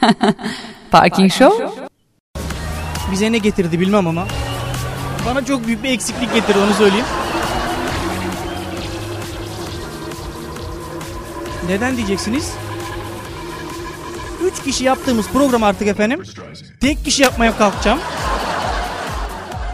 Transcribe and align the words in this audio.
Parking 0.90 1.32
Show 1.32 1.68
Bize 3.12 3.32
ne 3.32 3.38
getirdi 3.38 3.80
bilmem 3.80 4.06
ama. 4.06 4.26
Bana 5.26 5.44
çok 5.44 5.66
büyük 5.66 5.82
bir 5.82 5.90
eksiklik 5.90 6.34
getirdi 6.34 6.58
onu 6.58 6.74
söyleyeyim. 6.74 7.06
Neden 11.68 11.96
diyeceksiniz? 11.96 12.52
Üç 14.44 14.62
kişi 14.62 14.84
yaptığımız 14.84 15.28
program 15.28 15.62
artık 15.62 15.88
efendim. 15.88 16.22
Tek 16.80 17.04
kişi 17.04 17.22
yapmaya 17.22 17.58
kalkacağım. 17.58 17.98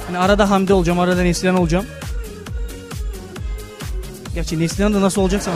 Yani 0.07 0.19
arada 0.19 0.51
Hamdi 0.51 0.73
olacağım, 0.73 0.99
arada 0.99 1.23
Neslihan 1.23 1.57
olacağım. 1.57 1.87
Gerçi 4.35 4.61
Neslihan 4.61 4.95
da 4.95 5.01
nasıl 5.01 5.23
olacaksa. 5.23 5.51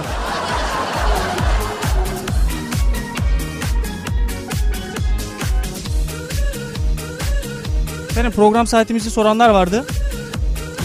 Efendim 8.18 8.36
program 8.36 8.66
saatimizi 8.66 9.10
soranlar 9.10 9.50
vardı. 9.50 9.84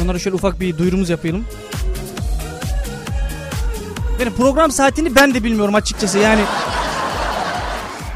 Onlara 0.03 0.19
şöyle 0.19 0.35
ufak 0.35 0.59
bir 0.59 0.77
duyurumuz 0.77 1.09
yapalım. 1.09 1.45
Efendim 4.15 4.33
program 4.37 4.71
saatini 4.71 5.15
ben 5.15 5.33
de 5.33 5.43
bilmiyorum 5.43 5.75
açıkçası 5.75 6.19
yani. 6.19 6.41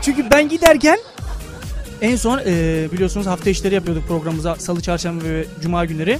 Çünkü 0.02 0.25
ben 0.31 0.49
giderken 0.49 0.99
en 2.02 2.16
son 2.16 2.39
e, 2.45 2.88
biliyorsunuz 2.91 3.27
hafta 3.27 3.49
işleri 3.49 3.75
yapıyorduk 3.75 4.08
programımıza 4.08 4.55
salı, 4.55 4.81
çarşamba 4.81 5.23
ve 5.23 5.45
cuma 5.61 5.86
günleri. 5.86 6.20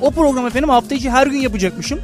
O 0.00 0.10
program 0.10 0.46
efendim 0.46 0.68
hafta 0.68 0.94
içi 0.94 1.10
her 1.10 1.26
gün 1.26 1.38
yapacakmışım. 1.38 2.00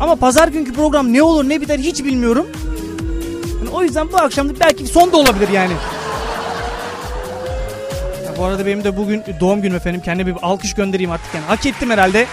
Ama 0.00 0.16
pazar 0.16 0.48
günkü 0.48 0.72
program 0.72 1.12
ne 1.12 1.22
olur 1.22 1.48
ne 1.48 1.60
biter 1.60 1.78
hiç 1.78 2.04
bilmiyorum. 2.04 2.46
Yani 3.58 3.70
o 3.70 3.82
yüzden 3.82 4.12
bu 4.12 4.16
akşam 4.16 4.48
da 4.48 4.60
belki 4.60 4.86
son 4.86 5.12
da 5.12 5.16
olabilir 5.16 5.48
yani. 5.48 5.74
Bu 8.38 8.44
arada 8.44 8.66
benim 8.66 8.84
de 8.84 8.96
bugün 8.96 9.24
doğum 9.40 9.62
günüm 9.62 9.76
efendim. 9.76 10.02
Kendime 10.04 10.36
bir 10.36 10.42
alkış 10.42 10.74
göndereyim 10.74 11.10
artık 11.10 11.34
yani. 11.34 11.44
Hak 11.44 11.66
ettim 11.66 11.90
herhalde. 11.90 12.26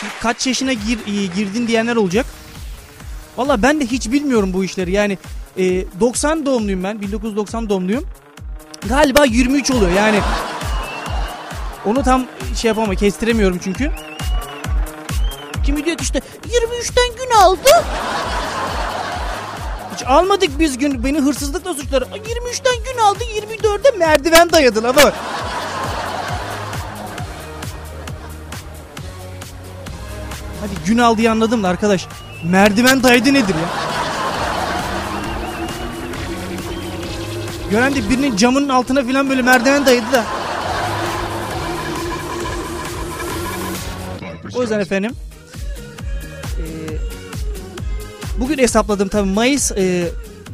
Şimdi 0.00 0.12
kaç 0.20 0.46
yaşına 0.46 0.72
gir, 0.72 0.98
e, 1.06 1.26
girdin 1.26 1.66
diyenler 1.66 1.96
olacak. 1.96 2.26
Valla 3.36 3.62
ben 3.62 3.80
de 3.80 3.86
hiç 3.86 4.12
bilmiyorum 4.12 4.52
bu 4.52 4.64
işleri. 4.64 4.92
Yani 4.92 5.18
e, 5.58 5.84
90 6.00 6.46
doğumluyum 6.46 6.84
ben. 6.84 7.00
1990 7.00 7.68
doğumluyum. 7.68 8.04
Galiba 8.88 9.24
23 9.24 9.70
oluyor 9.70 9.92
yani. 9.92 10.20
Onu 11.86 12.02
tam 12.02 12.26
şey 12.56 12.68
yapamam 12.68 12.96
kestiremiyorum 12.96 13.60
çünkü. 13.64 13.90
Kimi 15.66 15.84
diyor 15.84 15.96
ki 15.96 16.02
işte 16.02 16.18
23'ten 16.18 17.16
gün 17.16 17.36
aldı. 17.36 17.84
Hiç 19.94 20.02
almadık 20.06 20.58
biz 20.58 20.78
gün 20.78 21.04
beni 21.04 21.20
hırsızlıkla 21.20 21.74
suçları. 21.74 22.04
23'ten 22.04 22.76
gün 22.84 23.00
aldı 23.00 23.24
24'e 23.24 23.98
merdiven 23.98 24.52
dayadı 24.52 24.88
ama. 24.88 25.12
Hadi 30.60 30.72
gün 30.86 30.98
aldığı 30.98 31.30
anladım 31.30 31.62
da 31.62 31.68
arkadaş. 31.68 32.06
Merdiven 32.44 33.02
dayadı 33.02 33.34
nedir 33.34 33.54
ya? 33.54 33.68
Gören 37.70 37.94
de 37.94 38.10
birinin 38.10 38.36
camının 38.36 38.68
altına 38.68 39.04
falan 39.04 39.30
böyle 39.30 39.42
merdiven 39.42 39.86
dayadı 39.86 40.12
da. 40.12 40.24
O 44.56 44.62
yüzden 44.62 44.80
efendim. 44.80 45.16
Bugün 48.40 48.58
hesapladım 48.58 49.08
tabii 49.08 49.30
Mayıs 49.30 49.72
e, 49.72 50.08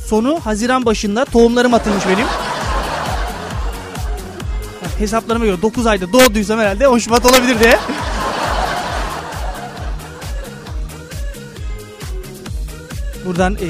sonu 0.06 0.40
Haziran 0.44 0.86
başında 0.86 1.24
tohumlarım 1.24 1.74
atılmış 1.74 2.06
benim. 2.06 2.26
Hesaplarıma 4.98 5.44
göre 5.44 5.62
9 5.62 5.86
ayda 5.86 6.12
doğduysam 6.12 6.58
herhalde 6.58 6.88
10 6.88 6.98
Şubat 6.98 7.26
olabilir 7.26 7.60
diye. 7.60 7.78
Buradan 13.26 13.54
e, 13.54 13.68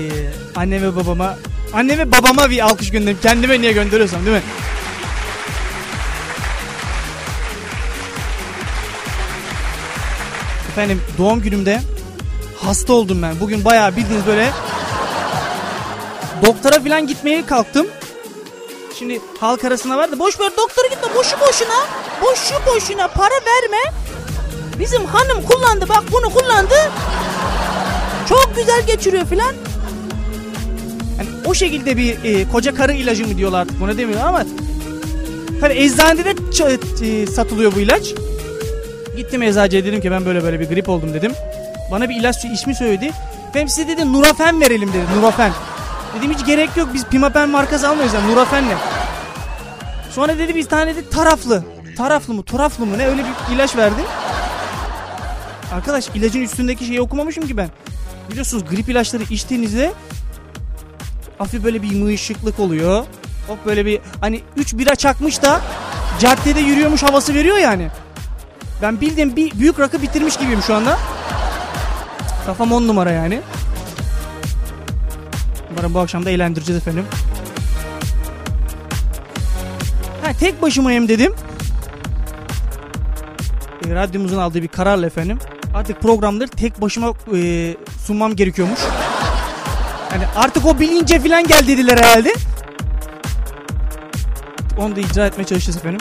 anne 0.56 0.82
ve 0.82 0.97
babama 0.97 1.37
anne 1.72 1.98
ve 1.98 2.12
babama 2.12 2.50
bir 2.50 2.65
alkış 2.65 2.91
göndereyim. 2.91 3.19
Kendime 3.22 3.60
niye 3.60 3.72
gönderiyorsam 3.72 4.27
değil 4.27 4.37
mi? 4.37 4.42
Efendim 10.69 11.00
doğum 11.19 11.41
günümde 11.41 11.81
hasta 12.65 12.93
oldum 12.93 13.22
ben. 13.22 13.41
Bugün 13.41 13.65
bayağı 13.65 13.97
bildiğiniz 13.97 14.26
böyle 14.26 14.50
doktora 16.47 16.81
falan 16.81 17.06
gitmeye 17.06 17.47
kalktım. 17.47 17.87
Şimdi 18.98 19.21
halk 19.41 19.65
arasına 19.65 19.97
var 19.98 20.12
da 20.12 20.19
boş 20.19 20.41
ver 20.41 20.50
doktora 20.56 20.87
gitme 20.87 21.09
boşu 21.15 21.37
boşuna. 21.41 21.87
Boşu 22.22 22.54
boşuna 22.66 23.09
para 23.09 23.34
verme. 23.34 23.93
Bizim 24.78 25.04
hanım 25.04 25.43
kullandı 25.43 25.88
bak 25.88 26.04
bunu 26.12 26.31
kullandı. 26.34 26.75
Çok 28.28 28.53
güzel 28.56 28.87
geçiriyor 28.87 29.27
filan. 29.27 29.54
Yani 31.19 31.28
o 31.47 31.54
şekilde 31.54 31.97
bir 31.97 32.25
e, 32.25 32.48
koca 32.48 32.75
karı 32.75 32.92
ilacı 32.92 33.27
mı 33.28 33.37
diyorlar 33.37 33.69
buna 33.81 33.98
demiyor 33.98 34.21
ama 34.21 34.44
hani 35.60 35.75
eczanede 35.75 36.25
de 36.25 36.31
ç- 36.31 37.22
e, 37.22 37.27
satılıyor 37.27 37.75
bu 37.75 37.81
ilaç. 37.81 38.03
Gittim 39.16 39.42
eczacıya 39.42 39.84
dedim 39.84 40.00
ki 40.00 40.10
ben 40.10 40.25
böyle 40.25 40.42
böyle 40.42 40.60
bir 40.60 40.69
grip 40.69 40.88
oldum 40.88 41.15
dedim. 41.15 41.32
Bana 41.91 42.09
bir 42.09 42.17
ilaç 42.17 42.45
ismi 42.45 42.75
söyledi. 42.75 43.11
Ben 43.55 43.67
size 43.67 43.89
dedi 43.89 44.12
Nurafen 44.12 44.61
verelim 44.61 44.89
dedi. 44.89 45.05
Nurafen. 45.17 45.53
Dedim 46.19 46.34
hiç 46.34 46.47
gerek 46.47 46.77
yok 46.77 46.89
biz 46.95 47.05
Pimapen 47.05 47.49
markası 47.49 47.89
almıyoruz 47.89 48.15
yani 48.15 48.33
Nurafen'le. 48.33 48.77
Sonra 50.11 50.39
dedi 50.39 50.55
bir 50.55 50.65
tane 50.65 50.97
de 50.97 51.09
taraflı. 51.09 51.65
Taraflı 51.97 52.34
mı 52.34 52.43
turaflı 52.43 52.87
mı 52.87 52.99
ne 52.99 53.06
öyle 53.06 53.25
bir 53.25 53.55
ilaç 53.55 53.77
verdi. 53.77 54.01
Arkadaş 55.75 56.09
ilacın 56.09 56.41
üstündeki 56.41 56.84
şeyi 56.84 57.01
okumamışım 57.01 57.47
ki 57.47 57.56
ben. 57.56 57.69
Biliyorsunuz 58.31 58.65
grip 58.71 58.89
ilaçları 58.89 59.22
içtiğinizde 59.22 59.93
hafif 61.39 61.65
böyle 61.65 61.83
bir 61.83 61.95
mıyışıklık 61.95 62.61
oluyor. 62.61 63.05
Hop 63.47 63.67
böyle 63.67 63.87
bir 63.87 64.01
hani 64.21 64.41
3 64.57 64.75
bira 64.75 64.95
çakmış 64.95 65.43
da 65.43 65.61
caddede 66.21 66.61
yürüyormuş 66.61 67.03
havası 67.03 67.34
veriyor 67.34 67.57
yani. 67.59 67.89
Ben 68.83 69.01
bildiğim 69.01 69.37
bir 69.37 69.59
büyük 69.59 69.81
rakı 69.81 70.03
bitirmiş 70.03 70.37
gibiyim 70.37 70.62
şu 70.62 70.75
anda. 70.75 70.99
Kafam 72.47 72.73
on 72.73 72.89
numara 72.89 73.11
yani. 73.11 73.41
Umarım 75.73 75.95
bu 75.95 75.99
akşam 75.99 76.25
da 76.25 76.31
eğlendireceğiz 76.31 76.83
efendim. 76.83 77.05
Ha, 80.25 80.33
tek 80.41 80.62
başımayım 80.62 81.09
dedim. 81.09 81.34
E, 83.89 83.95
radyomuzun 83.95 84.39
aldığı 84.39 84.62
bir 84.62 84.69
kararla 84.69 85.06
efendim. 85.06 85.39
Artık 85.75 86.01
programları 86.03 86.49
tek 86.49 86.81
başıma 86.81 87.12
e, 87.37 87.77
sunmam 88.06 88.37
gerekiyormuş. 88.37 88.81
Yani 90.12 90.25
artık 90.37 90.67
o 90.67 90.81
bilince 90.81 91.21
falan 91.21 91.47
gel 91.47 91.67
dediler 91.67 91.99
herhalde. 91.99 92.34
Onu 94.78 94.97
da 94.97 95.01
icra 95.01 95.27
etmeye 95.27 95.45
çalışacağız 95.45 95.77
efendim. 95.77 96.01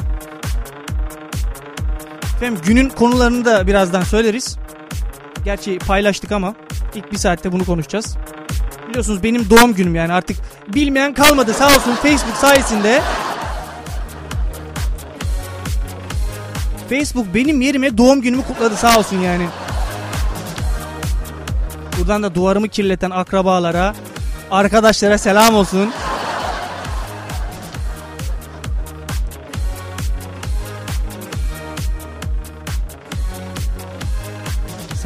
Efendim 2.36 2.62
günün 2.66 2.90
konularını 2.90 3.46
da 3.46 3.68
birazdan 3.68 4.04
söyleriz. 4.04 4.58
Gerçi 5.46 5.80
paylaştık 5.80 6.32
ama 6.32 6.54
ilk 6.96 7.12
bir 7.12 7.18
saatte 7.18 7.52
bunu 7.52 7.66
konuşacağız. 7.66 8.18
Biliyorsunuz 8.90 9.24
benim 9.24 9.50
doğum 9.50 9.74
günüm 9.74 9.96
yani 9.96 10.14
artık 10.14 10.38
bilmeyen 10.68 11.14
kalmadı 11.14 11.54
sağ 11.54 11.68
olsun 11.68 11.96
Facebook 11.96 12.36
sayesinde. 12.36 13.02
Facebook 16.90 17.34
benim 17.34 17.62
yerime 17.62 17.98
doğum 17.98 18.22
günümü 18.22 18.44
kutladı 18.44 18.76
sağ 18.76 18.98
olsun 19.00 19.18
yani. 19.18 19.48
Buradan 22.00 22.24
da 22.24 22.36
duvarımı 22.36 22.68
kirleten 22.70 23.10
akrabalara, 23.10 23.94
arkadaşlara 24.52 25.18
selam 25.18 25.56
olsun. 25.56 25.92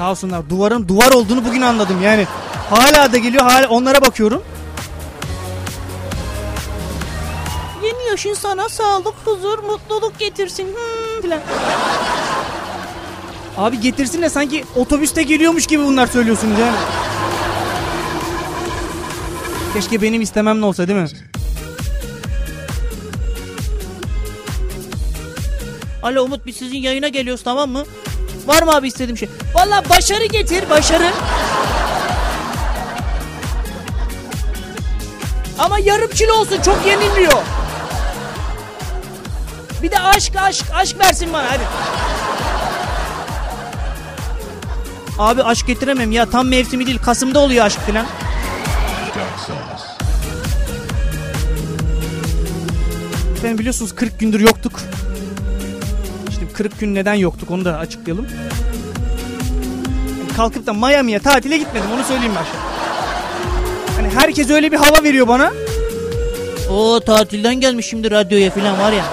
Sağ 0.04 0.12
olsunlar. 0.12 0.50
Duvarın 0.50 0.88
duvar 0.88 1.12
olduğunu 1.12 1.46
bugün 1.46 1.62
anladım 1.62 2.02
yani. 2.04 2.28
Hala 2.70 3.14
da 3.14 3.18
geliyor 3.18 3.44
hala 3.44 3.70
onlara 3.70 4.02
bakıyorum. 4.02 4.44
Yeni 7.84 8.10
yaşın 8.10 8.34
sana 8.34 8.70
sağlık, 8.70 9.14
huzur, 9.26 9.60
mutluluk 9.60 10.20
getirsin. 10.20 10.68
Hmm, 10.68 11.22
filan. 11.22 11.40
Abi 13.58 13.80
getirsin 13.80 14.22
de 14.22 14.30
sanki 14.30 14.66
otobüste 14.76 15.24
geliyormuş 15.24 15.68
gibi 15.68 15.84
bunlar 15.84 16.08
söylüyorsunuz 16.08 16.60
yani. 16.60 16.78
Keşke 19.74 20.02
benim 20.02 20.22
istemem 20.22 20.62
ne 20.62 20.66
olsa 20.66 20.88
değil 20.88 21.00
mi? 21.00 21.08
Alo 26.04 26.24
Umut 26.24 26.46
biz 26.46 26.56
sizin 26.56 26.78
yayına 26.78 27.08
geliyoruz 27.08 27.44
tamam 27.44 27.70
mı? 27.70 27.84
Var 28.46 28.64
mı 28.64 28.76
abi 28.76 28.88
istediğim 28.88 29.18
şey? 29.18 29.30
Valla 29.54 29.90
başarı 29.90 30.26
getir 30.26 30.70
başarı. 30.70 31.12
Ama 35.60 35.80
yarım 35.80 36.10
kilo 36.10 36.34
olsun 36.34 36.62
çok 36.62 36.86
yenilmiyor. 36.88 37.34
Bir 39.84 39.92
de 39.92 40.00
aşk 40.00 40.36
aşk 40.36 40.66
aşk 40.74 41.00
versin 41.00 41.34
bana 41.34 41.52
hadi. 41.52 41.64
Abi 45.20 45.44
aşk 45.44 45.68
getiremem 45.68 46.12
ya 46.12 46.26
tam 46.30 46.48
mevsimi 46.48 46.88
değil 46.88 47.00
Kasım'da 47.00 47.40
oluyor 47.40 47.66
aşk 47.66 47.80
filan. 47.86 48.06
Efendim 53.38 53.58
biliyorsunuz 53.58 53.96
40 53.96 54.20
gündür 54.20 54.40
yoktuk. 54.40 54.80
İşte 56.54 56.64
40 56.64 56.80
gün 56.80 56.96
neden 56.96 57.14
yoktuk 57.14 57.52
onu 57.52 57.66
da 57.66 57.78
açıklayalım. 57.78 58.28
Yani 60.20 60.34
kalkıp 60.36 60.66
da 60.66 60.74
Miami'ye 60.74 61.20
tatile 61.20 61.58
gitmedim 61.58 61.92
onu 61.96 62.04
söyleyeyim 62.04 62.36
başta. 62.36 62.58
Hani 63.96 64.10
herkes 64.10 64.50
öyle 64.50 64.72
bir 64.72 64.78
hava 64.78 65.04
veriyor 65.04 65.28
bana. 65.28 65.52
O 66.70 67.00
tatilden 67.00 67.56
gelmiş 67.56 67.86
şimdi 67.86 68.12
radyoya 68.12 68.52
filan 68.52 68.80
var 68.80 68.92
ya. 68.92 69.06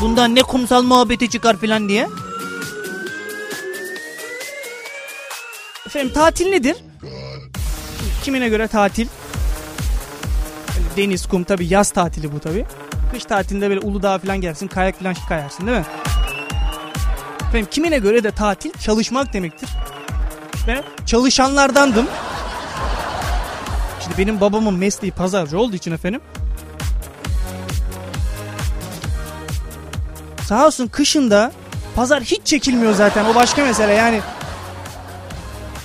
Bundan 0.00 0.34
ne 0.34 0.42
kumsal 0.42 0.82
muhabbeti 0.82 1.30
çıkar 1.30 1.56
filan 1.56 1.88
diye. 1.88 2.08
Efendim 5.86 6.12
tatil 6.14 6.46
nedir? 6.50 6.76
Kimine 8.24 8.48
göre 8.48 8.68
tatil? 8.68 9.06
Deniz, 10.96 11.26
kum 11.26 11.44
tabi 11.44 11.66
yaz 11.74 11.90
tatili 11.90 12.32
bu 12.32 12.40
tabi. 12.40 12.66
Kış 13.12 13.24
tatilinde 13.24 13.70
böyle 13.70 13.80
Uludağ 13.80 14.18
falan 14.18 14.40
gelsin, 14.40 14.68
kayak 14.68 14.98
falan 14.98 15.14
kayarsın 15.28 15.66
değil 15.66 15.78
mi? 15.78 15.84
Efendim 17.48 17.68
kimine 17.70 17.98
göre 17.98 18.24
de 18.24 18.30
tatil 18.30 18.72
çalışmak 18.72 19.32
demektir. 19.32 19.68
Ben 20.68 20.82
çalışanlardandım. 21.06 22.06
Şimdi 24.00 24.18
benim 24.18 24.40
babamın 24.40 24.74
mesleği 24.74 25.12
pazarcı 25.12 25.58
olduğu 25.58 25.76
için 25.76 25.92
efendim. 25.92 26.20
Sağ 30.48 30.66
olsun 30.66 30.86
kışında 30.86 31.52
pazar 31.96 32.22
hiç 32.22 32.46
çekilmiyor 32.46 32.94
zaten 32.94 33.24
o 33.24 33.34
başka 33.34 33.64
mesele 33.64 33.92
yani. 33.92 34.20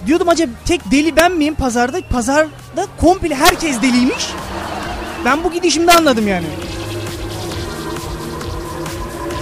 Diyordum 0.05 0.29
acaba 0.29 0.51
tek 0.65 0.91
deli 0.91 1.15
ben 1.15 1.31
miyim 1.31 1.55
pazarda? 1.55 2.01
Pazarda 2.09 2.87
komple 2.97 3.35
herkes 3.35 3.81
deliymiş. 3.81 4.27
Ben 5.25 5.43
bu 5.43 5.51
gidişimde 5.51 5.91
anladım 5.91 6.27
yani. 6.27 6.45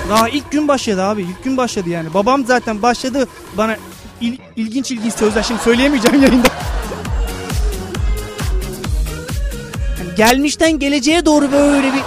Daha 0.10 0.30
ilk 0.30 0.52
gün 0.52 0.68
başladı 0.68 1.04
abi. 1.04 1.22
ilk 1.22 1.44
gün 1.44 1.58
başladı 1.58 1.90
yani. 1.90 2.14
Babam 2.14 2.46
zaten 2.46 2.82
başladı 2.82 3.28
bana 3.58 3.78
il, 4.22 4.38
ilginç 4.56 4.92
ilginç 4.92 5.14
sözler. 5.14 5.44
Şimdi 5.44 5.62
söyleyemeyeceğim 5.62 6.24
yayında. 6.24 6.48
Yani 10.00 10.16
gelmişten 10.18 10.80
geleceğe 10.80 11.26
doğru 11.26 11.52
böyle 11.52 11.94
bir 11.94 12.02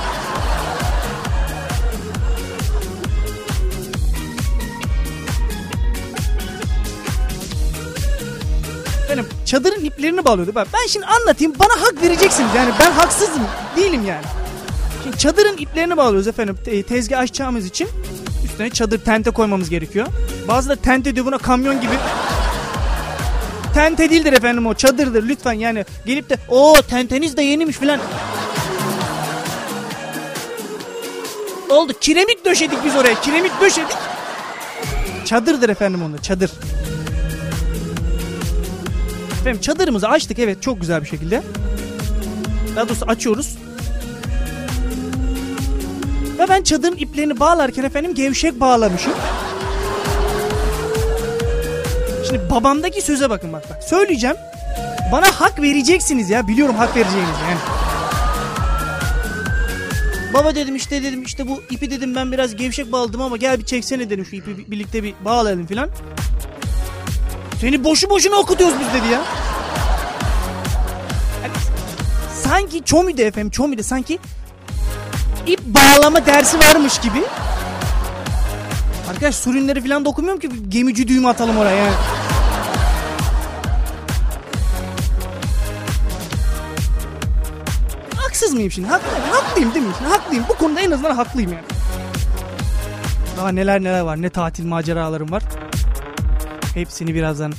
Efendim 9.04 9.26
çadırın 9.44 9.84
iplerini 9.84 10.24
bağlıyordu. 10.24 10.54
Bak 10.54 10.68
ben 10.72 10.86
şimdi 10.86 11.06
anlatayım 11.06 11.54
bana 11.58 11.82
hak 11.82 12.02
vereceksiniz. 12.02 12.50
Yani 12.56 12.70
ben 12.80 12.92
haksızım 12.92 13.42
değilim 13.76 14.06
yani. 14.06 14.24
Çadırın 15.18 15.56
iplerini 15.56 15.96
bağlıyoruz 15.96 16.28
efendim 16.28 16.58
te- 16.64 16.82
tezgah 16.82 17.18
açacağımız 17.18 17.66
için. 17.66 17.88
Üstüne 18.44 18.70
çadır 18.70 18.98
tente 18.98 19.30
koymamız 19.30 19.70
gerekiyor. 19.70 20.06
Bazı 20.48 20.68
da 20.68 20.76
tente 20.76 21.14
diyor 21.14 21.26
buna 21.26 21.38
kamyon 21.38 21.80
gibi. 21.80 21.92
Tente 23.74 24.10
değildir 24.10 24.32
efendim 24.32 24.66
o 24.66 24.74
çadırdır 24.74 25.28
lütfen 25.28 25.52
yani 25.52 25.84
gelip 26.06 26.30
de 26.30 26.36
o 26.48 26.74
tenteniz 26.88 27.36
de 27.36 27.42
yenimiş 27.42 27.76
filan. 27.76 28.00
Oldu 31.70 31.92
kiremit 32.00 32.44
döşedik 32.44 32.78
biz 32.84 32.96
oraya 32.96 33.20
kiremit 33.20 33.52
döşedik. 33.60 33.96
Çadırdır 35.24 35.68
efendim 35.68 36.02
onda 36.02 36.22
çadır. 36.22 36.50
Efendim 39.40 39.60
çadırımızı 39.60 40.08
açtık 40.08 40.38
evet 40.38 40.62
çok 40.62 40.80
güzel 40.80 41.02
bir 41.02 41.08
şekilde. 41.08 41.42
Daha 42.76 42.88
doğrusu 42.88 43.04
açıyoruz. 43.06 43.56
Ve 46.38 46.48
ben 46.48 46.62
çadırın 46.62 46.96
iplerini 46.96 47.40
bağlarken 47.40 47.84
efendim 47.84 48.14
gevşek 48.14 48.60
bağlamışım. 48.60 49.12
Şimdi 52.26 52.50
babamdaki 52.50 53.02
söze 53.02 53.30
bakın 53.30 53.52
bak 53.52 53.70
bak. 53.70 53.84
Söyleyeceğim. 53.84 54.36
Bana 55.12 55.26
hak 55.26 55.62
vereceksiniz 55.62 56.30
ya. 56.30 56.48
Biliyorum 56.48 56.74
hak 56.74 56.96
vereceğiniz 56.96 57.36
yani. 57.48 57.58
Baba 60.34 60.54
dedim 60.54 60.76
işte 60.76 61.02
dedim 61.02 61.22
işte 61.22 61.48
bu 61.48 61.62
ipi 61.70 61.90
dedim 61.90 62.14
ben 62.14 62.32
biraz 62.32 62.56
gevşek 62.56 62.92
bağladım 62.92 63.20
ama 63.20 63.36
gel 63.36 63.58
bir 63.58 63.64
çeksene 63.64 64.10
dedim 64.10 64.24
şu 64.24 64.36
ipi 64.36 64.70
birlikte 64.70 65.02
bir 65.02 65.14
bağlayalım 65.24 65.66
filan. 65.66 65.90
Seni 67.60 67.84
boşu 67.84 68.10
boşuna 68.10 68.36
okutuyoruz 68.36 68.76
biz 68.80 69.02
dedi 69.02 69.12
ya. 69.12 69.22
Yani 71.42 71.52
sanki 72.42 72.84
Çomi'de 72.84 73.26
efendim 73.26 73.50
Çomi'de 73.50 73.82
sanki 73.82 74.18
ip 75.48 75.60
bağlama 75.64 76.26
dersi 76.26 76.58
varmış 76.58 76.98
gibi. 76.98 77.22
Arkadaş 79.10 79.34
surünleri 79.34 79.82
falan 79.82 80.04
da 80.04 80.08
okumuyorum 80.08 80.40
ki 80.40 80.50
gemici 80.68 81.08
düğümü 81.08 81.28
atalım 81.28 81.58
oraya 81.58 81.76
yani. 81.76 81.94
Haksız 88.16 88.54
mıyım 88.54 88.70
şimdi? 88.70 88.88
Haklıyım, 88.88 89.24
haklıyım 89.30 89.74
değil 89.74 89.86
mi? 89.86 89.92
Şimdi 89.98 90.10
haklıyım. 90.10 90.44
Bu 90.48 90.54
konuda 90.54 90.80
en 90.80 90.90
azından 90.90 91.14
haklıyım 91.16 91.52
yani. 91.52 91.64
Daha 93.36 93.48
neler 93.48 93.80
neler 93.80 94.00
var. 94.00 94.22
Ne 94.22 94.30
tatil 94.30 94.66
maceralarım 94.66 95.30
var. 95.30 95.42
Hepsini 96.74 97.14
birazdan 97.14 97.52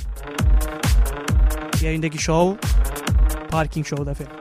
yayındaki 1.82 2.18
show 2.18 2.68
Parking 3.50 3.86
Show'da 3.86 4.10
efendim. 4.10 4.32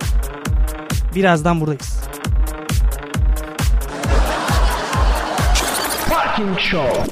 Birazdan 1.16 1.62
buradayız. 1.62 2.09
Parking 6.10 6.58
Show. 6.58 7.06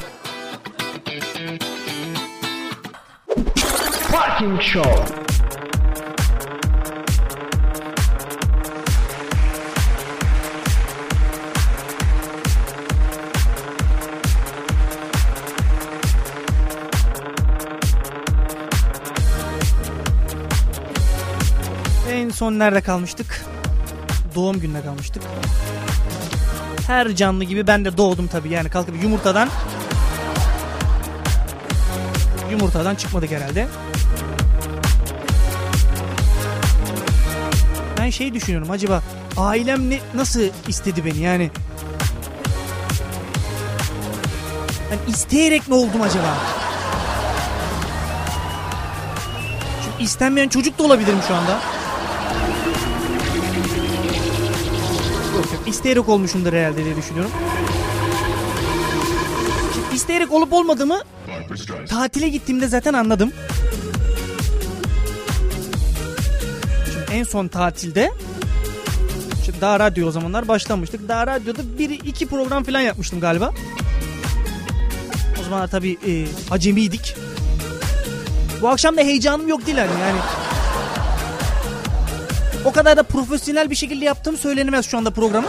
Parking 4.12 4.60
Show. 4.60 5.06
En 22.12 22.30
son 22.30 22.60
nerede 22.60 22.82
kalmıştık? 22.82 23.46
Doğum 24.36 24.60
gününe 24.60 24.82
kalmıştık. 24.82 25.24
Her 26.88 27.16
canlı 27.16 27.44
gibi 27.44 27.68
ben 27.68 27.86
de 27.86 27.98
doğdum 27.98 28.28
tabii 28.28 28.50
yani 28.50 28.70
kalkıp 28.70 29.04
yumurtadan 29.04 29.50
yumurtadan 32.52 32.96
çıkmadık 32.96 33.32
herhalde. 33.32 33.68
Ben 37.98 38.10
şey 38.10 38.34
düşünüyorum 38.34 38.72
acaba 38.72 39.04
ailem 39.38 39.90
ne, 39.90 40.00
nasıl 40.16 40.42
istedi 40.68 41.06
beni 41.06 41.18
yani 41.18 41.52
ben 44.92 45.12
isteyerek 45.12 45.68
ne 45.68 45.76
oldum 45.76 46.02
acaba? 46.02 46.38
Çünkü 49.86 50.04
istenmeyen 50.04 50.50
çocuk 50.50 50.80
da 50.80 50.84
olabilirim 50.84 51.20
şu 51.28 51.36
anda. 51.36 51.77
İsteyerek 55.68 56.10
olmuşumdur 56.10 56.54
herhalde 56.54 56.86
diye 56.86 56.96
düşünüyorum. 56.96 57.32
Şimdi 59.74 59.96
isteyerek 59.96 60.32
olup 60.32 60.54
olmadığımı 60.54 61.02
tatile 61.90 62.30
gittiğimde 62.30 62.68
zaten 62.68 62.94
anladım. 62.94 63.32
Şimdi 66.86 67.12
en 67.12 67.24
son 67.24 67.48
tatilde 67.48 68.12
şimdi 69.46 69.62
daha 69.62 69.80
radyo 69.80 70.08
o 70.08 70.12
zamanlar 70.12 70.48
başlamıştık. 70.48 71.08
Daha 71.08 71.28
radyoda 71.28 71.62
bir 71.80 71.90
iki 71.90 72.28
program 72.28 72.64
falan 72.64 72.80
yapmıştım 72.80 73.20
galiba. 73.20 73.54
O 75.42 75.44
zamanlar 75.44 75.68
tabii 75.68 75.98
e, 76.08 76.26
acemiydik. 76.52 77.16
Bu 78.62 78.70
akşam 78.70 78.98
da 78.98 79.02
heyecanım 79.02 79.48
yok 79.48 79.66
değil 79.66 79.78
hani 79.78 80.02
yani. 80.02 80.20
O 82.66 82.72
kadar 82.72 82.98
da 82.98 83.04
profesyonel 83.04 83.70
bir 83.70 83.76
şekilde 83.76 84.06
yaptığım 84.06 84.38
söylenemez 84.38 84.86
şu 84.86 84.98
anda 84.98 85.12
programı. 85.12 85.48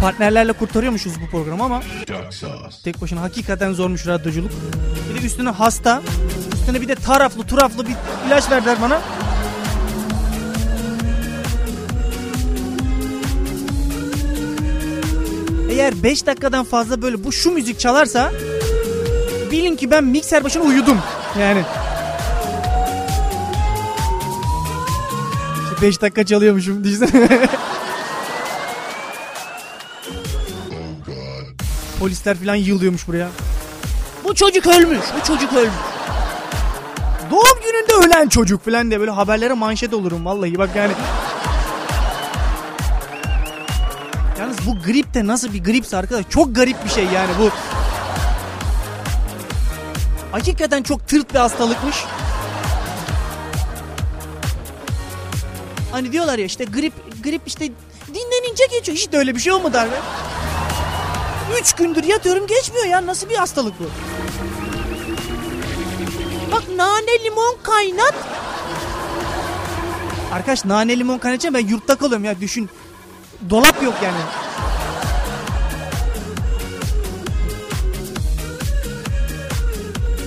Partnerlerle 0.00 0.52
kurtarıyormuşuz 0.52 1.12
bu 1.20 1.30
programı 1.30 1.64
ama 1.64 1.82
tek 2.84 3.00
başına 3.00 3.22
hakikaten 3.22 3.72
zormuş 3.72 4.06
radyoculuk. 4.06 4.50
Bir 5.14 5.22
de 5.22 5.26
üstüne 5.26 5.50
hasta, 5.50 6.02
üstüne 6.54 6.80
bir 6.80 6.88
de 6.88 6.94
taraflı 6.94 7.46
turaflı 7.46 7.86
bir 7.86 7.94
ilaç 8.26 8.50
verdiler 8.50 8.76
bana. 8.82 9.00
Eğer 15.70 16.02
5 16.02 16.26
dakikadan 16.26 16.64
fazla 16.64 17.02
böyle 17.02 17.24
bu 17.24 17.32
şu 17.32 17.50
müzik 17.50 17.80
çalarsa 17.80 18.32
bilin 19.50 19.76
ki 19.76 19.90
ben 19.90 20.04
mikser 20.04 20.44
başına 20.44 20.62
uyudum. 20.62 20.98
Yani 21.40 21.62
5 25.82 26.00
dakika 26.00 26.26
çalıyormuşum 26.26 26.84
düşünsene. 26.84 27.48
Polisler 31.98 32.36
falan 32.36 32.54
yığılıyormuş 32.54 33.08
buraya. 33.08 33.28
Bu 34.24 34.34
çocuk 34.34 34.66
ölmüş, 34.66 35.00
bu 35.20 35.26
çocuk 35.26 35.52
ölmüş. 35.52 35.72
Doğum 37.30 37.60
gününde 37.64 38.06
ölen 38.06 38.28
çocuk 38.28 38.64
falan 38.64 38.90
diye 38.90 39.00
böyle 39.00 39.10
haberlere 39.10 39.52
manşet 39.52 39.94
olurum 39.94 40.24
vallahi 40.24 40.58
bak 40.58 40.70
yani. 40.76 40.92
Yalnız 44.38 44.56
bu 44.66 44.82
grip 44.86 45.14
de 45.14 45.26
nasıl 45.26 45.52
bir 45.52 45.64
gripse 45.64 45.96
arkadaş 45.96 46.24
çok 46.30 46.54
garip 46.54 46.84
bir 46.84 46.90
şey 46.90 47.04
yani 47.04 47.30
bu. 47.40 47.50
Hakikaten 50.32 50.82
çok 50.82 51.08
tırt 51.08 51.34
bir 51.34 51.38
hastalıkmış. 51.38 51.96
Hani 56.00 56.12
diyorlar 56.12 56.38
ya 56.38 56.44
işte 56.44 56.64
grip 56.64 56.92
grip 57.24 57.42
işte 57.46 57.68
dinlenince 58.08 58.66
geçiyor. 58.70 58.98
Hiç 58.98 59.12
de 59.12 59.18
öyle 59.18 59.34
bir 59.34 59.40
şey 59.40 59.52
olmadı 59.52 59.80
abi. 59.80 59.90
Üç 61.60 61.72
gündür 61.72 62.04
yatıyorum 62.04 62.46
geçmiyor 62.46 62.86
ya. 62.86 63.06
Nasıl 63.06 63.28
bir 63.28 63.34
hastalık 63.34 63.74
bu? 63.80 63.84
Bak 66.52 66.62
nane 66.76 67.24
limon 67.24 67.56
kaynat. 67.62 68.14
Arkadaş 70.32 70.64
nane 70.64 70.98
limon 70.98 71.18
kaynatacağım 71.18 71.54
ben 71.54 71.66
yurtta 71.66 71.96
kalıyorum 71.96 72.24
ya 72.24 72.40
düşün. 72.40 72.70
Dolap 73.50 73.82
yok 73.82 73.94
yani. 74.04 74.20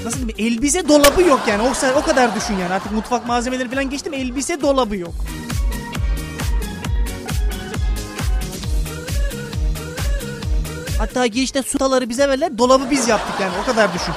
Nasıl 0.05 0.27
diyeyim 0.27 0.53
elbise 0.53 0.87
dolabı 0.87 1.21
yok 1.21 1.41
yani 1.47 1.61
o, 1.61 1.99
o 1.99 2.01
kadar 2.01 2.35
düşün 2.35 2.57
yani 2.57 2.73
artık 2.73 2.91
mutfak 2.91 3.27
malzemeleri 3.27 3.69
falan 3.69 3.89
geçtim 3.89 4.13
elbise 4.13 4.61
dolabı 4.61 4.97
yok. 4.97 5.13
Hatta 11.03 11.27
girişte 11.27 11.63
sutaları 11.63 12.09
bize 12.09 12.29
verler 12.29 12.57
dolabı 12.57 12.91
biz 12.91 13.07
yaptık 13.07 13.41
yani 13.41 13.53
o 13.63 13.65
kadar 13.65 13.93
düşün. 13.93 14.13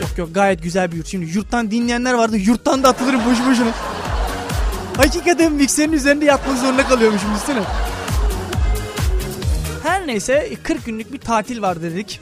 Yok 0.00 0.18
yok 0.18 0.34
gayet 0.34 0.62
güzel 0.62 0.92
bir 0.92 0.96
yurt. 0.96 1.06
Şimdi 1.06 1.36
yurttan 1.36 1.70
dinleyenler 1.70 2.14
vardı 2.14 2.36
yurttan 2.36 2.82
da 2.82 2.88
atılırım 2.88 3.20
boşu 3.20 3.50
boşuna. 3.50 3.70
Hakikaten 4.96 5.52
mikserin 5.52 5.92
üzerinde 5.92 6.24
yatmak 6.24 6.58
zorunda 6.58 6.86
kalıyormuşum 6.86 7.34
üstüne. 7.34 7.62
Her 9.82 10.06
neyse 10.06 10.52
40 10.62 10.86
günlük 10.86 11.12
bir 11.12 11.18
tatil 11.18 11.62
var 11.62 11.82
dedik. 11.82 12.20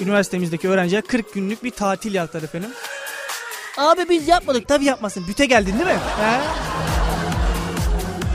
Üniversitemizdeki 0.00 0.68
öğrenciler 0.68 1.02
40 1.02 1.34
günlük 1.34 1.64
bir 1.64 1.70
tatil 1.70 2.14
yaptılar 2.14 2.42
efendim. 2.42 2.70
Abi 3.78 4.08
biz 4.08 4.28
yapmadık 4.28 4.68
tabii 4.68 4.84
yapmasın. 4.84 5.24
Büte 5.28 5.46
geldin 5.46 5.72
değil 5.72 5.86
mi? 5.86 6.00
He? 6.20 6.63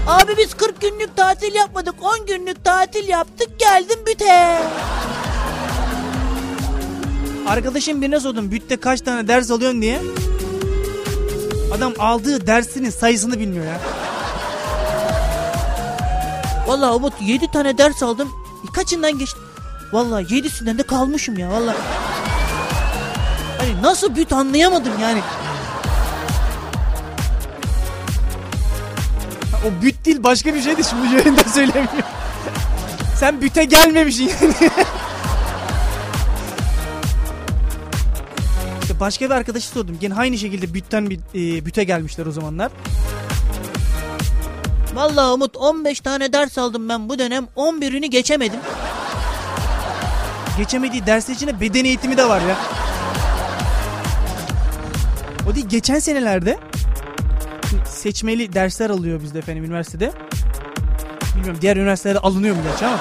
Abi 0.08 0.38
biz 0.38 0.54
40 0.54 0.82
günlük 0.82 1.18
tatil 1.18 1.56
yapmadık. 1.56 1.96
10 2.02 2.26
günlük 2.26 2.66
tatil 2.66 3.08
yaptık. 3.08 3.60
Geldim 3.60 4.00
büte. 4.08 4.60
Arkadaşım 7.48 8.02
birine 8.02 8.20
sordum 8.20 8.52
bütte 8.52 8.78
kaç 8.78 9.02
tane 9.02 9.28
ders 9.28 9.52
alıyorsun 9.52 9.82
diye. 9.82 10.02
Adam 11.78 11.94
aldığı 12.00 12.48
dersinin 12.48 12.90
sayısını 12.90 13.40
bilmiyor 13.40 13.66
ya. 13.66 13.80
Vallahi 16.68 16.92
Umut 16.92 17.14
7 17.22 17.52
tane 17.52 17.78
ders 17.78 18.04
aldım. 18.04 18.30
Kaçından 18.74 19.20
geçtim? 19.20 19.42
Vallahi 19.92 20.24
7'sinden 20.24 20.78
de 20.78 20.84
kalmışım 20.84 21.38
ya 21.38 21.50
vallahi. 21.52 21.78
Hani 23.58 23.82
nasıl 23.82 24.16
büt 24.16 24.34
anlayamadım 24.34 24.94
yani. 25.02 25.22
O 29.68 29.82
büt 29.82 30.06
değil 30.06 30.24
başka 30.24 30.54
bir 30.54 30.62
şeydi 30.62 30.84
şimdi 30.84 31.16
yayında 31.16 31.44
söylemiyor. 31.44 32.04
Sen 33.16 33.42
büte 33.42 33.64
gelmemişsin 33.66 34.32
yani. 34.42 34.54
işte 38.82 39.00
başka 39.00 39.26
bir 39.26 39.32
arkadaşı 39.32 39.68
sordum. 39.68 39.98
Gene 40.02 40.14
aynı 40.16 40.38
şekilde 40.38 40.74
bütten 40.74 41.10
bir 41.10 41.20
e, 41.36 41.66
büte 41.66 41.84
gelmişler 41.84 42.26
o 42.26 42.32
zamanlar. 42.32 42.72
Vallahi 44.94 45.34
Umut 45.34 45.58
15 45.58 46.00
tane 46.00 46.34
ders 46.34 46.58
aldım 46.58 46.90
ben 46.90 47.10
bu 47.10 47.20
dönem 47.20 47.48
11'ini 47.58 48.06
geçemedim. 48.06 48.60
Geçemediği 50.58 51.06
ders 51.06 51.30
içine 51.30 51.62
beden 51.62 51.86
eğitimi 51.86 52.18
de 52.18 52.30
var 52.30 52.42
ya. 52.42 52.58
O 55.52 55.56
değil 55.56 55.70
geçen 55.70 56.00
senelerde 56.00 56.58
seçmeli 58.00 58.54
dersler 58.54 58.90
alıyor 58.90 59.22
bizde 59.24 59.40
efendim 59.40 59.64
üniversitede. 59.64 60.12
Bilmiyorum 61.36 61.58
diğer 61.62 61.78
üniversitelerde 61.78 62.20
alınıyor 62.20 62.56
mu 62.56 62.62
gerçi 62.64 62.86
ama. 62.86 63.00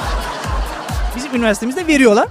Bizim 1.16 1.34
üniversitemizde 1.34 1.86
veriyorlar. 1.86 2.28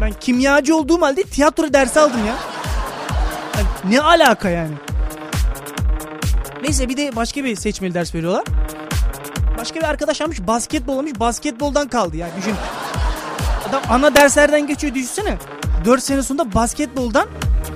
Ben 0.00 0.12
kimyacı 0.20 0.76
olduğum 0.76 1.02
halde 1.02 1.22
tiyatro 1.22 1.72
dersi 1.72 2.00
aldım 2.00 2.26
ya. 2.26 2.34
Yani 3.56 3.94
ne 3.94 4.00
alaka 4.00 4.48
yani? 4.48 4.74
Neyse 6.62 6.88
bir 6.88 6.96
de 6.96 7.16
başka 7.16 7.44
bir 7.44 7.56
seçmeli 7.56 7.94
ders 7.94 8.14
veriyorlar. 8.14 8.44
Başka 9.58 9.80
bir 9.80 9.84
arkadaş 9.84 10.20
almış 10.20 10.40
basketbol 10.46 10.98
almış 10.98 11.20
basketboldan 11.20 11.88
kaldı 11.88 12.16
yani 12.16 12.32
düşün. 12.38 12.54
Adam 13.68 13.82
ana 13.88 14.14
derslerden 14.14 14.66
geçiyor 14.66 14.94
düşünsene. 14.94 15.38
4 15.84 16.02
sene 16.02 16.22
sonunda 16.22 16.54
basketboldan 16.54 17.28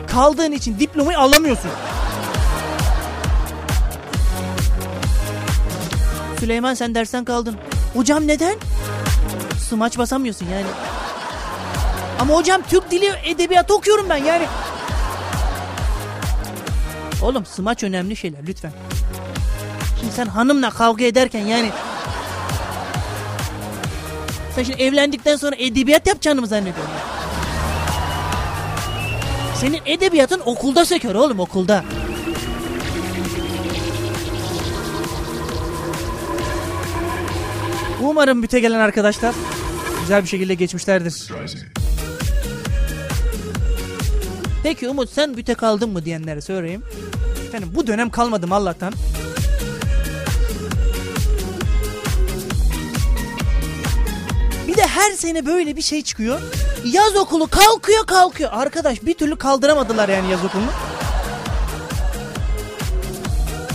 kaldığın 0.07 0.53
için 0.53 0.79
diplomayı 0.79 1.19
alamıyorsun. 1.19 1.71
Süleyman 6.41 6.75
sen 6.75 6.95
dersten 6.95 7.25
kaldın. 7.25 7.57
Hocam 7.95 8.27
neden? 8.27 8.57
Smaç 9.69 9.99
basamıyorsun 9.99 10.47
yani. 10.47 10.67
Ama 12.21 12.35
hocam 12.35 12.63
Türk 12.71 12.91
dili 12.91 13.11
edebiyatı 13.25 13.75
okuyorum 13.75 14.07
ben 14.09 14.17
yani. 14.17 14.47
Oğlum 17.23 17.47
smaç 17.47 17.83
önemli 17.83 18.17
şeyler 18.17 18.47
lütfen. 18.47 18.73
Şimdi 20.01 20.13
sen 20.13 20.27
hanımla 20.27 20.71
kavga 20.71 21.05
ederken 21.05 21.47
yani... 21.47 21.71
Sen 24.55 24.63
şimdi 24.63 24.83
evlendikten 24.83 25.37
sonra 25.37 25.57
edebiyat 25.57 26.07
yapacağını 26.07 26.41
mı 26.41 26.47
zannediyorsun? 26.47 26.95
Senin 29.55 29.81
edebiyatın 29.87 30.43
okulda 30.45 30.85
söker 30.85 31.15
oğlum 31.15 31.41
okulda. 31.41 31.85
Umarım 38.03 38.43
büte 38.43 38.61
gelen 38.61 38.81
arkadaşlar 38.81 39.35
güzel 40.01 40.23
bir 40.23 40.29
şekilde 40.29 40.55
geçmişlerdir. 40.55 41.29
Peki 44.63 44.89
Umut 44.89 45.11
sen 45.11 45.37
büte 45.37 45.55
kaldın 45.55 45.91
mı 45.91 46.05
diyenlere 46.05 46.41
söyleyeyim. 46.41 46.83
Efendim 47.49 47.69
bu 47.75 47.87
dönem 47.87 48.11
kalmadım 48.11 48.53
Allah'tan. 48.53 48.93
Bir 54.69 54.77
de 54.77 54.87
her 54.87 55.13
sene 55.13 55.47
böyle 55.47 55.77
bir 55.77 55.83
şey 55.83 56.03
çıkıyor. 56.03 56.41
Yaz 56.85 57.17
okulu 57.17 57.47
kalkıyor 57.47 58.07
kalkıyor. 58.07 58.51
Arkadaş 58.53 59.03
bir 59.03 59.15
türlü 59.15 59.37
kaldıramadılar 59.37 60.09
yani 60.09 60.31
yaz 60.31 60.45
okulunu. 60.45 60.71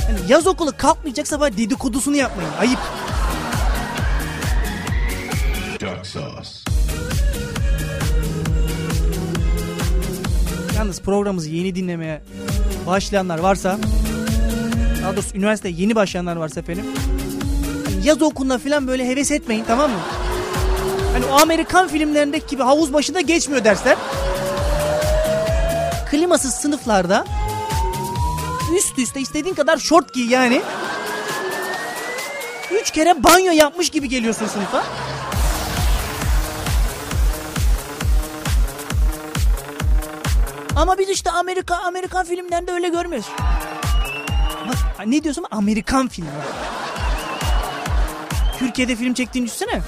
Yani 0.10 0.20
yaz 0.28 0.48
okulu 0.48 0.72
kalkmayacaksa 0.78 1.40
bari 1.40 1.58
dedikodusunu 1.58 2.16
yapmayın. 2.16 2.52
Ayıp. 2.60 2.80
Sauce. 6.14 6.50
Yalnız 10.78 11.02
programımızı 11.02 11.50
yeni 11.50 11.76
dinlemeye 11.76 12.22
başlayanlar 12.88 13.40
varsa 13.40 13.80
daha 15.04 15.14
doğrusu 15.14 15.38
üniversite 15.38 15.70
yeni 15.70 15.96
başlayanlar 15.96 16.36
varsa 16.36 16.60
efendim 16.60 16.86
yaz 18.04 18.22
okuluna 18.22 18.58
falan 18.58 18.88
böyle 18.88 19.08
heves 19.08 19.32
etmeyin 19.32 19.64
tamam 19.68 19.92
mı? 19.92 20.00
Hani 21.14 21.26
o 21.26 21.42
Amerikan 21.42 21.88
filmlerindeki 21.88 22.48
gibi 22.48 22.64
havuz 22.64 22.94
başında 22.94 23.22
geçmiyor 23.22 23.64
dersler. 23.64 23.98
Klimasız 26.12 26.54
sınıflarda 26.54 27.26
üst 28.78 29.00
üste 29.00 29.22
istediğin 29.22 29.56
kadar 29.56 29.78
şort 29.78 30.14
giy 30.14 30.30
yani. 30.30 30.62
Üç 32.82 32.92
kere 32.92 33.24
banyo 33.24 33.52
yapmış 33.52 33.90
gibi 33.90 34.10
geliyorsun 34.10 34.48
sınıfa. 34.48 34.84
Ama 40.76 40.98
biz 40.98 41.10
işte 41.10 41.32
Amerika 41.32 41.76
Amerikan 41.76 42.26
filmlerinde 42.26 42.72
öyle 42.72 42.90
görmüyoruz. 42.90 43.30
Bak 44.68 45.08
ne 45.08 45.24
diyorsun 45.24 45.46
Amerikan 45.52 46.08
filmi. 46.08 46.30
Türkiye'de 48.60 48.96
film 48.96 49.14
çektiğini 49.14 49.48
düşünsene. 49.48 49.82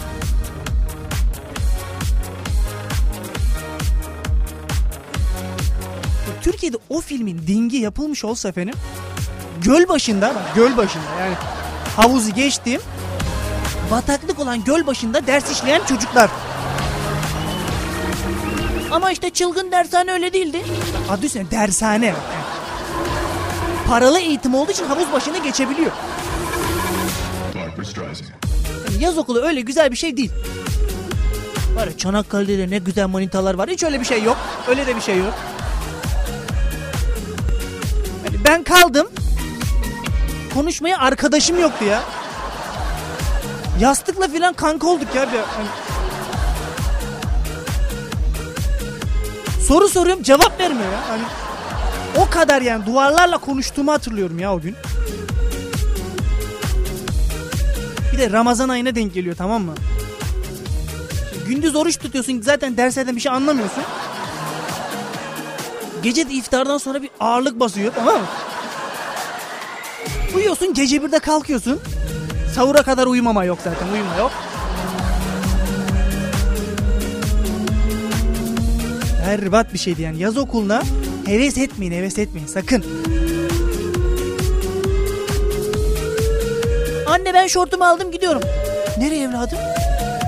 Türkiye'de 6.41 6.77
o 6.89 7.01
filmin 7.01 7.47
dingi 7.47 7.77
yapılmış 7.77 8.25
olsa 8.25 8.49
efendim 8.49 8.75
göl 9.61 9.87
başında 9.87 10.35
bak 10.35 10.55
göl 10.55 10.77
başında 10.77 11.03
yani 11.19 11.35
havuzu 11.95 12.33
geçtim 12.33 12.81
bataklık 13.91 14.39
olan 14.39 14.63
göl 14.63 14.87
başında 14.87 15.27
ders 15.27 15.51
işleyen 15.51 15.85
çocuklar. 15.85 16.29
Ama 18.95 19.11
işte 19.11 19.29
çılgın 19.29 19.71
dershane 19.71 20.11
öyle 20.11 20.33
değildi. 20.33 20.61
Adı 21.09 21.25
üstüne 21.25 21.51
dershane. 21.51 22.05
Yani 22.05 22.17
paralı 23.87 24.19
eğitim 24.19 24.55
olduğu 24.55 24.71
için 24.71 24.85
havuz 24.85 25.11
başına 25.13 25.37
geçebiliyor. 25.37 25.91
Yani 28.91 29.03
yaz 29.03 29.17
okulu 29.17 29.41
öyle 29.41 29.61
güzel 29.61 29.91
bir 29.91 29.97
şey 29.97 30.17
değil. 30.17 30.31
Var 31.75 31.87
ya 31.87 31.97
Çanakkale'de 31.97 32.57
de 32.57 32.69
ne 32.69 32.77
güzel 32.77 33.07
manitalar 33.07 33.55
var. 33.55 33.69
Hiç 33.69 33.83
öyle 33.83 33.99
bir 33.99 34.05
şey 34.05 34.23
yok. 34.23 34.37
Öyle 34.67 34.87
de 34.87 34.95
bir 34.95 35.01
şey 35.01 35.17
yok. 35.17 35.33
Yani 38.25 38.37
ben 38.45 38.63
kaldım. 38.63 39.07
Konuşmaya 40.53 40.97
arkadaşım 40.97 41.59
yoktu 41.59 41.85
ya. 41.85 42.03
Yastıkla 43.79 44.27
filan 44.27 44.53
kanka 44.53 44.87
olduk 44.87 45.15
ya. 45.15 45.27
Bir, 45.31 45.39
Soru 49.67 49.89
soruyorum 49.89 50.23
cevap 50.23 50.59
vermiyor 50.59 50.91
ya. 50.91 51.09
Hani 51.09 51.23
o 52.17 52.29
kadar 52.29 52.61
yani 52.61 52.85
duvarlarla 52.85 53.37
konuştuğumu 53.37 53.91
hatırlıyorum 53.91 54.39
ya 54.39 54.53
o 54.53 54.59
gün. 54.61 54.75
Bir 58.13 58.17
de 58.17 58.31
Ramazan 58.31 58.69
ayına 58.69 58.95
denk 58.95 59.13
geliyor 59.13 59.35
tamam 59.35 59.63
mı? 59.63 59.73
Gündüz 61.47 61.75
oruç 61.75 61.97
tutuyorsun 61.97 62.41
zaten 62.41 62.77
derslerden 62.77 63.15
bir 63.15 63.21
şey 63.21 63.31
anlamıyorsun. 63.31 63.83
Gece 66.03 66.29
de 66.29 66.33
iftardan 66.33 66.77
sonra 66.77 67.01
bir 67.01 67.09
ağırlık 67.19 67.59
basıyor 67.59 67.93
tamam 67.95 68.15
mı? 68.15 68.27
Uyuyorsun 70.35 70.73
gece 70.73 71.03
birde 71.03 71.19
kalkıyorsun. 71.19 71.79
Sahura 72.55 72.83
kadar 72.83 73.07
uyumama 73.07 73.43
yok 73.43 73.59
zaten 73.63 73.87
uyuma 73.93 74.15
yok. 74.15 74.31
Berbat 79.25 79.73
bir 79.73 79.77
şeydi 79.79 80.01
yani 80.01 80.19
yaz 80.21 80.37
okuluna 80.37 80.83
heves 81.25 81.57
etmeyin 81.57 81.91
heves 81.91 82.19
etmeyin 82.19 82.47
sakın. 82.47 82.85
Anne 87.07 87.33
ben 87.33 87.47
şortumu 87.47 87.85
aldım 87.85 88.11
gidiyorum. 88.11 88.41
Nereye 88.97 89.23
evladım? 89.23 89.57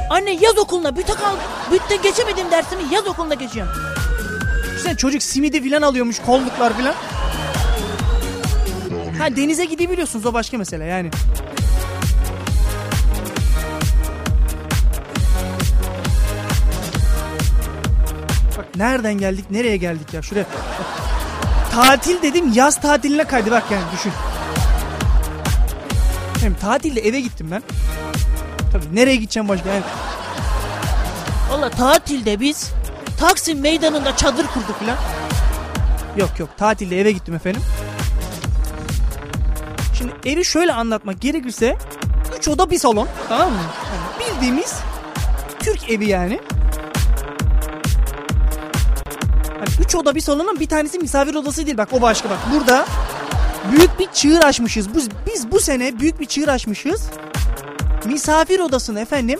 Anne 0.09 0.31
yaz 0.31 0.57
okuluna 0.57 0.97
büte 0.97 1.13
kaldım. 1.13 1.39
Bütte 1.71 1.95
geçemedim 1.95 2.51
dersimi 2.51 2.81
yaz 2.93 3.07
okuluna 3.07 3.33
geçiyorum. 3.33 3.73
Sen 4.83 4.95
çocuk 4.95 5.23
simidi 5.23 5.63
filan 5.63 5.81
alıyormuş 5.81 6.19
kolluklar 6.19 6.77
filan. 6.77 6.93
Ha 9.19 9.35
denize 9.35 9.65
gidebiliyorsunuz 9.65 10.25
o 10.25 10.33
başka 10.33 10.57
mesele 10.57 10.85
yani. 10.85 11.09
Nereden 18.77 19.13
geldik 19.13 19.45
nereye 19.51 19.77
geldik 19.77 20.13
ya 20.13 20.21
şuraya. 20.21 20.45
Tatil 21.71 22.21
dedim 22.21 22.53
yaz 22.53 22.81
tatiline 22.81 23.23
kaydı 23.23 23.51
bak 23.51 23.63
yani 23.71 23.83
düşün. 23.93 24.11
Hem 26.41 26.53
tatilde 26.53 26.99
eve 26.99 27.19
gittim 27.19 27.47
ben. 27.51 27.63
Tabii 28.71 28.95
nereye 28.95 29.15
gideceğim 29.15 29.49
başka 29.49 29.69
yani. 29.69 29.83
Valla 31.51 31.69
tatilde 31.69 32.39
biz 32.39 32.71
Taksim 33.19 33.59
meydanında 33.59 34.15
çadır 34.15 34.47
kurduk 34.47 34.79
filan. 34.79 34.97
Yok 36.17 36.39
yok 36.39 36.49
tatilde 36.57 37.01
eve 37.01 37.11
gittim 37.11 37.35
efendim. 37.35 37.61
Şimdi 39.97 40.13
evi 40.25 40.45
şöyle 40.45 40.73
anlatmak 40.73 41.21
gerekirse 41.21 41.77
3 42.37 42.47
oda 42.47 42.69
bir 42.69 42.77
salon 42.79 43.07
tamam 43.29 43.51
mı? 43.51 43.59
Yani 43.93 44.35
bildiğimiz 44.35 44.75
Türk 45.59 45.89
evi 45.89 46.09
yani. 46.09 46.39
3 49.87 49.95
oda 49.95 50.15
bir 50.15 50.21
salonun 50.21 50.59
bir 50.59 50.67
tanesi 50.67 50.99
misafir 50.99 51.35
odası 51.35 51.65
değil 51.65 51.77
bak 51.77 51.89
o 51.93 52.01
başka 52.01 52.29
bak. 52.29 52.39
Burada 52.53 52.85
büyük 53.71 53.99
bir 53.99 54.07
çığır 54.13 54.41
açmışız. 54.41 54.95
Biz, 54.95 55.09
biz 55.27 55.51
bu 55.51 55.59
sene 55.59 55.99
büyük 55.99 56.19
bir 56.19 56.25
çığır 56.25 56.47
açmışız. 56.47 57.01
Misafir 58.05 58.59
odasını 58.59 58.99
efendim 58.99 59.39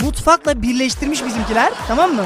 mutfakla 0.00 0.62
birleştirmiş 0.62 1.24
bizimkiler 1.24 1.72
tamam 1.88 2.12
mı? 2.14 2.24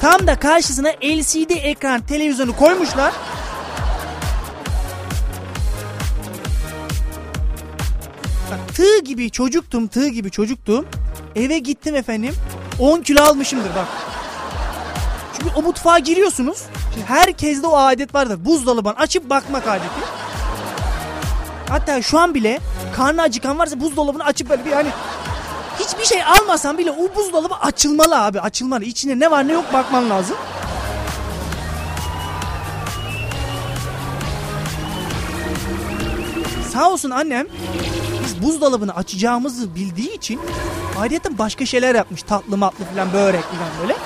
Tam 0.00 0.26
da 0.26 0.38
karşısına 0.38 0.88
LCD 0.88 1.50
ekran 1.50 2.00
televizyonu 2.00 2.56
koymuşlar. 2.56 3.12
Bak, 8.50 8.74
tığ 8.74 8.98
gibi 9.04 9.30
çocuktum 9.30 9.86
tığ 9.86 10.08
gibi 10.08 10.30
çocuktum. 10.30 10.86
Eve 11.36 11.58
gittim 11.58 11.94
efendim 11.94 12.34
10 12.78 13.00
kilo 13.00 13.22
almışımdır 13.22 13.70
bak. 13.76 14.09
Çünkü 15.40 15.54
o 15.56 15.62
mutfağa 15.62 15.98
giriyorsunuz. 15.98 16.62
Şimdi 16.94 17.06
herkeste 17.06 17.66
o 17.66 17.76
adet 17.76 18.14
vardır. 18.14 18.44
Buzdolabını 18.44 18.96
açıp 18.96 19.30
bakmak 19.30 19.66
adeti. 19.68 20.20
Hatta 21.68 22.02
şu 22.02 22.18
an 22.18 22.34
bile 22.34 22.60
karnı 22.96 23.22
acıkan 23.22 23.58
varsa 23.58 23.80
buzdolabını 23.80 24.24
açıp 24.24 24.50
böyle 24.50 24.64
bir 24.64 24.72
hani 24.72 24.88
hiçbir 25.80 26.04
şey 26.04 26.24
almasan 26.24 26.78
bile 26.78 26.90
o 26.90 27.16
buzdolabı 27.16 27.54
açılmalı 27.54 28.24
abi 28.24 28.40
açılmalı. 28.40 28.84
İçinde 28.84 29.18
ne 29.18 29.30
var 29.30 29.48
ne 29.48 29.52
yok 29.52 29.72
bakman 29.72 30.10
lazım. 30.10 30.36
Sağ 36.72 36.90
olsun 36.90 37.10
annem 37.10 37.46
biz 38.24 38.42
buzdolabını 38.42 38.96
açacağımızı 38.96 39.74
bildiği 39.74 40.14
için 40.14 40.40
ayrıca 41.00 41.38
başka 41.38 41.66
şeyler 41.66 41.94
yapmış. 41.94 42.22
Tatlı 42.22 42.56
matlı 42.56 42.84
falan 42.84 43.12
börek 43.12 43.42
falan 43.44 43.68
böyle. 43.82 43.96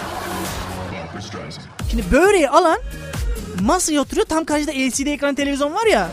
Şimdi 1.95 2.13
böreği 2.13 2.51
alan 2.51 2.79
masaya 3.61 4.01
oturuyor. 4.01 4.27
Tam 4.27 4.45
karşıda 4.45 4.71
LCD 4.71 5.07
ekran 5.07 5.35
televizyon 5.35 5.75
var 5.75 5.87
ya. 5.87 6.09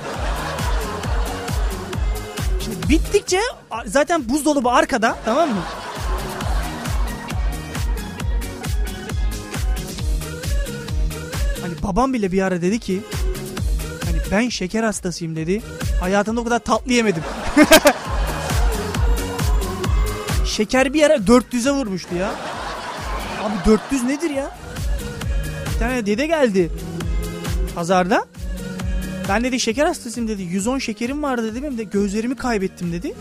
Şimdi 2.60 2.90
bittikçe 2.90 3.40
zaten 3.86 4.30
buzdolabı 4.30 4.70
arkada 4.70 5.18
tamam 5.26 5.50
mı? 5.50 5.62
Hani 11.62 11.74
babam 11.84 12.14
bile 12.14 12.32
bir 12.32 12.42
ara 12.42 12.62
dedi 12.62 12.80
ki 12.80 13.02
hani 14.06 14.18
ben 14.32 14.50
şeker 14.50 14.84
hastasıyım 14.84 15.36
dedi. 15.36 15.62
Hayatımda 16.02 16.42
o 16.42 16.44
kadar 16.44 16.60
tatlı 16.60 16.94
yemedim. 16.94 17.24
şeker 20.46 20.94
bir 20.94 21.04
ara 21.04 21.16
400'e 21.16 21.72
vurmuştu 21.72 22.16
ya. 22.16 22.32
Abi 23.44 23.54
400 23.66 24.04
nedir 24.04 24.30
ya? 24.30 24.52
Tane 25.82 26.06
dede 26.06 26.26
geldi 26.26 26.72
pazarda. 27.76 28.26
Ben 29.30 29.44
dedi 29.44 29.60
şeker 29.60 29.86
hastasıyım 29.86 30.30
dedi. 30.30 30.42
110 30.42 30.78
şekerim 30.78 31.24
var 31.24 31.44
dedi. 31.44 31.64
Benim 31.64 31.78
de 31.78 31.84
gözlerimi 31.84 32.36
kaybettim 32.36 32.92
dedi. 32.92 33.14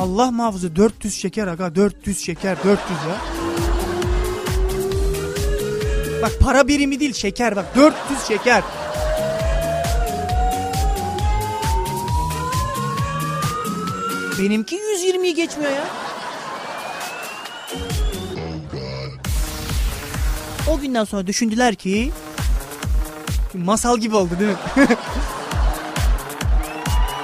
Allah 0.00 0.30
muhafaza 0.30 0.76
400 0.76 1.14
şeker 1.14 1.46
aga 1.46 1.74
400 1.74 2.24
şeker 2.24 2.56
400 2.56 2.76
ya. 2.90 3.16
Bak 6.22 6.32
para 6.40 6.68
birimi 6.68 7.00
değil 7.00 7.12
şeker 7.12 7.56
bak 7.56 7.76
400 7.76 8.20
şeker. 8.28 8.62
Benimki 14.38 14.76
120'yi 14.76 15.34
geçmiyor 15.34 15.72
ya. 15.72 15.84
O 20.70 20.78
günden 20.78 21.04
sonra 21.04 21.26
düşündüler 21.26 21.74
ki 21.74 22.12
masal 23.54 23.98
gibi 23.98 24.16
oldu 24.16 24.30
değil 24.40 24.50
mi? 24.50 24.56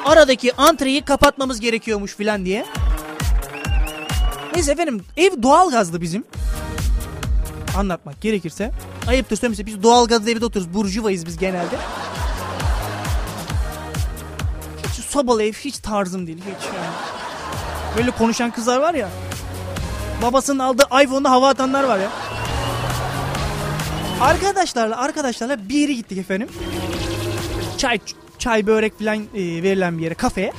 Aradaki 0.04 0.56
antreyi 0.56 1.02
kapatmamız 1.02 1.60
gerekiyormuş 1.60 2.16
filan 2.16 2.44
diye. 2.44 2.66
Neyse 4.54 4.72
efendim 4.72 5.04
ev 5.16 5.42
doğal 5.42 5.70
gazlı 5.70 6.00
bizim. 6.00 6.24
Anlatmak 7.76 8.20
gerekirse. 8.20 8.70
Ayıptır 9.06 9.36
söylemesi 9.36 9.66
biz 9.66 9.82
doğal 9.82 10.06
gazlı 10.06 10.30
evde 10.30 10.44
oturuyoruz. 10.44 10.74
Burjuvayız 10.74 11.26
biz 11.26 11.38
genelde. 11.38 11.76
Hiç 14.92 15.04
sobalı 15.04 15.42
ev 15.42 15.52
hiç 15.52 15.78
tarzım 15.78 16.26
değil 16.26 16.38
hiç 16.38 16.66
yani. 16.66 16.94
Böyle 17.96 18.10
konuşan 18.10 18.50
kızlar 18.50 18.78
var 18.78 18.94
ya. 18.94 19.08
Babasının 20.22 20.58
aldığı 20.58 20.86
iPhone'da 21.02 21.30
hava 21.30 21.48
atanlar 21.48 21.84
var 21.84 21.98
ya. 21.98 22.10
Arkadaşlarla 24.24 24.96
arkadaşlarla 24.96 25.68
bir 25.68 25.74
yere 25.74 25.92
gittik 25.92 26.18
efendim. 26.18 26.48
Çay 27.78 27.98
çay 28.38 28.66
börek 28.66 28.98
falan 28.98 29.16
e, 29.16 29.62
verilen 29.62 29.98
bir 29.98 30.02
yere 30.02 30.14
kafeye. 30.14 30.52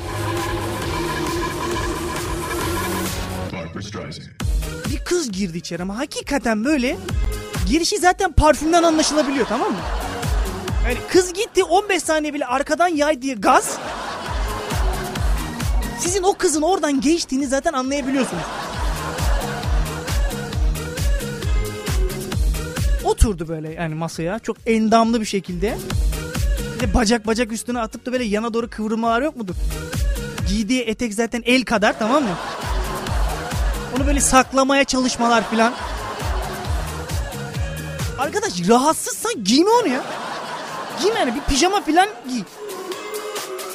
kız 5.05 5.31
girdi 5.31 5.57
içeri 5.57 5.81
ama 5.81 5.97
hakikaten 5.97 6.65
böyle 6.65 6.97
girişi 7.67 7.97
zaten 7.97 8.31
parfümden 8.31 8.83
anlaşılabiliyor 8.83 9.45
tamam 9.47 9.71
mı? 9.71 9.79
Yani 10.85 10.97
kız 11.09 11.33
gitti 11.33 11.63
15 11.63 12.03
saniye 12.03 12.33
bile 12.33 12.45
arkadan 12.45 12.87
yay 12.87 13.21
diye 13.21 13.35
gaz. 13.35 13.77
Sizin 15.99 16.23
o 16.23 16.33
kızın 16.33 16.61
oradan 16.61 17.01
geçtiğini 17.01 17.47
zaten 17.47 17.73
anlayabiliyorsunuz. 17.73 18.43
Oturdu 23.15 23.47
böyle 23.47 23.73
yani 23.73 23.95
masaya 23.95 24.39
çok 24.39 24.57
endamlı 24.65 25.21
bir 25.21 25.25
şekilde. 25.25 25.77
Bir 26.75 26.79
de 26.79 26.93
bacak 26.93 27.27
bacak 27.27 27.51
üstüne 27.51 27.79
atıp 27.79 28.05
da 28.05 28.11
böyle 28.11 28.23
yana 28.23 28.53
doğru 28.53 28.69
kıvrılmalar 28.69 29.21
yok 29.21 29.35
mudur? 29.35 29.55
Giydiği 30.49 30.81
etek 30.81 31.13
zaten 31.13 31.43
el 31.45 31.63
kadar 31.63 31.99
tamam 31.99 32.23
mı? 32.23 32.35
Onu 33.97 34.07
böyle 34.07 34.19
saklamaya 34.19 34.83
çalışmalar 34.83 35.49
filan. 35.49 35.73
Arkadaş 38.19 38.69
rahatsızsan 38.69 39.43
giyme 39.43 39.69
onu 39.69 39.87
ya. 39.87 40.03
Giyme 41.01 41.19
yani 41.19 41.35
bir 41.35 41.41
pijama 41.41 41.81
filan 41.81 42.09
giy. 42.29 42.41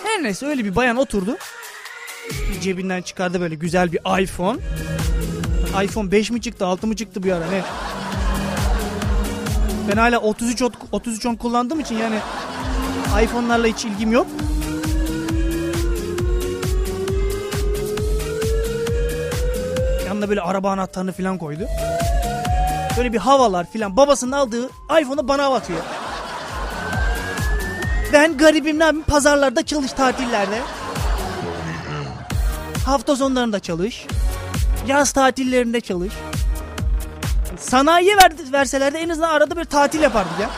Her 0.05 0.23
neyse 0.23 0.47
öyle 0.47 0.65
bir 0.65 0.77
bayan 0.77 0.97
oturdu. 0.97 1.37
Bir 2.55 2.61
cebinden 2.61 3.03
çıkardı 3.03 3.41
böyle 3.41 3.55
güzel 3.55 3.93
bir 3.93 4.23
iPhone. 4.23 4.59
iPhone 5.85 6.11
5 6.11 6.31
mi 6.31 6.41
çıktı 6.41 6.67
6 6.67 6.87
mı 6.87 6.97
çıktı 6.97 7.23
bir 7.23 7.33
ara 7.33 7.51
ne? 7.51 7.63
Ben 9.91 9.97
hala 9.97 10.19
33 10.19 10.63
ot- 10.63 10.73
33 10.93 11.27
10 11.27 11.35
kullandığım 11.35 11.81
için 11.81 11.99
yani 11.99 12.19
iPhone'larla 13.25 13.67
hiç 13.67 13.85
ilgim 13.85 14.13
yok. 14.13 14.27
Yanına 20.07 20.29
böyle 20.29 20.41
araba 20.41 20.71
anahtarını 20.71 21.13
falan 21.13 21.39
koydu. 21.39 21.67
Böyle 22.97 23.13
bir 23.13 23.19
havalar 23.19 23.71
filan 23.71 23.97
babasının 23.97 24.33
aldığı 24.33 24.71
iPhone'u 25.01 25.29
bana 25.29 25.45
hava 25.45 25.57
atıyor. 25.57 25.81
Ben 28.13 28.37
garibim 28.37 28.79
ne 28.79 28.85
yapayım 28.85 29.05
pazarlarda 29.07 29.67
çalış 29.67 29.93
tatillerde. 29.93 30.59
Hafta 32.87 33.17
sonlarında 33.17 33.61
çalış. 33.61 34.07
Yaz 34.87 35.13
tatillerinde 35.13 35.81
çalış. 35.81 36.13
Sanayiye 37.61 38.17
ver, 38.17 38.33
verseler 38.53 38.95
de 38.95 38.99
en 38.99 39.09
azından 39.09 39.31
arada 39.31 39.57
bir 39.57 39.65
tatil 39.65 40.01
yapardık 40.01 40.41
ya. 40.41 40.51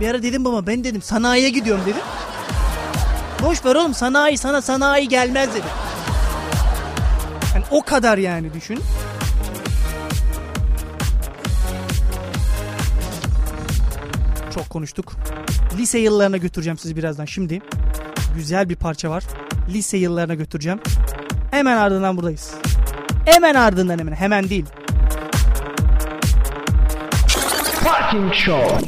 Bir 0.00 0.08
ara 0.08 0.22
dedim 0.22 0.44
baba 0.44 0.66
ben 0.66 0.84
dedim 0.84 1.02
sanayiye 1.02 1.50
gidiyorum 1.50 1.82
dedim. 1.86 2.02
Boş 3.42 3.64
ver 3.64 3.74
oğlum 3.74 3.94
sanayi 3.94 4.38
sana 4.38 4.62
sanayi 4.62 5.08
gelmez 5.08 5.50
dedim. 5.50 5.70
Yani 7.54 7.64
o 7.70 7.82
kadar 7.82 8.18
yani 8.18 8.54
düşün. 8.54 8.80
Çok 14.54 14.70
konuştuk. 14.70 15.12
Lise 15.78 15.98
yıllarına 15.98 16.36
götüreceğim 16.36 16.78
sizi 16.78 16.96
birazdan. 16.96 17.24
Şimdi 17.24 17.62
güzel 18.36 18.68
bir 18.68 18.76
parça 18.76 19.10
var. 19.10 19.24
Lise 19.68 19.96
yıllarına 19.98 20.34
götüreceğim. 20.34 20.80
Hemen 21.50 21.76
ardından 21.76 22.16
buradayız. 22.16 22.54
Hemen 23.24 23.54
ardından 23.54 23.98
hemen. 23.98 24.12
Hemen 24.12 24.48
değil. 24.48 24.64
Parking 27.84 28.34
Show. 28.34 28.78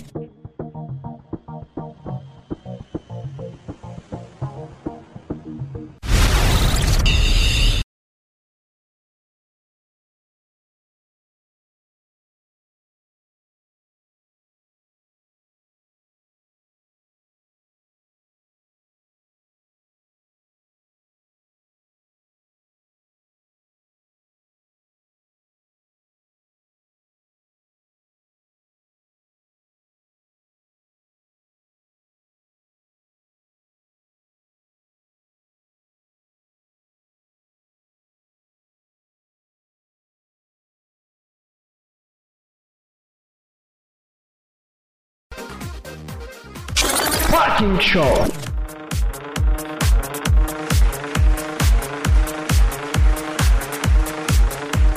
Parking 47.40 47.80
Show. 47.80 48.24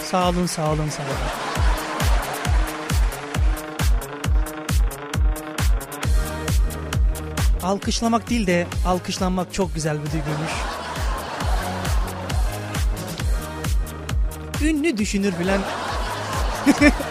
Sağ 0.04 0.30
olun, 0.30 0.46
sağ 0.46 0.72
olun, 0.72 0.90
sağ 0.90 1.04
olun. 1.04 1.14
Alkışlamak 7.64 8.30
değil 8.30 8.48
de 8.48 8.68
alkışlanmak 8.86 9.54
çok 9.54 9.76
güzel 9.76 9.98
bir 10.00 10.12
duyguymuş. 10.12 10.52
Ünlü 14.62 14.98
düşünür 14.98 15.34
bilen. 15.40 15.62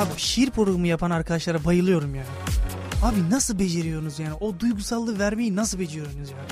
Abi 0.00 0.10
şiir 0.16 0.50
programı 0.50 0.86
yapan 0.86 1.10
arkadaşlara 1.10 1.64
bayılıyorum 1.64 2.14
yani. 2.14 2.26
Abi 3.02 3.30
nasıl 3.30 3.58
beceriyorsunuz 3.58 4.18
yani? 4.18 4.34
O 4.40 4.60
duygusallığı 4.60 5.18
vermeyi 5.18 5.56
nasıl 5.56 5.78
beceriyorsunuz 5.78 6.30
yani? 6.30 6.48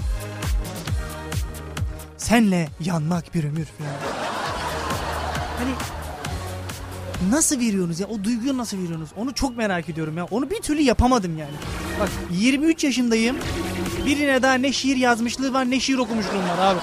Senle 2.17 2.69
yanmak 2.81 3.35
bir 3.35 3.45
ömür 3.45 3.65
falan. 3.65 3.91
Hani 5.59 5.71
nasıl 7.33 7.61
veriyorsunuz 7.61 8.01
ya? 8.01 8.07
O 8.07 8.25
duyguyu 8.25 8.59
nasıl 8.59 8.77
veriyorsunuz? 8.77 9.11
Onu 9.17 9.35
çok 9.35 9.57
merak 9.57 9.89
ediyorum 9.89 10.17
ya. 10.17 10.25
Onu 10.25 10.51
bir 10.51 10.61
türlü 10.63 10.81
yapamadım 10.81 11.39
yani. 11.39 11.57
Bak 12.01 12.09
23 12.33 12.85
yaşındayım. 12.85 13.37
Birine 14.07 14.43
daha 14.43 14.55
ne 14.55 14.73
şiir 14.73 14.97
yazmışlığı 14.97 15.53
var 15.53 15.71
ne 15.71 15.81
şiir 15.81 15.99
okumuşluğum 15.99 16.49
var 16.49 16.59
abi. 16.59 16.81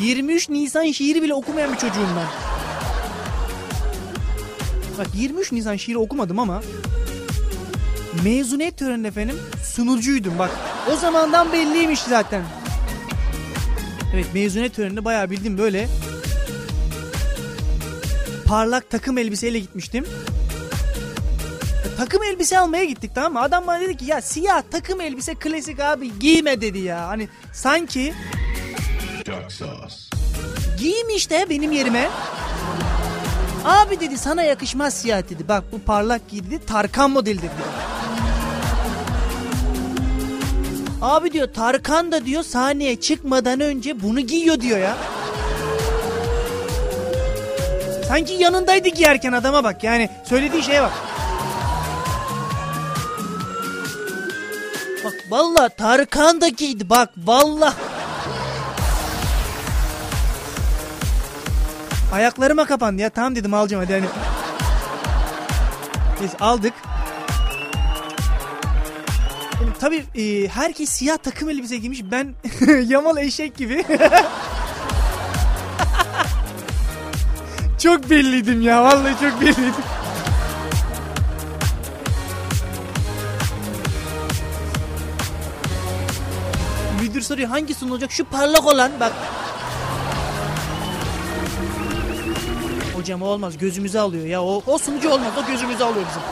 23 0.00 0.48
Nisan 0.48 0.92
şiiri 0.92 1.22
bile 1.22 1.34
okumayan 1.34 1.72
bir 1.72 1.78
çocuğum 1.78 2.08
ben. 2.16 2.47
Bak 4.98 5.06
23 5.14 5.52
Nisan 5.52 5.76
şiiri 5.76 5.98
okumadım 5.98 6.38
ama 6.38 6.62
mezuniyet 8.24 8.76
töreninde 8.76 9.08
efendim 9.08 9.36
sunucuydum 9.64 10.38
bak. 10.38 10.50
O 10.92 10.96
zamandan 10.96 11.52
belliymiş 11.52 12.00
zaten. 12.00 12.42
Evet 14.14 14.26
mezuniyet 14.34 14.74
töreninde 14.74 15.04
bayağı 15.04 15.30
bildim 15.30 15.58
böyle 15.58 15.88
parlak 18.46 18.90
takım 18.90 19.18
elbiseyle 19.18 19.58
gitmiştim. 19.58 20.04
E, 21.94 21.96
Takım 21.96 22.22
elbise 22.22 22.58
almaya 22.58 22.84
gittik 22.84 23.10
tamam 23.14 23.32
mı? 23.32 23.40
Adam 23.40 23.66
bana 23.66 23.80
dedi 23.80 23.96
ki 23.96 24.04
ya 24.04 24.20
siyah 24.22 24.62
takım 24.70 25.00
elbise 25.00 25.34
klasik 25.34 25.80
abi 25.80 26.18
giyme 26.18 26.60
dedi 26.60 26.78
ya. 26.78 27.08
Hani 27.08 27.28
sanki 27.52 28.14
giyim 30.78 31.08
işte 31.16 31.46
benim 31.50 31.72
yerime. 31.72 32.08
Abi 33.64 34.00
dedi 34.00 34.18
sana 34.18 34.42
yakışmaz 34.42 34.94
siyah 34.94 35.22
dedi. 35.30 35.48
Bak 35.48 35.64
bu 35.72 35.78
parlak 35.80 36.28
giy 36.28 36.40
dedi. 36.44 36.66
Tarkan 36.66 37.10
modeli 37.10 37.38
dedi. 37.38 37.50
Abi 41.02 41.32
diyor 41.32 41.48
Tarkan 41.54 42.12
da 42.12 42.26
diyor 42.26 42.42
sahneye 42.42 43.00
çıkmadan 43.00 43.60
önce 43.60 44.02
bunu 44.02 44.20
giyiyor 44.20 44.60
diyor 44.60 44.78
ya. 44.78 44.96
Sanki 48.08 48.32
yanındaydı 48.32 48.88
giyerken 48.88 49.32
adama 49.32 49.64
bak 49.64 49.84
yani 49.84 50.10
söylediği 50.24 50.62
şeye 50.62 50.82
bak. 50.82 50.92
Bak 55.04 55.14
valla 55.30 55.68
Tarkan 55.68 56.40
da 56.40 56.48
giydi 56.48 56.90
bak 56.90 57.10
valla. 57.16 57.74
Ayaklarıma 62.12 62.64
kapandı 62.66 63.02
ya. 63.02 63.10
Tamam 63.10 63.36
dedim 63.36 63.54
alacağım 63.54 63.84
hadi 63.84 63.92
hani. 63.92 64.06
Biz 66.22 66.30
aldık. 66.40 66.72
Yani, 69.60 69.70
tabii 69.80 70.04
e, 70.22 70.48
herkes 70.48 70.90
siyah 70.90 71.16
takım 71.16 71.50
elbise 71.50 71.76
giymiş. 71.76 72.02
Ben 72.10 72.34
yamal 72.86 73.16
eşek 73.16 73.56
gibi. 73.56 73.84
çok 77.78 78.10
belliydim 78.10 78.62
ya. 78.62 78.84
Vallahi 78.84 79.20
çok 79.20 79.40
belliydim. 79.40 79.84
Müdür 87.00 87.20
soruyor 87.20 87.48
hangi 87.48 87.74
sunulacak? 87.74 88.12
Şu 88.12 88.24
parlak 88.24 88.66
olan 88.66 88.90
bak 89.00 89.12
Hocam 93.08 93.22
o 93.22 93.26
olmaz 93.26 93.58
gözümüzü 93.58 93.98
alıyor 93.98 94.26
ya 94.26 94.42
o, 94.42 94.62
o 94.66 94.78
sunucu 94.78 95.10
olmaz 95.10 95.32
o 95.44 95.46
gözümüzü 95.46 95.84
alıyor 95.84 96.06
bizim. 96.08 96.22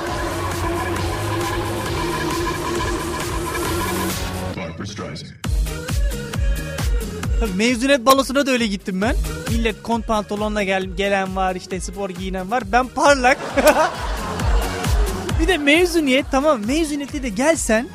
Tabii 7.40 7.54
mezuniyet 7.56 8.06
balosuna 8.06 8.46
da 8.46 8.50
öyle 8.50 8.66
gittim 8.66 9.00
ben. 9.00 9.16
Millet 9.50 9.82
kont 9.82 10.06
pantolonla 10.06 10.62
gel, 10.62 10.84
gelen 10.84 11.36
var 11.36 11.54
işte 11.54 11.80
spor 11.80 12.10
giyinen 12.10 12.50
var. 12.50 12.62
Ben 12.72 12.88
parlak. 12.88 13.38
bir 15.40 15.48
de 15.48 15.58
mezuniyet 15.58 16.26
tamam 16.30 16.66
mezuniyete 16.66 17.22
de 17.22 17.28
gelsen 17.28 17.88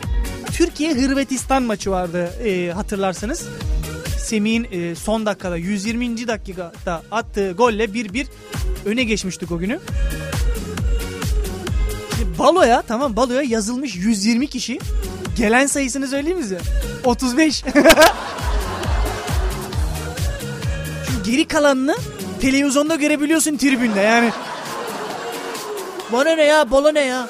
Türkiye 0.51 0.93
Hırvatistan 0.93 1.63
maçı 1.63 1.91
vardı 1.91 2.33
e, 2.45 2.71
hatırlarsanız. 2.71 3.47
Semih'in 4.17 4.67
e, 4.71 4.95
son 4.95 5.25
dakikada 5.25 5.57
120. 5.57 6.27
dakikada 6.27 7.03
attığı 7.11 7.51
golle 7.51 7.85
1-1 7.85 8.27
öne 8.85 9.03
geçmiştik 9.03 9.51
o 9.51 9.57
günü. 9.57 9.79
Şimdi 12.17 12.39
baloya 12.39 12.81
tamam 12.81 13.15
baloya 13.15 13.41
yazılmış 13.41 13.95
120 13.95 14.47
kişi. 14.47 14.79
Gelen 15.37 15.65
sayısını 15.65 16.07
söyleyeyim 16.07 16.41
size? 16.41 16.59
35. 17.03 17.63
Çünkü 17.63 17.83
geri 21.31 21.47
kalanını 21.47 21.95
televizyonda 22.41 22.95
görebiliyorsun 22.95 23.57
tribünde 23.57 23.99
yani. 23.99 24.31
Bana 26.11 26.35
ne 26.35 26.43
ya 26.43 26.71
bala 26.71 26.91
ne 26.91 27.01
ya? 27.01 27.27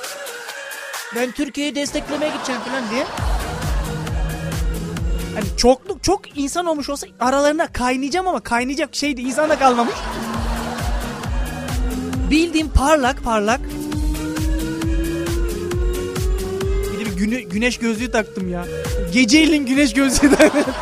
Ben 1.15 1.31
Türkiye'yi 1.31 1.75
desteklemeye 1.75 2.31
gideceğim 2.33 2.61
falan 2.61 2.89
diye. 2.89 3.05
Hani 5.35 5.57
çokluk 5.57 6.03
çok 6.03 6.37
insan 6.37 6.65
olmuş 6.65 6.89
olsa 6.89 7.07
aralarına 7.19 7.67
kaynayacağım 7.67 8.27
ama 8.27 8.39
kaynayacak 8.39 8.95
şey 8.95 9.17
de 9.17 9.21
insan 9.21 9.49
da 9.49 9.59
kalmamış. 9.59 9.95
Bildiğim 12.31 12.69
parlak 12.69 13.23
parlak. 13.23 13.59
Bir 16.93 16.99
de 16.99 17.05
bir 17.05 17.17
güne- 17.17 17.41
güneş 17.41 17.77
gözlüğü 17.77 18.11
taktım 18.11 18.51
ya. 18.51 18.65
Geceyle 19.13 19.57
güneş 19.57 19.93
gözlüğü 19.93 20.35
taktım. 20.35 20.63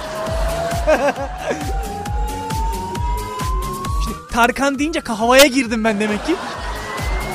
Şimdi 4.04 4.18
Tarkan 4.32 4.80
deyince 4.80 5.00
havaya 5.00 5.46
girdim 5.46 5.84
ben 5.84 6.00
demek 6.00 6.26
ki. 6.26 6.36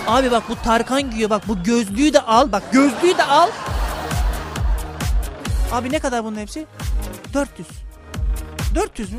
Abi 0.06 0.30
bak 0.30 0.42
bu 0.48 0.56
Tarkan 0.64 1.10
giyiyor 1.10 1.30
bak 1.30 1.48
bu 1.48 1.62
gözlüğü 1.62 2.12
de 2.12 2.20
al 2.20 2.52
bak 2.52 2.62
gözlüğü 2.72 3.18
de 3.18 3.24
al. 3.24 3.50
Abi 5.72 5.92
ne 5.92 5.98
kadar 5.98 6.24
bunun 6.24 6.36
hepsi? 6.36 6.66
400. 7.34 7.68
400 8.74 9.12
mü? 9.12 9.18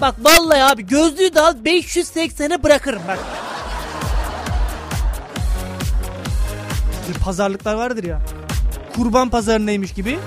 Bak 0.00 0.14
vallahi 0.22 0.62
abi 0.62 0.86
gözlüğü 0.86 1.34
de 1.34 1.40
al 1.40 1.54
580'e 1.64 2.62
bırakırım 2.62 3.02
bak. 3.08 3.18
Bir 7.08 7.14
pazarlıklar 7.14 7.74
vardır 7.74 8.04
ya. 8.04 8.20
Kurban 8.96 9.30
pazarındaymış 9.30 9.92
gibi. 9.92 10.18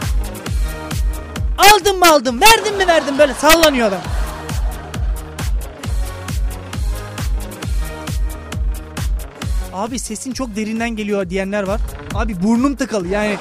Aldım 1.57 1.99
mı 1.99 2.05
aldım 2.11 2.41
verdim 2.41 2.77
mi 2.77 2.87
verdim 2.87 3.17
böyle 3.17 3.33
sallanıyor 3.33 3.87
adam. 3.87 4.01
Abi 9.73 9.99
sesin 9.99 10.31
çok 10.31 10.55
derinden 10.55 10.89
geliyor 10.89 11.29
diyenler 11.29 11.63
var. 11.63 11.81
Abi 12.15 12.43
burnum 12.43 12.75
tıkalı 12.75 13.07
yani. 13.07 13.37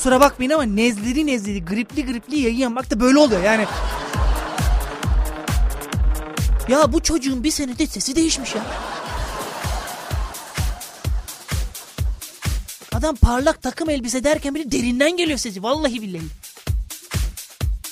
Kusura 0.00 0.20
bakmayın 0.20 0.50
ama 0.50 0.62
nezleri 0.62 1.26
nezleri 1.26 1.64
gripli 1.64 2.06
gripli 2.06 2.38
yayın 2.38 2.56
yapmak 2.56 2.90
da 2.90 3.00
böyle 3.00 3.18
oluyor 3.18 3.42
yani. 3.42 3.66
Ya 6.68 6.92
bu 6.92 7.02
çocuğun 7.02 7.44
bir 7.44 7.50
senede 7.50 7.86
sesi 7.86 8.16
değişmiş 8.16 8.54
ya. 8.54 8.62
Adam 12.92 13.16
parlak 13.16 13.62
takım 13.62 13.90
elbise 13.90 14.24
derken 14.24 14.54
bile 14.54 14.72
derinden 14.72 15.16
geliyor 15.16 15.38
sesi. 15.38 15.62
Vallahi 15.62 16.02
billahi. 16.02 16.22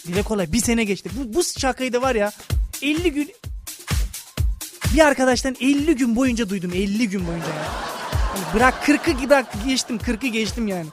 Dile 0.06 0.22
kolay. 0.22 0.52
Bir 0.52 0.60
sene 0.60 0.84
geçti. 0.84 1.10
Bu, 1.16 1.34
bu 1.34 1.42
şakayı 1.44 1.92
da 1.92 2.02
var 2.02 2.14
ya 2.14 2.32
50 2.82 3.12
gün 3.12 3.32
bir 4.94 5.06
arkadaştan 5.06 5.56
50 5.60 5.96
gün 5.96 6.16
boyunca 6.16 6.48
duydum. 6.48 6.70
50 6.74 7.08
gün 7.08 7.26
boyunca 7.26 7.48
ya. 7.48 7.54
Yani 8.36 8.54
bırak 8.54 8.88
40'ı 8.88 9.28
bırak 9.28 9.46
geçtim 9.66 9.96
40'ı 9.96 10.28
geçtim 10.28 10.68
yani. 10.68 10.86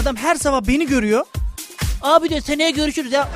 Adam 0.00 0.16
her 0.16 0.34
sabah 0.34 0.60
beni 0.68 0.86
görüyor. 0.86 1.24
Abi 2.02 2.30
de 2.30 2.40
seneye 2.40 2.70
görüşürüz 2.70 3.12
ya. 3.12 3.28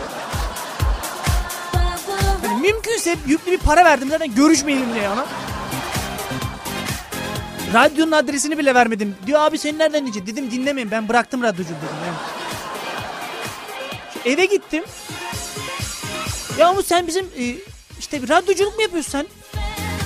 Hani 2.47 2.61
mümkünse 2.61 3.17
yüklü 3.27 3.53
bir 3.53 3.59
para 3.59 3.85
verdim 3.85 4.09
zaten 4.11 4.35
görüşmeyelim 4.35 4.95
diye 4.95 5.09
ona. 5.11 5.27
Radyonun 7.75 8.13
adresini 8.13 8.59
bile 8.59 8.75
vermedim. 8.75 9.17
Diyor 9.27 9.41
abi 9.41 9.59
sen 9.59 9.79
nereden 9.79 10.05
diyeceksin? 10.05 10.33
Dedim 10.33 10.51
dinlemeyin 10.51 10.91
ben 10.91 11.09
bıraktım 11.09 11.43
radyocu 11.43 11.69
dedim. 11.69 11.97
Yani. 12.07 12.17
Eve 14.35 14.45
gittim. 14.45 14.85
Ya 16.59 16.69
ama 16.69 16.83
sen 16.83 17.07
bizim 17.07 17.25
e, 17.39 17.55
işte 17.99 18.23
bir 18.23 18.29
radyoculuk 18.29 18.77
mu 18.77 18.83
yapıyorsun 18.83 19.11
sen? 19.11 19.27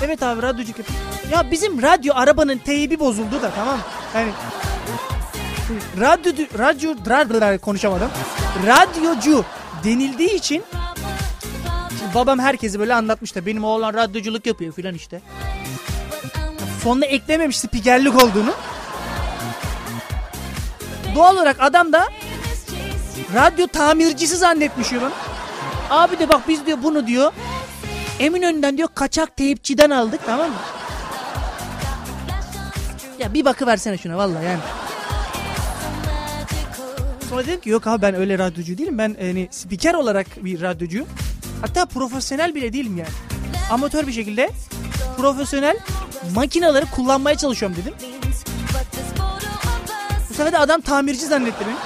Evet 0.04 0.22
abi 0.22 0.42
radyoculuk 0.42 0.78
yapıyorum. 0.78 1.06
Ya 1.32 1.50
bizim 1.50 1.82
radyo 1.82 2.14
arabanın 2.16 2.58
teybi 2.58 2.98
bozuldu 3.00 3.42
da 3.42 3.50
tamam. 3.50 3.78
Yani 4.14 4.30
radyo 6.00 6.32
radyo 6.58 6.94
radyo 7.06 7.58
konuşamadım. 7.58 8.10
Radyocu 8.66 9.44
denildiği 9.84 10.34
için 10.34 10.64
babam 12.14 12.38
herkesi 12.38 12.78
böyle 12.78 12.94
anlatmış 12.94 13.34
da 13.34 13.46
benim 13.46 13.64
oğlan 13.64 13.94
radyoculuk 13.94 14.46
yapıyor 14.46 14.72
filan 14.72 14.94
işte. 14.94 15.20
Sonuna 16.82 17.04
eklememiş 17.04 17.58
spikerlik 17.58 18.22
olduğunu. 18.24 18.54
Doğal 21.14 21.36
olarak 21.36 21.56
adam 21.60 21.92
da 21.92 22.08
radyo 23.34 23.66
tamircisi 23.66 24.36
zannetmiş 24.36 24.92
bana. 24.92 25.12
Abi 25.90 26.18
de 26.18 26.28
bak 26.28 26.48
biz 26.48 26.66
diyor 26.66 26.78
bunu 26.82 27.06
diyor 27.06 27.32
Eminönü'nden 28.18 28.76
diyor 28.76 28.88
kaçak 28.94 29.36
teyipçiden 29.36 29.90
aldık 29.90 30.20
tamam 30.26 30.48
mı? 30.48 30.56
Ya 33.18 33.34
bir 33.34 33.44
bakı 33.44 33.66
versene 33.66 33.98
şuna 33.98 34.16
vallahi 34.16 34.44
yani. 34.44 34.60
Sonra 37.30 37.46
dedim 37.46 37.60
ki 37.60 37.70
yok 37.70 37.86
abi 37.86 38.02
ben 38.02 38.14
öyle 38.14 38.38
radyocu 38.38 38.78
değilim. 38.78 38.98
Ben 38.98 39.16
hani 39.20 39.48
spiker 39.50 39.94
olarak 39.94 40.44
bir 40.44 40.60
radyocuyum. 40.60 41.06
Hatta 41.60 41.86
profesyonel 41.86 42.54
bile 42.54 42.72
değilim 42.72 42.96
yani. 42.96 43.10
Amatör 43.70 44.06
bir 44.06 44.12
şekilde 44.12 44.50
profesyonel 45.16 45.76
makinaları 46.34 46.86
kullanmaya 46.86 47.36
çalışıyorum 47.36 47.76
dedim. 47.82 47.94
Bu 50.30 50.34
sefer 50.34 50.52
de 50.52 50.58
adam 50.58 50.80
tamirci 50.80 51.26
zannetti 51.26 51.64
beni. 51.66 51.76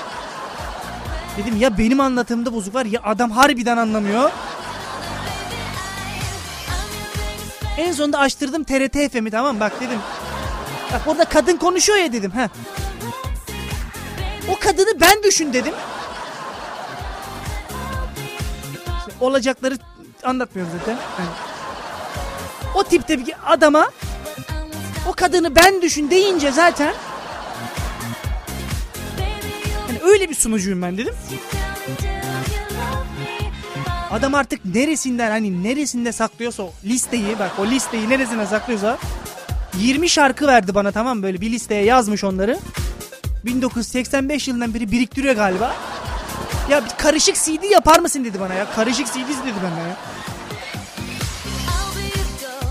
Dedim 1.37 1.61
ya 1.61 1.79
benim 1.79 2.01
anlatımda 2.01 2.55
bozuk 2.55 2.75
var 2.75 2.85
ya 2.85 3.01
adam 3.03 3.31
harbiden 3.31 3.77
anlamıyor. 3.77 4.31
En 7.79 7.93
sonunda 7.93 8.19
açtırdım 8.19 8.65
TRT 8.65 9.13
FM'i 9.13 9.31
tamam 9.31 9.61
bak 9.61 9.81
dedim. 9.81 9.99
Bak 10.93 11.01
orada 11.07 11.25
kadın 11.25 11.57
konuşuyor 11.57 11.99
ya 11.99 12.13
dedim. 12.13 12.33
Heh. 12.35 12.49
O 14.49 14.57
kadını 14.61 15.01
ben 15.01 15.23
düşün 15.23 15.53
dedim. 15.53 15.75
Olacakları 19.21 19.79
anlatmıyorum 20.25 20.73
zaten. 20.79 20.93
Yani 21.19 21.31
o 22.75 22.85
tipte 22.85 23.27
bir 23.27 23.35
adama 23.47 23.91
o 25.09 25.13
kadını 25.13 25.57
ben 25.57 25.83
düşün 25.83 26.11
deyince 26.11 26.53
zaten 26.53 26.95
hani 29.87 29.99
öyle 30.03 30.31
bir 30.31 30.35
sunucuyum 30.35 30.83
ben 30.83 30.99
dedim. 30.99 31.15
Adam 34.11 34.35
artık 34.35 34.65
neresinden 34.65 35.31
hani 35.31 35.65
neresinde 35.65 36.13
saklıyorsa 36.13 36.63
o 36.63 36.73
listeyi 36.85 37.39
bak 37.39 37.51
o 37.59 37.67
listeyi 37.67 38.09
neresine 38.09 38.47
saklıyorsa 38.47 38.99
20 39.79 40.09
şarkı 40.09 40.47
verdi 40.47 40.75
bana 40.75 40.93
tamam 40.93 41.23
böyle 41.23 41.41
bir 41.41 41.51
listeye 41.51 41.85
yazmış 41.85 42.25
onları. 42.25 42.59
1985 43.45 44.49
yılından 44.49 44.75
beri 44.75 44.93
biriktiriyor 44.93 45.35
galiba. 45.35 45.77
Ya 46.71 46.83
karışık 46.99 47.37
CD 47.37 47.71
yapar 47.71 47.99
mısın 47.99 48.25
dedi 48.25 48.41
bana 48.41 48.55
ya. 48.55 48.71
Karışık 48.75 49.07
CD 49.07 49.17
dedi 49.17 49.57
bana 49.63 49.89
ya. 49.89 49.97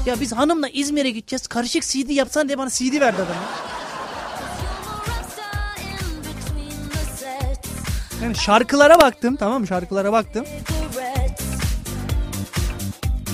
Ya 0.05 0.19
biz 0.19 0.33
hanımla 0.33 0.69
İzmir'e 0.69 1.09
gideceğiz. 1.09 1.47
Karışık 1.47 1.83
CD 1.83 2.09
yapsan 2.09 2.47
diye 2.47 2.57
bana 2.57 2.69
CD 2.69 3.01
verdi 3.01 3.21
adam. 3.21 3.35
ya. 3.35 3.71
Yani 8.23 8.35
şarkılara 8.35 9.01
baktım 9.01 9.35
tamam 9.35 9.61
mı 9.61 9.67
şarkılara 9.67 10.11
baktım. 10.11 10.45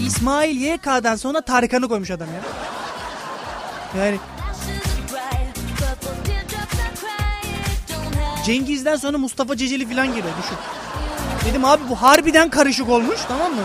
İsmail 0.07 0.61
YK'dan 0.61 1.15
sonra 1.15 1.41
Tarkan'ı 1.41 1.87
koymuş 1.87 2.11
adam 2.11 2.27
ya. 2.27 2.41
Yani 4.03 4.19
Cengiz'den 8.47 8.95
sonra 8.95 9.17
Mustafa 9.17 9.57
Ceceli 9.57 9.89
falan 9.89 10.07
geliyor 10.07 10.33
düşün. 10.43 10.57
Dedim 11.49 11.65
abi 11.65 11.83
bu 11.89 11.95
harbiden 11.95 12.49
karışık 12.49 12.89
olmuş 12.89 13.19
tamam 13.27 13.53
mı? 13.53 13.61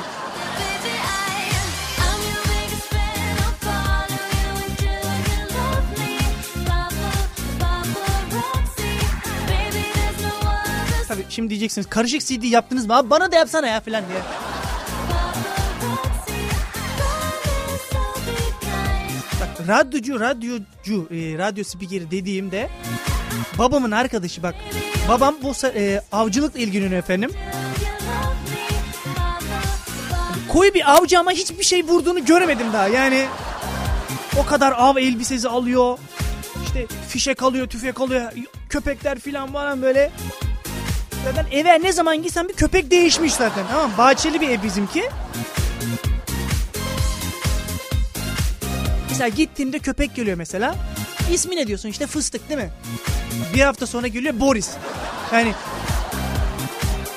Tabii 11.09 11.25
şimdi 11.29 11.51
diyeceksiniz 11.51 11.88
karışık 11.88 12.21
CD 12.21 12.42
yaptınız 12.42 12.87
mı 12.87 12.97
abi 12.97 13.11
bana 13.11 13.33
da 13.33 13.37
yapsana 13.37 13.66
ya 13.66 13.81
falan 13.81 14.05
diye. 14.09 14.21
Bak 19.40 19.68
radyocu 19.68 20.21
radyocu 20.21 21.09
e, 21.11 21.38
radyo 21.38 21.64
spikeri 21.64 22.11
dediğimde 22.11 22.71
babamın 23.59 23.90
arkadaşı 23.90 24.42
bak. 24.42 24.55
Babam 25.09 25.35
bu 25.42 25.53
e, 25.66 26.01
avcılıkla 26.12 26.61
ilgileniyor 26.61 26.99
efendim. 26.99 27.31
Koyu 30.49 30.75
bir 30.75 30.92
avcı 30.92 31.18
ama 31.18 31.31
hiçbir 31.31 31.64
şey 31.64 31.85
vurduğunu 31.85 32.25
göremedim 32.25 32.73
daha. 32.73 32.88
Yani 32.88 33.27
o 34.37 34.47
kadar 34.47 34.73
av 34.77 34.97
elbisesi 34.97 35.49
alıyor. 35.49 35.99
İşte 36.64 36.87
fişek 37.09 37.42
alıyor, 37.42 37.66
tüfek 37.66 38.01
alıyor. 38.01 38.33
Köpekler 38.68 39.18
falan 39.18 39.53
falan 39.53 39.83
böyle. 39.83 40.11
Zaten 41.25 41.47
eve 41.53 41.83
ne 41.83 41.92
zaman 41.92 42.23
gitsem 42.23 42.49
bir 42.49 42.55
köpek 42.55 42.90
değişmiş 42.90 43.35
zaten. 43.35 43.64
Tamam? 43.71 43.90
Bahçeli 43.99 44.40
bir 44.40 44.49
ev 44.49 44.62
bizimki. 44.62 45.09
Mesela 49.11 49.29
gittiğimde 49.29 49.79
köpek 49.79 50.14
geliyor 50.14 50.37
mesela. 50.37 50.75
İsmi 51.31 51.57
ne 51.57 51.67
diyorsun 51.67 51.89
işte 51.89 52.07
fıstık 52.07 52.49
değil 52.49 52.61
mi? 52.61 52.71
Bir 53.55 53.61
hafta 53.61 53.87
sonra 53.87 54.07
geliyor 54.07 54.41
Boris. 54.41 54.71
Yani 55.33 55.55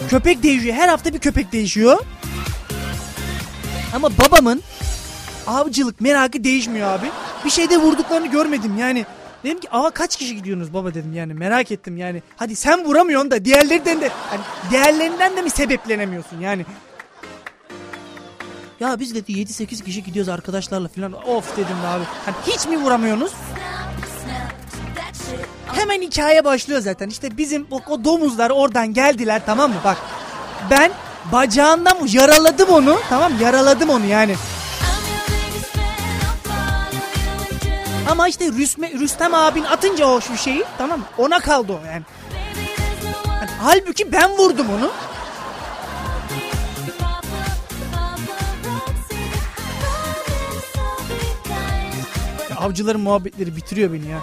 köpek 0.10 0.44
değişiyor. 0.44 0.76
Her 0.76 0.88
hafta 0.90 1.14
bir 1.14 1.20
köpek 1.20 1.52
değişiyor. 1.52 2.06
Ama 3.96 4.10
babamın 4.18 4.64
avcılık 5.48 6.02
merakı 6.02 6.44
değişmiyor 6.44 6.88
abi. 6.88 7.06
Bir 7.46 7.50
şeyde 7.50 7.78
vurduklarını 7.78 8.28
görmedim 8.28 8.78
yani. 8.78 9.06
Dedim 9.44 9.60
ki 9.60 9.70
ava 9.72 9.92
kaç 9.92 10.16
kişi 10.16 10.36
gidiyorsunuz 10.36 10.74
baba 10.74 10.94
dedim 10.94 11.14
yani 11.14 11.34
merak 11.34 11.72
ettim 11.72 11.98
yani. 11.98 12.24
Hadi 12.36 12.56
sen 12.56 12.86
vuramıyorsun 12.86 13.32
da 13.32 13.46
diğerlerinden 13.46 14.02
de 14.02 14.10
hani 14.30 14.42
diğerlerinden 14.70 15.38
de 15.38 15.42
mi 15.42 15.50
sebeplenemiyorsun 15.50 16.40
yani. 16.40 16.66
Ya 18.80 19.00
biz 19.00 19.16
dedi 19.16 19.32
7-8 19.32 19.84
kişi 19.84 20.04
gidiyoruz 20.04 20.30
arkadaşlarla 20.30 20.88
falan. 20.88 21.14
Of 21.30 21.58
dedim 21.58 21.76
be 21.84 21.88
abi. 21.88 22.04
Hani 22.26 22.36
hiç 22.48 22.68
mi 22.68 22.78
vuramıyorsunuz? 22.78 23.32
Hemen 25.76 26.02
hikaye 26.02 26.46
başlıyor 26.46 26.82
zaten. 26.82 27.10
İşte 27.10 27.38
bizim 27.38 27.68
o, 27.72 27.82
o 27.90 28.04
domuzlar 28.04 28.50
oradan 28.50 28.94
geldiler 28.94 29.42
tamam 29.46 29.70
mı? 29.72 29.78
Bak 29.84 29.98
ben 30.70 30.92
bacağından 31.32 31.98
yaraladım 32.08 32.70
onu 32.70 33.00
tamam 33.10 33.32
yaraladım 33.42 33.90
onu 33.90 34.06
yani. 34.06 34.36
Ama 38.10 38.28
işte 38.28 38.46
Rüsme, 38.46 38.92
Rüstem 38.92 39.34
abin 39.34 39.64
atınca 39.64 40.06
o 40.06 40.22
şu 40.22 40.38
şeyi 40.38 40.64
tamam? 40.78 41.02
Ona 41.18 41.40
kaldı 41.40 41.74
o 41.74 41.86
yani. 41.88 42.04
Hani 43.28 43.50
halbuki 43.62 44.12
ben 44.12 44.32
vurdum 44.32 44.68
onu. 44.70 44.92
Ya 52.50 52.56
avcıların 52.58 53.02
muhabbetleri 53.02 53.56
bitiriyor 53.56 53.94
beni 53.94 54.08
ya. 54.08 54.20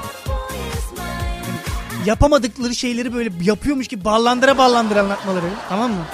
Yapamadıkları 2.07 2.75
şeyleri 2.75 3.15
böyle 3.15 3.31
yapıyormuş 3.43 3.89
gibi 3.89 4.05
ballandıra 4.05 4.59
ballandıra 4.59 5.01
anlatmaları 5.01 5.45
tamam 5.69 5.91
mı? 5.91 6.05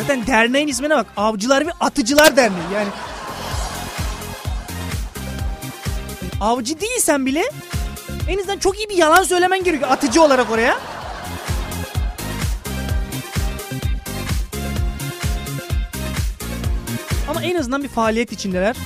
Zaten 0.00 0.26
derneğin 0.26 0.68
ismine 0.68 0.96
bak. 0.96 1.06
Avcılar 1.16 1.66
ve 1.66 1.70
Atıcılar 1.80 2.36
Derneği 2.36 2.72
yani. 2.74 2.88
Avcı 6.40 6.80
değilsen 6.80 7.26
bile 7.26 7.42
en 8.28 8.38
azından 8.38 8.58
çok 8.58 8.78
iyi 8.78 8.88
bir 8.88 8.96
yalan 8.96 9.22
söylemen 9.22 9.64
gerekiyor 9.64 9.90
atıcı 9.90 10.22
olarak 10.22 10.50
oraya. 10.50 10.76
Ama 17.30 17.42
en 17.42 17.54
azından 17.56 17.82
bir 17.82 17.88
faaliyet 17.88 18.32
içindeler. 18.32 18.76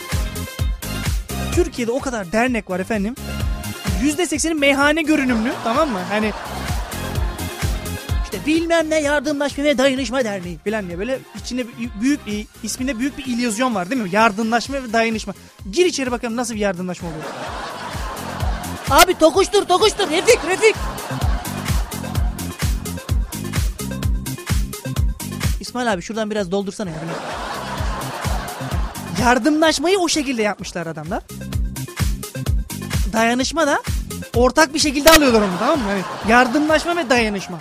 Türkiye'de 1.54 1.92
o 1.92 2.00
kadar 2.00 2.32
dernek 2.32 2.70
var 2.70 2.80
efendim. 2.80 3.14
%80'i 4.02 4.54
meyhane 4.54 5.02
görünümlü 5.02 5.52
tamam 5.64 5.90
mı? 5.90 5.98
Hani 6.08 6.32
işte 8.24 8.46
bilmem 8.46 8.90
ne 8.90 9.00
yardımlaşma 9.00 9.64
ve 9.64 9.78
dayanışma 9.78 10.24
derneği 10.24 10.58
falan 10.58 10.86
diye 10.86 10.98
böyle 10.98 11.18
içinde 11.40 11.66
büyük 12.00 12.26
bir 12.26 12.46
isminde 12.62 12.98
büyük 12.98 13.18
bir 13.18 13.26
illüzyon 13.26 13.74
var 13.74 13.90
değil 13.90 14.02
mi? 14.02 14.08
Yardımlaşma 14.12 14.82
ve 14.82 14.92
dayanışma. 14.92 15.34
Gir 15.70 15.86
içeri 15.86 16.10
bakalım 16.10 16.36
nasıl 16.36 16.54
bir 16.54 16.60
yardımlaşma 16.60 17.08
oluyor. 17.08 17.24
Abi 18.90 19.18
tokuştur 19.18 19.64
tokuştur 19.64 20.10
Refik 20.10 20.38
Refik. 20.48 20.76
İsmail 25.60 25.92
abi 25.92 26.02
şuradan 26.02 26.30
biraz 26.30 26.50
doldursana 26.50 26.90
ya. 26.90 26.96
Yardımlaşmayı 29.20 29.98
o 29.98 30.08
şekilde 30.08 30.42
yapmışlar 30.42 30.86
adamlar. 30.86 31.22
Dayanışma 33.12 33.66
da 33.66 33.82
ortak 34.36 34.74
bir 34.74 34.78
şekilde 34.78 35.10
alıyorlar 35.10 35.40
onu 35.42 35.58
tamam 35.58 35.78
mı? 35.78 35.84
Hani 35.88 36.02
yardımlaşma 36.30 36.96
ve 36.96 37.10
dayanışma. 37.10 37.58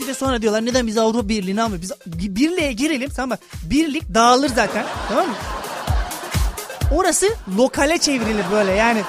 Bir 0.00 0.06
de 0.06 0.14
sonra 0.14 0.42
diyorlar 0.42 0.66
neden 0.66 0.86
biz 0.86 0.98
Avrupa 0.98 1.28
Birliği'ne 1.28 1.62
almıyor? 1.62 1.82
Biz 1.82 1.92
birliğe 2.36 2.72
girelim 2.72 3.10
tamam 3.16 3.28
mı? 3.28 3.38
Birlik 3.70 4.14
dağılır 4.14 4.48
zaten 4.48 4.84
tamam 5.08 5.28
mı? 5.28 5.34
Orası 6.92 7.26
lokale 7.58 7.98
çevrilir 7.98 8.44
böyle 8.52 8.72
yani. 8.72 9.02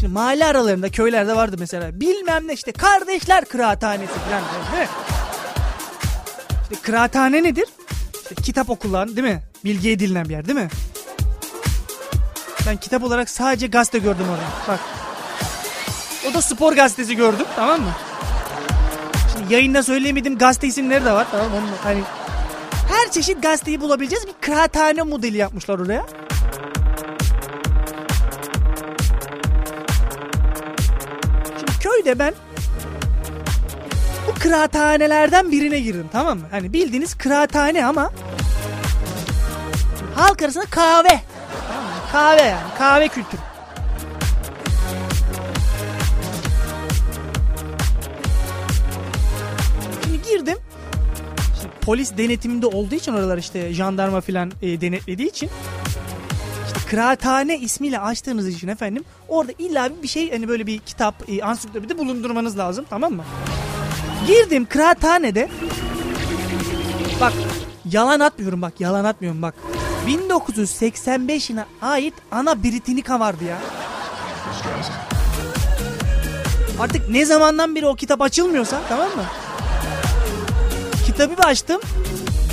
Şimdi 0.00 0.12
mahalle 0.12 0.44
aralarında 0.46 0.90
köylerde 0.90 1.36
vardı 1.36 1.56
mesela. 1.58 2.00
Bilmem 2.00 2.48
ne 2.48 2.52
işte 2.52 2.72
kardeşler 2.72 3.44
kıraathanesi 3.44 4.12
falan 4.12 4.42
değil 4.72 4.82
mi? 4.82 4.88
İşte 6.70 6.82
kıraathane 6.82 7.42
nedir? 7.42 7.68
İşte 8.14 8.34
kitap 8.34 8.70
okulan 8.70 9.16
değil 9.16 9.26
mi? 9.28 9.42
Bilgi 9.64 9.90
edinilen 9.90 10.24
bir 10.24 10.30
yer 10.30 10.46
değil 10.46 10.58
mi? 10.58 10.68
Ben 12.66 12.76
kitap 12.76 13.02
olarak 13.04 13.30
sadece 13.30 13.66
gazete 13.66 13.98
gördüm 13.98 14.24
orada. 14.30 14.42
Bak. 14.68 14.80
O 16.30 16.34
da 16.34 16.42
spor 16.42 16.72
gazetesi 16.72 17.16
gördüm 17.16 17.46
tamam 17.56 17.80
mı? 17.80 17.90
Şimdi 19.32 19.54
yayında 19.54 19.82
söyleyemediğim 19.82 20.38
gazete 20.38 20.66
isimleri 20.66 21.04
de 21.04 21.12
var 21.12 21.26
tamam 21.30 21.50
mı? 21.50 21.70
Hani 21.82 22.02
her 22.88 23.10
çeşit 23.10 23.42
gazeteyi 23.42 23.80
bulabileceğiz 23.80 24.26
bir 24.26 24.34
kıraathane 24.40 25.02
modeli 25.02 25.36
yapmışlar 25.36 25.78
oraya. 25.78 26.06
Şimdi 31.58 31.78
köyde 31.80 32.18
ben 32.18 32.34
bu 34.26 34.34
kıraathanelerden 34.34 35.52
birine 35.52 35.80
girdim 35.80 36.08
tamam 36.12 36.38
mı? 36.38 36.46
Hani 36.50 36.72
bildiğiniz 36.72 37.14
kıraathane 37.14 37.86
ama 37.86 38.12
halk 40.14 40.42
arasında 40.42 40.64
kahve. 40.64 41.20
Kahve 42.12 42.42
yani 42.42 42.74
kahve 42.78 43.08
kültürü. 43.08 43.40
Şimdi 50.04 50.22
girdim. 50.22 50.58
Şimdi 51.60 51.74
polis 51.80 52.16
denetiminde 52.16 52.66
olduğu 52.66 52.94
için 52.94 53.12
oralar 53.12 53.38
işte 53.38 53.74
jandarma 53.74 54.20
filan 54.20 54.52
e, 54.62 54.80
denetlediği 54.80 55.28
için 55.28 55.50
kıraathane 56.90 57.58
ismiyle 57.58 57.98
açtığınız 57.98 58.48
için 58.48 58.68
efendim 58.68 59.04
orada 59.28 59.52
illa 59.58 59.90
bir 60.02 60.08
şey 60.08 60.30
hani 60.30 60.48
böyle 60.48 60.66
bir 60.66 60.78
kitap 60.78 61.14
e, 61.28 61.42
ansiklopedi 61.42 61.98
bulundurmanız 61.98 62.58
lazım 62.58 62.86
tamam 62.90 63.12
mı? 63.12 63.24
Girdim 64.26 64.66
kıraathanede 64.66 65.48
bak 67.20 67.32
yalan 67.90 68.20
atmıyorum 68.20 68.62
bak 68.62 68.80
yalan 68.80 69.04
atmıyorum 69.04 69.42
bak 69.42 69.54
1985 70.06 71.50
yılına 71.50 71.66
ait 71.82 72.14
ana 72.30 72.62
Britannica 72.64 73.20
vardı 73.20 73.44
ya. 73.44 73.58
Artık 76.80 77.08
ne 77.10 77.24
zamandan 77.24 77.74
beri 77.74 77.86
o 77.86 77.94
kitap 77.94 78.22
açılmıyorsa 78.22 78.80
tamam 78.88 79.08
mı? 79.08 79.24
Kitabı 81.06 81.36
bir 81.38 81.44
açtım. 81.44 81.80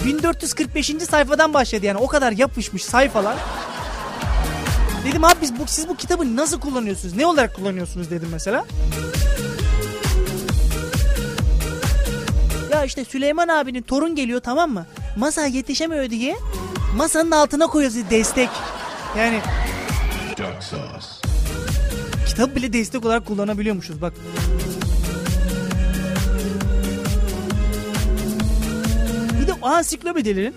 1445. 0.06 0.92
sayfadan 1.10 1.54
başladı 1.54 1.86
yani 1.86 1.98
o 1.98 2.08
kadar 2.08 2.32
yapışmış 2.32 2.84
sayfalar. 2.84 3.36
Dedim 5.06 5.24
abi 5.24 5.36
biz 5.42 5.60
bu, 5.60 5.64
siz 5.68 5.88
bu 5.88 5.96
kitabı 5.96 6.36
nasıl 6.36 6.60
kullanıyorsunuz? 6.60 7.16
Ne 7.16 7.26
olarak 7.26 7.56
kullanıyorsunuz 7.56 8.12
dedim 8.12 8.30
mesela. 8.32 8.66
Ya 12.84 12.88
işte 12.88 13.06
Süleyman 13.06 13.48
abinin 13.48 13.82
torun 13.82 14.16
geliyor 14.16 14.40
tamam 14.42 14.72
mı? 14.72 14.86
Masaya 15.18 15.48
yetişemiyor 15.48 16.10
diye 16.10 16.36
masanın 16.96 17.32
altına 17.32 17.68
koyuyoruz 17.68 18.10
destek. 18.10 18.50
Yani 19.18 19.40
kitap 22.28 22.56
bile 22.56 22.74
destek 22.74 23.06
olarak 23.06 23.26
kullanabiliyormuşuz 23.26 24.02
bak. 24.02 24.14
Bir 29.42 29.48
de 29.48 29.54
ansiklopedilerin 29.62 30.56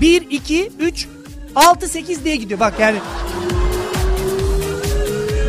1, 0.00 0.30
2, 0.30 0.72
3, 0.78 1.08
6, 1.56 1.88
8 1.88 2.24
diye 2.24 2.36
gidiyor. 2.36 2.60
Bak 2.60 2.74
yani 2.80 2.98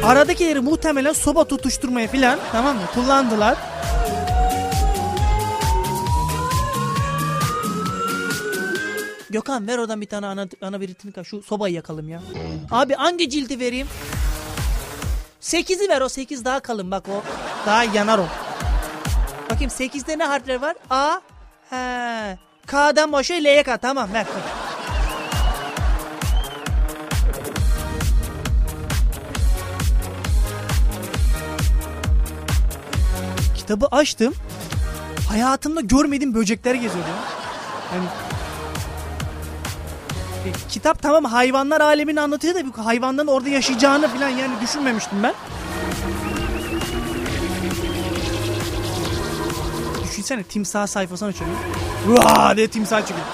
aradakileri 0.04 0.60
muhtemelen 0.60 1.14
soba 1.14 1.44
tutuşturmaya 1.44 2.08
filan 2.08 2.40
tamam 2.52 2.76
mı 2.76 2.84
kullandılar. 2.94 3.77
Gökhan 9.38 9.68
ver 9.68 9.78
oradan 9.78 10.02
bir 10.02 10.06
tane 10.06 10.28
ana, 10.28 10.48
ana 10.62 10.82
biritini 10.82 11.12
kal. 11.12 11.24
Şu 11.24 11.42
sobayı 11.42 11.76
yakalım 11.76 12.10
ya. 12.10 12.22
Abi 12.72 12.94
hangi 12.94 13.30
cildi 13.30 13.60
vereyim? 13.60 13.88
8'i 15.42 15.90
ver 15.90 16.02
o 16.02 16.10
8 16.10 16.46
daha 16.46 16.60
kalın 16.60 16.92
bak 16.92 17.10
o. 17.10 17.24
Daha 17.66 17.84
yanar 17.84 18.20
o. 18.20 18.26
Bakayım 19.50 19.72
8'de 19.72 20.18
ne 20.18 20.24
harfler 20.24 20.62
var? 20.62 20.76
A. 20.90 21.22
He. 21.70 22.38
K'dan 22.68 23.12
başlıyor 23.12 23.42
L'ye 23.42 23.64
kadar. 23.64 23.78
Tamam 23.78 24.14
ver. 24.14 24.26
Kitabı 33.56 33.86
açtım. 33.86 34.34
Hayatımda 35.30 35.82
görmediğim 35.82 36.36
böcekler 36.36 36.76
geziyordu 36.76 37.10
ya. 37.10 37.16
Yani 37.94 38.27
kitap 40.70 41.02
tamam 41.02 41.26
hayvanlar 41.26 41.82
alemini 41.82 42.22
anlatıyor 42.22 42.56
da 42.56 42.60
bu 42.68 42.86
hayvanların 42.86 43.28
orada 43.28 43.50
yaşayacağını 43.50 44.08
falan 44.08 44.30
yani 44.30 44.54
düşünmemiştim 44.62 45.24
ben. 45.24 45.34
Düşünsene 50.04 50.44
timsah 50.44 50.88
sayfasını 50.88 51.30
açıyorum. 51.30 51.56
Vaa 52.08 52.58
diye 52.58 52.68
timsah 52.68 53.00
çıkıyor. 53.00 53.26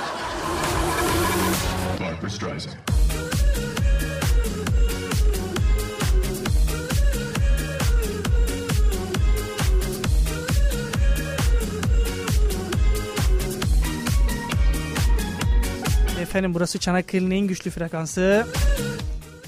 Efendim 16.33 16.53
burası 16.53 16.79
Çanakkale'nin 16.79 17.31
en 17.31 17.47
güçlü 17.47 17.71
frekansı. 17.71 18.47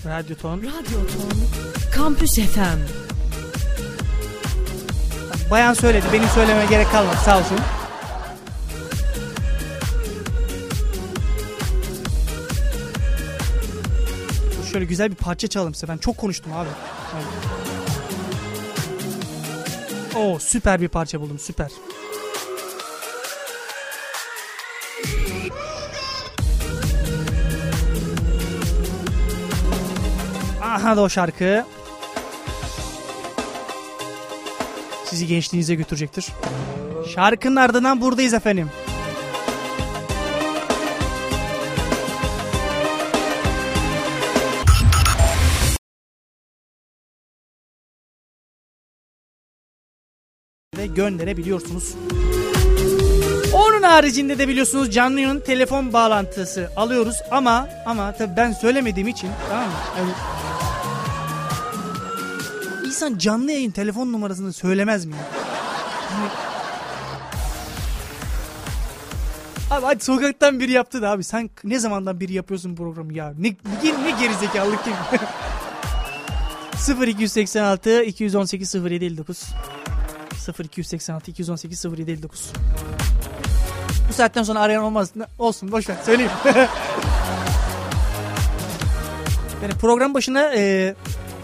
Radyo 0.05 0.35
ton. 0.35 0.57
Radyo 0.57 1.07
Ton 1.07 1.31
Kampüs 1.95 2.35
FM 2.35 2.79
Bayan 5.51 5.73
söyledi. 5.73 6.05
Benim 6.13 6.27
söylememe 6.27 6.65
gerek 6.69 6.91
kalmadı 6.91 7.17
sağ 7.25 7.39
olsun. 7.39 7.57
Şöyle 14.71 14.85
güzel 14.85 15.11
bir 15.11 15.15
parça 15.15 15.47
çalalım 15.47 15.73
size. 15.73 15.87
Ben 15.87 15.97
çok 15.97 16.17
konuştum 16.17 16.53
abi. 16.53 16.69
Evet. 17.15 17.25
Oo 20.15 20.39
süper 20.39 20.81
bir 20.81 20.87
parça 20.87 21.21
buldum 21.21 21.39
süper. 21.39 21.71
Aha 30.75 30.97
da 30.97 31.01
o 31.01 31.09
şarkı. 31.09 31.65
Sizi 35.05 35.27
gençliğinize 35.27 35.75
götürecektir. 35.75 36.27
Şarkının 37.15 37.55
ardından 37.55 38.01
buradayız 38.01 38.33
efendim. 38.33 38.69
Ve 50.77 50.85
gönderebiliyorsunuz. 50.85 51.95
Onun 53.53 53.83
haricinde 53.83 54.37
de 54.37 54.47
biliyorsunuz 54.47 54.91
canlı 54.91 55.19
yayın 55.19 55.39
telefon 55.39 55.93
bağlantısı 55.93 56.71
alıyoruz 56.75 57.15
ama 57.31 57.69
ama 57.85 58.11
tabii 58.11 58.37
ben 58.37 58.51
söylemediğim 58.51 59.07
için 59.07 59.29
tamam 59.49 59.65
mı? 59.65 59.73
Yani 59.97 60.11
İnsan 62.95 63.17
canlı 63.17 63.51
yayın 63.51 63.71
telefon 63.71 64.11
numarasını 64.13 64.53
söylemez 64.53 65.05
mi? 65.05 65.15
ya? 65.15 65.21
Yani- 66.11 66.29
Abi 69.71 69.85
hadi 69.85 70.03
sokaktan 70.03 70.59
biri 70.59 70.71
yaptı 70.71 71.01
da 71.01 71.09
abi 71.11 71.23
sen 71.23 71.49
ne 71.63 71.79
zamandan 71.79 72.19
biri 72.19 72.33
yapıyorsun 72.33 72.75
programı 72.75 73.13
ya? 73.13 73.33
Ne, 73.39 73.47
ne, 73.83 74.03
ne 74.03 74.11
gerizekalılık 74.19 74.87
mi? 74.87 74.93
0286 77.07 78.03
218 78.03 78.75
0759 78.75 79.43
0286 80.59 81.31
218 81.31 81.85
0759 81.85 82.51
Bu 84.09 84.13
saatten 84.13 84.43
sonra 84.43 84.59
arayan 84.59 84.83
olmaz. 84.83 85.09
Olsun 85.39 85.71
boş 85.71 85.85
söyleyeyim. 86.05 86.31
yani 89.63 89.73
program 89.79 90.13
başına 90.13 90.53
e, 90.55 90.95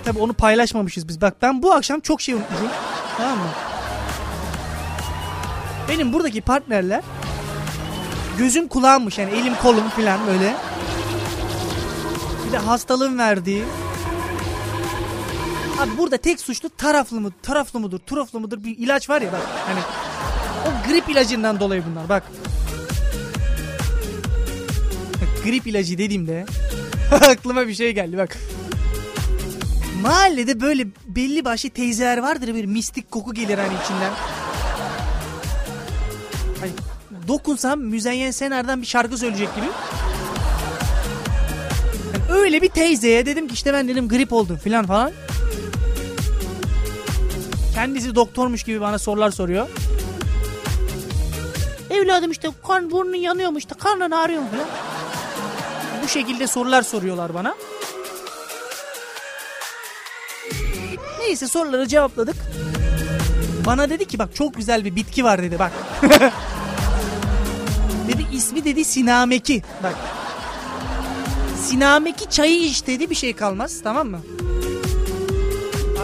tabi 0.06 0.20
onu 0.20 0.34
paylaşmamışız 0.34 1.08
biz. 1.08 1.22
Bak 1.22 1.36
ben 1.42 1.64
bu 1.64 1.74
akşam 1.74 2.00
çok 2.00 2.22
şey 2.22 2.36
unutmuşum. 2.36 2.68
tamam 3.18 3.38
mı? 3.38 3.46
Benim 5.90 6.14
buradaki 6.14 6.42
partnerler 6.42 7.02
gözüm 8.38 8.68
kulağımmış 8.68 9.18
yani 9.18 9.32
elim 9.32 9.56
kolum 9.56 9.90
falan 9.90 10.28
böyle. 10.28 10.56
Bir 12.48 12.52
de 12.52 12.58
hastalığın 12.58 13.18
verdiği. 13.18 13.64
Abi 15.80 15.98
burada 15.98 16.18
tek 16.18 16.40
suçlu 16.40 16.70
taraflı 16.70 17.22
mı, 17.22 17.32
taraflı 17.44 17.80
mıdır, 17.80 18.00
turaflı 18.00 18.40
mıdır 18.40 18.64
bir 18.64 18.78
ilaç 18.78 19.10
var 19.10 19.22
ya 19.22 19.32
bak. 19.32 19.42
Hani 19.68 19.80
o 20.68 20.88
grip 20.90 21.10
ilacından 21.10 21.60
dolayı 21.60 21.84
bunlar 21.92 22.10
bak. 22.10 22.24
Bak, 25.22 25.44
grip 25.44 25.68
ilacı 25.68 25.98
dediğimde 25.98 26.46
aklıma 27.12 27.68
bir 27.68 27.74
şey 27.74 27.92
geldi 27.92 28.18
bak. 28.18 28.38
Mahallede 30.02 30.62
böyle 30.62 30.88
belli 31.08 31.46
başlı 31.46 31.70
teyzeler 31.70 32.18
vardır 32.18 32.54
böyle 32.54 32.68
mistik 32.68 33.12
koku 33.12 33.34
gelir 33.34 33.58
hani 33.58 33.74
içinden. 33.84 34.12
Hani 36.60 36.72
dokunsam 37.28 37.80
Müzeyyen 37.80 38.32
Senar'dan 38.32 38.82
bir 38.82 38.88
şarkı 38.88 39.18
söyleyecek 39.18 39.56
gibi. 39.56 39.66
Yani 42.14 42.40
öyle 42.40 42.62
bir 42.62 42.70
teyzeye 42.70 43.26
dedim 43.26 43.48
ki 43.48 43.54
işte 43.54 43.74
ben 43.74 43.88
dedim 43.88 44.10
grip 44.10 44.34
oldum 44.34 44.58
filan 44.58 44.86
falan. 44.86 45.12
Kendisi 47.74 48.16
doktormuş 48.16 48.64
gibi 48.64 48.82
bana 48.82 49.00
sorular 49.00 49.32
soruyor. 49.32 49.68
Evladım 51.90 52.32
işte 52.32 52.50
kan 52.68 52.92
burnun 52.92 53.14
yanıyormuş 53.14 53.64
işte 53.64 53.76
karnın 53.80 54.12
ağrıyor 54.12 54.42
falan. 54.52 54.68
Bu 56.04 56.08
şekilde 56.08 56.48
sorular 56.48 56.82
soruyorlar 56.82 57.34
bana. 57.34 57.56
Neyse 61.20 61.48
soruları 61.48 61.88
cevapladık. 61.88 62.36
Bana 63.66 63.90
dedi 63.90 64.06
ki 64.08 64.20
bak 64.20 64.36
çok 64.36 64.56
güzel 64.56 64.86
bir 64.86 64.96
bitki 64.96 65.24
var 65.24 65.44
dedi 65.44 65.60
bak. 65.60 65.72
dedi 68.08 68.26
ismi 68.34 68.66
dedi 68.66 68.86
sinameki. 68.86 69.62
Bak. 69.84 69.96
Sinameki 71.64 72.30
çayı 72.30 72.62
iç 72.62 72.88
dedi 72.88 73.10
bir 73.10 73.16
şey 73.16 73.34
kalmaz 73.34 73.80
tamam 73.84 74.08
mı? 74.08 74.20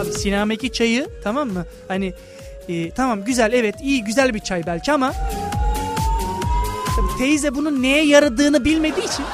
Abi 0.00 0.12
sinameki 0.12 0.72
çayı 0.72 1.08
tamam 1.24 1.48
mı? 1.48 1.66
Hani 1.88 2.14
e, 2.68 2.90
tamam 2.90 3.24
güzel 3.24 3.52
evet 3.52 3.74
iyi 3.82 4.04
güzel 4.04 4.34
bir 4.34 4.40
çay 4.40 4.66
belki 4.66 4.92
ama 4.92 5.12
tabii 6.96 7.18
teyze 7.18 7.54
bunun 7.54 7.82
neye 7.82 8.04
yaradığını 8.04 8.64
bilmediği 8.64 9.06
için 9.06 9.24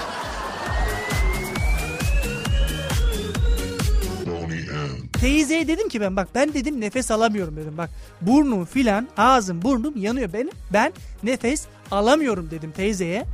Teyzeye 5.25 5.69
dedim 5.69 5.89
ki 5.89 6.01
ben 6.01 6.17
bak 6.17 6.29
ben 6.35 6.55
dedim 6.55 6.81
nefes 6.81 7.11
alamıyorum 7.11 7.57
dedim 7.57 7.75
bak 7.79 7.91
burnum 8.21 8.65
filan 8.65 9.09
ağzım 9.17 9.63
burnum 9.63 9.97
yanıyor 9.97 10.33
ben 10.33 10.51
ben 10.73 10.93
nefes 11.23 11.65
alamıyorum 11.91 12.51
dedim 12.51 12.73
teyzeye. 12.73 13.25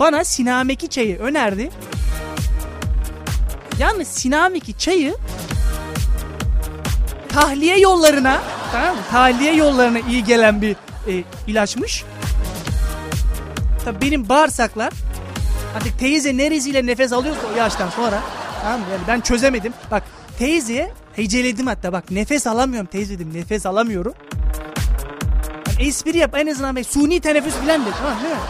Bana 0.00 0.24
sinameki 0.24 0.88
çayı 0.88 1.18
önerdi. 1.18 1.70
Yalnız 3.78 4.08
sinameki 4.08 4.78
çayı 4.78 5.14
tahliye 7.28 7.80
yollarına 7.80 8.42
tamam 8.72 8.96
mı? 8.96 9.02
Tahliye 9.10 9.54
yollarına 9.54 9.98
iyi 9.98 10.24
gelen 10.24 10.62
bir 10.62 10.76
e, 11.08 11.24
ilaçmış. 11.46 12.04
Tabii 13.84 14.00
benim 14.00 14.28
bağırsaklar 14.28 14.92
Artık 15.76 15.98
teyze 15.98 16.36
neresiyle 16.36 16.86
nefes 16.86 17.12
alıyorsa 17.12 17.40
o 17.54 17.56
yaştan 17.56 17.90
sonra. 17.90 18.22
Tamam 18.62 18.80
mı? 18.80 18.86
Yani 18.92 19.02
ben 19.08 19.20
çözemedim. 19.20 19.72
Bak 19.90 20.02
teyzeye 20.38 20.92
heceledim 21.18 21.66
hatta 21.66 21.92
bak 21.92 22.10
nefes 22.10 22.46
alamıyorum 22.46 22.86
teyze 22.86 23.14
dedim 23.14 23.34
nefes 23.34 23.66
alamıyorum. 23.66 24.14
Yani 25.66 25.88
espri 25.88 26.18
yap 26.18 26.34
en 26.36 26.46
azından 26.46 26.76
bir 26.76 26.84
suni 26.84 27.20
teneffüs 27.20 27.54
falan 27.54 27.86
dedi 27.86 27.94
tamam 27.98 28.22
değil 28.22 28.34
mi? 28.34 28.40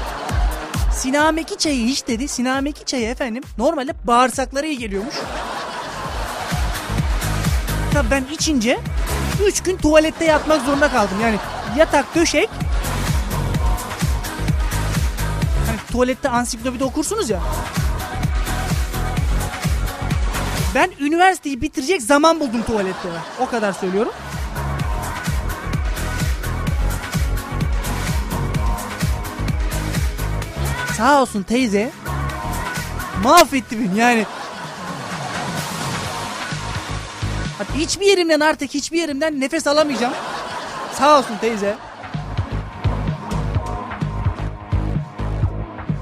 Sinameki 0.92 1.58
çayı 1.58 1.86
hiç 1.86 2.06
dedi. 2.06 2.28
Sinameki 2.28 2.84
çayı 2.84 3.08
efendim 3.08 3.42
normalde 3.58 3.92
bağırsaklara 4.04 4.66
iyi 4.66 4.78
geliyormuş. 4.78 5.14
Tabii 7.92 8.10
ben 8.10 8.24
içince 8.32 8.78
3 9.46 9.62
gün 9.62 9.76
tuvalette 9.76 10.24
yatmak 10.24 10.62
zorunda 10.62 10.90
kaldım. 10.90 11.16
Yani 11.22 11.36
yatak 11.78 12.14
döşek. 12.14 12.48
Hani 15.66 15.78
tuvalette 15.92 16.28
ansiklopedi 16.28 16.84
okursunuz 16.84 17.30
ya. 17.30 17.40
Ben 20.74 20.90
üniversiteyi 21.00 21.62
bitirecek 21.62 22.02
zaman 22.02 22.40
buldum 22.40 22.62
tuvalette. 22.62 23.08
O 23.40 23.46
kadar 23.46 23.72
söylüyorum. 23.72 24.12
Sağ 30.96 31.22
olsun 31.22 31.42
teyze. 31.42 31.90
Mahvetti 33.24 33.80
beni 33.80 33.98
yani. 33.98 34.26
Hiçbir 37.74 38.06
yerimden 38.06 38.40
artık 38.40 38.74
hiçbir 38.74 38.98
yerimden 38.98 39.40
nefes 39.40 39.66
alamayacağım. 39.66 40.14
Sağ 40.92 41.18
olsun 41.18 41.36
teyze. 41.40 41.76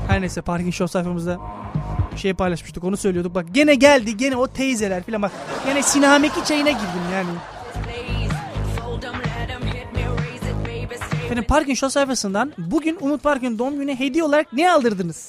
Her 0.08 0.20
neyse 0.20 0.42
Parking 0.42 0.74
Show 0.74 0.92
sayfamızda 0.92 1.38
şey 2.16 2.34
paylaşmıştık 2.34 2.84
onu 2.84 2.96
söylüyorduk. 2.96 3.34
Bak 3.34 3.46
gene 3.52 3.74
geldi 3.74 4.16
gene 4.16 4.36
o 4.36 4.46
teyzeler 4.48 5.02
filan 5.02 5.22
bak. 5.22 5.32
Gene 5.66 5.82
Sinameki 5.82 6.44
çayına 6.44 6.70
girdim 6.70 7.02
yani. 7.12 7.28
Efendim 11.24 11.44
Parking 11.48 11.78
Show 11.78 11.92
sayfasından 11.92 12.52
bugün 12.58 12.98
Umut 13.00 13.22
Park'ın 13.22 13.58
doğum 13.58 13.78
günü 13.78 13.98
hediye 13.98 14.24
olarak 14.24 14.52
ne 14.52 14.70
aldırdınız? 14.72 15.28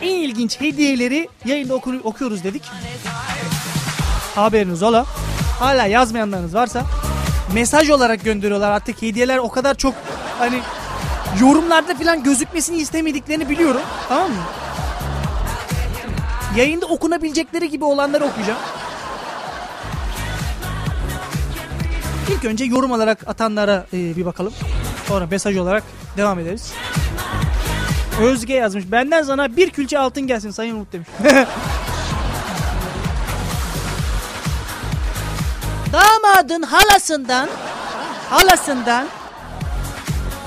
En 0.00 0.14
ilginç 0.14 0.60
hediyeleri 0.60 1.28
yayında 1.44 1.74
oku- 1.74 2.00
okuyoruz 2.04 2.44
dedik. 2.44 2.62
Haberiniz 4.34 4.82
ola. 4.82 5.04
Hala 5.58 5.86
yazmayanlarınız 5.86 6.54
varsa 6.54 6.82
mesaj 7.54 7.90
olarak 7.90 8.24
gönderiyorlar 8.24 8.70
artık 8.70 9.02
hediyeler 9.02 9.38
o 9.38 9.48
kadar 9.48 9.74
çok 9.74 9.94
hani 10.38 10.58
yorumlarda 11.40 11.94
falan 11.94 12.22
gözükmesini 12.22 12.76
istemediklerini 12.76 13.48
biliyorum. 13.48 13.80
Tamam 14.08 14.30
mı? 14.30 14.36
Yayında 16.56 16.86
okunabilecekleri 16.86 17.70
gibi 17.70 17.84
olanları 17.84 18.24
okuyacağım. 18.24 18.58
İlk 22.28 22.44
önce 22.44 22.64
yorum 22.64 22.90
olarak 22.90 23.28
atanlara 23.28 23.86
e, 23.92 24.16
bir 24.16 24.26
bakalım. 24.26 24.52
Sonra 25.08 25.26
mesaj 25.26 25.56
olarak 25.56 25.82
devam 26.16 26.38
ederiz. 26.38 26.72
Özge 28.20 28.54
yazmış. 28.54 28.84
Benden 28.92 29.22
sana 29.22 29.56
bir 29.56 29.70
külçe 29.70 29.98
altın 29.98 30.26
gelsin 30.26 30.50
Sayın 30.50 30.74
Umut 30.74 30.92
demiş. 30.92 31.08
Damadın 35.92 36.62
halasından 36.62 37.48
halasından 38.30 39.06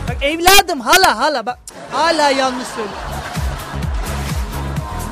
bak 0.09 0.17
evladım 0.21 0.79
hala 0.79 1.17
hala 1.17 1.45
bak 1.45 1.59
hala 1.91 2.29
yanlış 2.29 2.67
söylüyor. 2.67 3.14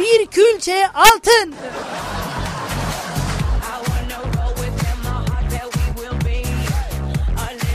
Bir 0.04 0.28
külçe 0.28 0.88
altın. 0.88 1.56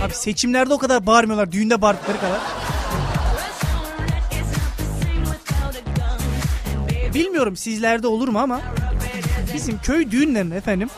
Abi 0.05 0.15
seçimlerde 0.15 0.75
o 0.75 0.79
kadar 0.79 1.07
bağırmıyorlar. 1.07 1.53
Düğünde 1.53 1.83
bağırdıkları 1.83 2.21
kadar. 2.21 2.41
Bilmiyorum 7.15 7.57
sizlerde 7.57 8.07
olur 8.07 8.29
mu 8.29 8.39
ama 8.39 8.61
bizim 9.55 9.79
köy 9.79 10.11
düğünlerinde 10.11 10.57
efendim 10.57 10.91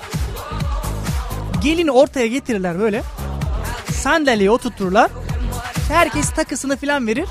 gelini 1.63 1.91
ortaya 1.91 2.27
getirirler 2.27 2.79
böyle. 2.81 3.03
Sandalyeye 3.93 4.51
oturturlar. 4.51 5.11
Herkes 5.89 6.31
takısını 6.31 6.77
falan 6.77 7.07
verir. 7.07 7.29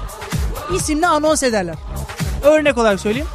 İsimle 0.76 1.08
anons 1.08 1.44
ederler. 1.44 1.76
Örnek 2.44 2.78
olarak 2.78 3.00
söyleyeyim. 3.00 3.28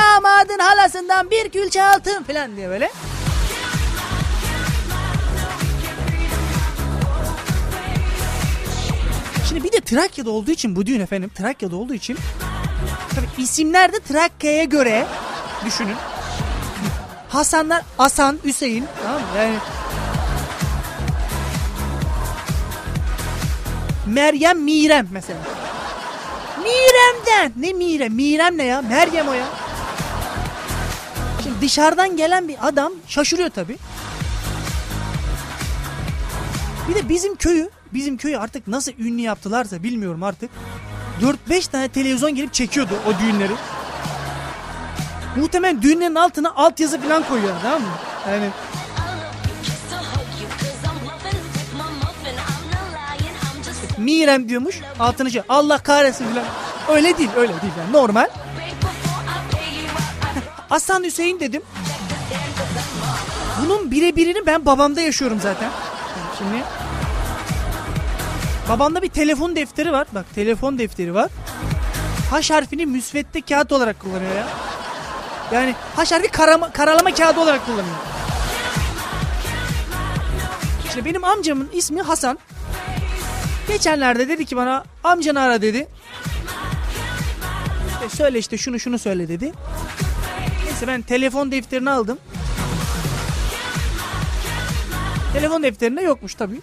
Damadın 0.00 0.58
halasından 0.58 1.30
bir 1.30 1.48
külçe 1.48 1.82
altın 1.82 2.22
falan 2.22 2.56
diye 2.56 2.68
böyle. 2.68 2.90
Şimdi 9.48 9.64
bir 9.64 9.72
de 9.72 9.80
Trakya'da 9.80 10.30
olduğu 10.30 10.50
için 10.50 10.76
bu 10.76 10.86
düğün 10.86 11.00
efendim 11.00 11.30
Trakya'da 11.34 11.76
olduğu 11.76 11.94
için 11.94 12.18
tabii 13.14 13.42
isimler 13.42 13.92
de 13.92 14.00
Trakya'ya 14.00 14.64
göre 14.64 15.06
düşünün. 15.66 15.96
Hasanlar 17.28 17.82
Hasan, 17.96 18.38
Hüseyin 18.44 18.86
tamam 19.02 19.20
mı? 19.20 19.26
Yani 19.38 19.56
Meryem, 24.06 24.62
Mirem 24.62 25.08
mesela. 25.10 25.38
Mirem'den. 26.62 27.52
Ne 27.56 27.72
Mirem? 27.72 28.12
Mirem 28.12 28.58
ne 28.58 28.64
ya? 28.64 28.82
Meryem 28.82 29.28
o 29.28 29.32
ya. 29.32 29.69
Dışarıdan 31.60 32.16
gelen 32.16 32.48
bir 32.48 32.56
adam 32.68 32.92
şaşırıyor 33.06 33.50
tabii. 33.50 33.76
Bir 36.88 36.94
de 36.94 37.08
bizim 37.08 37.34
köyü, 37.36 37.70
bizim 37.94 38.16
köyü 38.16 38.38
artık 38.38 38.68
nasıl 38.68 38.92
ünlü 38.98 39.20
yaptılarsa 39.20 39.82
bilmiyorum 39.82 40.22
artık. 40.22 40.50
4-5 41.50 41.70
tane 41.70 41.88
televizyon 41.88 42.34
gelip 42.34 42.54
çekiyordu 42.54 42.94
o 43.06 43.18
düğünleri. 43.18 43.52
Muhtemelen 45.36 45.82
düğünlerin 45.82 46.14
altına 46.14 46.50
altyazı 46.50 47.00
falan 47.00 47.22
koyuyor 47.28 47.54
tamam 47.62 47.82
mı? 47.82 47.88
Yani 48.28 48.50
Mirem 53.98 54.48
diyormuş 54.48 54.80
altını 55.00 55.30
şey 55.30 55.42
Allah 55.48 55.78
kahretsin 55.78 56.24
falan. 56.24 56.44
Öyle 56.88 57.18
değil 57.18 57.30
öyle 57.36 57.52
değil 57.62 57.72
yani 57.78 57.92
normal. 57.92 58.28
Hasan 60.70 61.04
Hüseyin 61.04 61.40
dedim. 61.40 61.62
Bunun 63.62 63.90
birebirini 63.90 64.46
ben 64.46 64.66
babamda 64.66 65.00
yaşıyorum 65.00 65.40
zaten. 65.40 65.70
Şimdi 66.38 66.62
babamda 68.68 69.02
bir 69.02 69.08
telefon 69.08 69.56
defteri 69.56 69.92
var. 69.92 70.06
Bak 70.12 70.24
telefon 70.34 70.78
defteri 70.78 71.14
var. 71.14 71.30
H 72.30 72.54
harfini 72.54 72.86
müsvedde 72.86 73.40
kağıt 73.40 73.72
olarak 73.72 74.00
kullanıyor 74.00 74.34
ya. 74.34 74.46
Yani 75.52 75.74
H 75.96 76.14
harfi 76.14 76.28
karama, 76.28 76.72
karalama 76.72 77.14
kağıdı 77.14 77.40
olarak 77.40 77.66
kullanıyor. 77.66 77.96
İşte 80.86 81.04
benim 81.04 81.24
amcamın 81.24 81.70
ismi 81.72 82.02
Hasan. 82.02 82.38
Geçenlerde 83.68 84.28
dedi 84.28 84.46
ki 84.46 84.56
bana 84.56 84.84
amcanı 85.04 85.40
ara 85.40 85.62
dedi. 85.62 85.88
İşte 87.92 88.16
söyle 88.16 88.38
işte 88.38 88.58
şunu 88.58 88.80
şunu 88.80 88.98
söyle 88.98 89.28
dedi. 89.28 89.52
Neyse 90.80 90.92
ben 90.92 91.02
telefon 91.02 91.50
defterini 91.52 91.90
aldım. 91.90 92.18
Telefon 95.32 95.62
defterinde 95.62 96.02
yokmuş 96.02 96.34
tabii. 96.34 96.60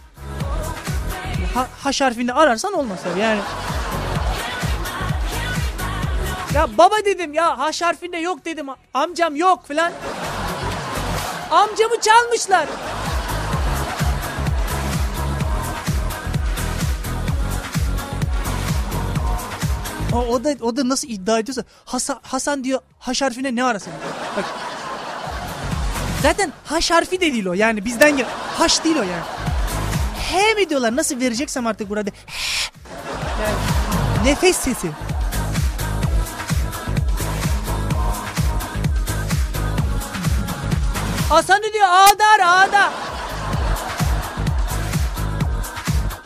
Ha, 1.54 1.68
H 1.84 2.06
harfinde 2.06 2.34
ararsan 2.34 2.74
olmaz 2.74 3.00
tabii 3.04 3.20
yani. 3.20 3.40
Ya 6.54 6.68
baba 6.78 6.96
dedim 7.06 7.34
ya 7.34 7.58
H 7.58 7.86
harfinde 7.86 8.18
yok 8.18 8.46
dedim. 8.46 8.68
Amcam 8.94 9.36
yok 9.36 9.68
falan. 9.68 9.92
Amcamı 11.52 12.02
çalmışlar. 12.02 12.68
O, 20.14 20.18
o 20.18 20.44
da 20.44 20.56
o 20.62 20.78
da 20.78 20.90
nasıl 20.90 21.08
iddia 21.08 21.40
ediyorsa 21.40 21.64
Hasan, 21.86 22.20
Hasan 22.22 22.64
diyor 22.64 22.80
H 23.00 23.26
harfine 23.26 23.56
ne 23.56 23.64
arasın? 23.64 23.94
Bak. 24.38 24.46
Zaten 26.22 26.54
H 26.66 26.94
harfi 26.94 27.22
de 27.22 27.34
değil 27.34 27.46
o. 27.46 27.54
Yani 27.54 27.86
bizden 27.86 28.18
gel. 28.18 28.26
H 28.58 28.84
değil 28.84 28.96
o 28.98 29.04
yani. 29.04 29.24
H 30.32 30.54
mi 30.54 30.70
diyorlar? 30.70 30.96
Nasıl 30.96 31.20
vereceksem 31.20 31.68
artık 31.68 31.90
burada. 31.90 32.10
H. 32.26 32.72
Yani 33.42 33.56
nefes 34.26 34.58
sesi. 34.58 34.92
Hasan 41.30 41.62
diyor 41.74 41.88
Ağdar 41.90 42.40
Ağda. 42.46 42.92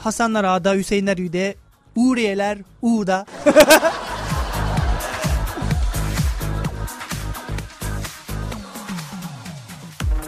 Hasanlar 0.03 0.43
Ağda, 0.43 0.73
Hüseyinler 0.73 1.17
Yüde, 1.17 1.55
Uğriyeler 1.95 2.57
Uğda. 2.81 3.25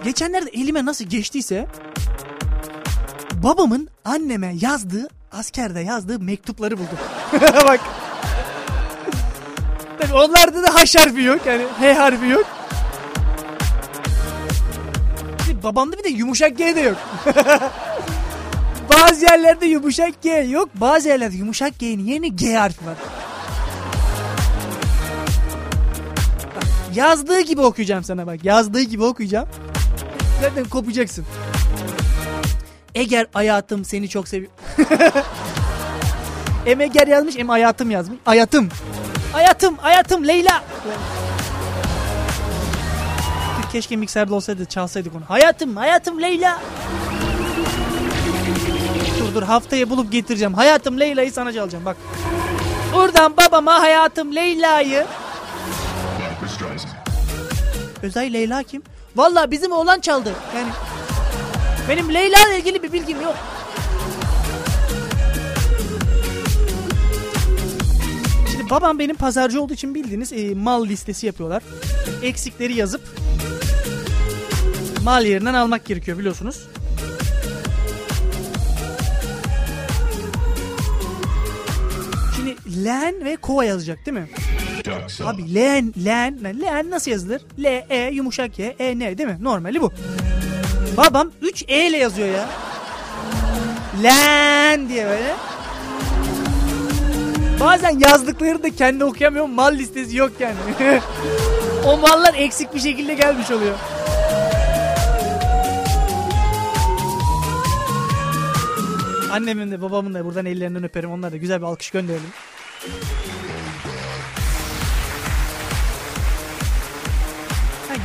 Geçenlerde 0.03 0.49
elime 0.49 0.85
nasıl 0.85 1.05
geçtiyse 1.05 1.67
babamın 3.43 3.89
anneme 4.05 4.55
yazdığı 4.61 5.07
askerde 5.31 5.79
yazdığı 5.79 6.19
mektupları 6.19 6.77
buldum. 6.77 6.97
Bak. 7.41 7.79
Tabii 9.99 10.13
onlarda 10.13 10.63
da 10.63 10.75
H 10.75 10.99
harfi 10.99 11.21
yok 11.21 11.45
yani 11.45 11.63
H 11.79 11.93
harfi 11.93 12.27
yok. 12.27 12.45
Babamda 15.63 15.97
bir 15.97 16.03
de 16.03 16.09
yumuşak 16.09 16.57
G 16.57 16.75
de 16.75 16.81
yok. 16.81 16.97
bazı 18.89 19.25
yerlerde 19.25 19.65
yumuşak 19.65 20.21
G 20.21 20.29
yok. 20.29 20.69
Bazı 20.75 21.09
yerlerde 21.09 21.35
yumuşak 21.37 21.79
G'nin 21.79 22.05
yerine 22.05 22.27
G 22.27 22.53
harfi 22.55 22.85
var. 22.85 22.95
Yazdığı 26.95 27.41
gibi 27.41 27.61
okuyacağım 27.61 28.03
sana 28.03 28.27
bak. 28.27 28.45
Yazdığı 28.45 28.81
gibi 28.81 29.03
okuyacağım. 29.03 29.47
Zaten 30.41 30.65
kopacaksın. 30.65 31.25
Eger 32.95 33.27
hayatım 33.33 33.85
seni 33.85 34.09
çok 34.09 34.27
seviyorum. 34.27 34.55
em 36.65 36.81
Eger 36.81 37.07
yazmış 37.07 37.37
em 37.37 37.49
hayatım 37.49 37.91
yazmış. 37.91 38.19
Hayatım. 38.25 38.69
Hayatım 39.33 39.77
hayatım 39.77 40.27
Leyla. 40.27 40.63
Keşke 43.71 43.95
mikserde 43.95 44.33
olsaydı 44.33 44.65
çalsaydık 44.65 45.15
onu. 45.15 45.23
Hayatım 45.27 45.75
hayatım 45.75 46.21
Leyla. 46.21 46.59
Dur 49.35 49.43
haftaya 49.43 49.89
bulup 49.89 50.11
getireceğim. 50.11 50.53
Hayatım 50.53 50.99
Leyla'yı 50.99 51.31
sana 51.31 51.53
çalacağım 51.53 51.85
bak. 51.85 51.97
Buradan 52.93 53.37
babama 53.37 53.81
hayatım 53.81 54.35
Leyla'yı. 54.35 55.05
Özay 58.03 58.33
Leyla 58.33 58.63
kim? 58.63 58.81
Valla 59.15 59.51
bizim 59.51 59.71
oğlan 59.71 59.99
çaldı. 59.99 60.33
Yani 60.55 60.69
benim 61.89 62.13
Leyla 62.13 62.37
ile 62.49 62.59
ilgili 62.59 62.83
bir 62.83 62.93
bilgim 62.93 63.21
yok. 63.21 63.35
Şimdi 68.51 68.69
babam 68.69 68.99
benim 68.99 69.15
pazarcı 69.15 69.61
olduğu 69.61 69.73
için 69.73 69.95
bildiğiniz 69.95 70.33
e, 70.33 70.53
mal 70.55 70.85
listesi 70.85 71.25
yapıyorlar. 71.25 71.63
Eksikleri 72.23 72.73
yazıp 72.73 73.01
mal 75.03 75.25
yerinden 75.25 75.53
almak 75.53 75.85
gerekiyor 75.85 76.17
biliyorsunuz. 76.17 76.67
Len 82.83 83.25
ve 83.25 83.35
kova 83.35 83.65
yazacak 83.65 84.05
değil 84.05 84.17
mi? 84.17 84.27
Abi 85.23 85.55
len, 85.55 85.93
len, 86.05 86.61
len 86.61 86.89
nasıl 86.89 87.11
yazılır? 87.11 87.41
L, 87.59 87.85
E, 87.89 88.09
yumuşak 88.13 88.59
Y, 88.59 88.75
E, 88.79 88.99
N 88.99 89.17
değil 89.17 89.29
mi? 89.29 89.37
Normali 89.41 89.81
bu. 89.81 89.93
Babam 90.97 91.31
3 91.41 91.63
E 91.67 91.87
ile 91.89 91.97
yazıyor 91.97 92.27
ya. 92.27 92.49
Len 94.03 94.89
diye 94.89 95.05
böyle. 95.05 95.35
Bazen 97.59 97.99
yazdıkları 97.99 98.63
da 98.63 98.75
kendi 98.75 99.03
okuyamıyorum. 99.03 99.51
Mal 99.51 99.73
listesi 99.75 100.17
yok 100.17 100.31
yani. 100.39 100.55
o 101.85 101.97
mallar 101.97 102.33
eksik 102.37 102.75
bir 102.75 102.79
şekilde 102.79 103.13
gelmiş 103.13 103.51
oluyor. 103.51 103.75
Annemin 109.31 109.71
de 109.71 109.81
babamın 109.81 110.13
da 110.13 110.25
buradan 110.25 110.45
ellerinden 110.45 110.83
öperim. 110.83 111.11
Onlara 111.11 111.31
da 111.31 111.37
güzel 111.37 111.61
bir 111.61 111.65
alkış 111.65 111.91
gönderelim. 111.91 112.29
Ha, 112.83 112.89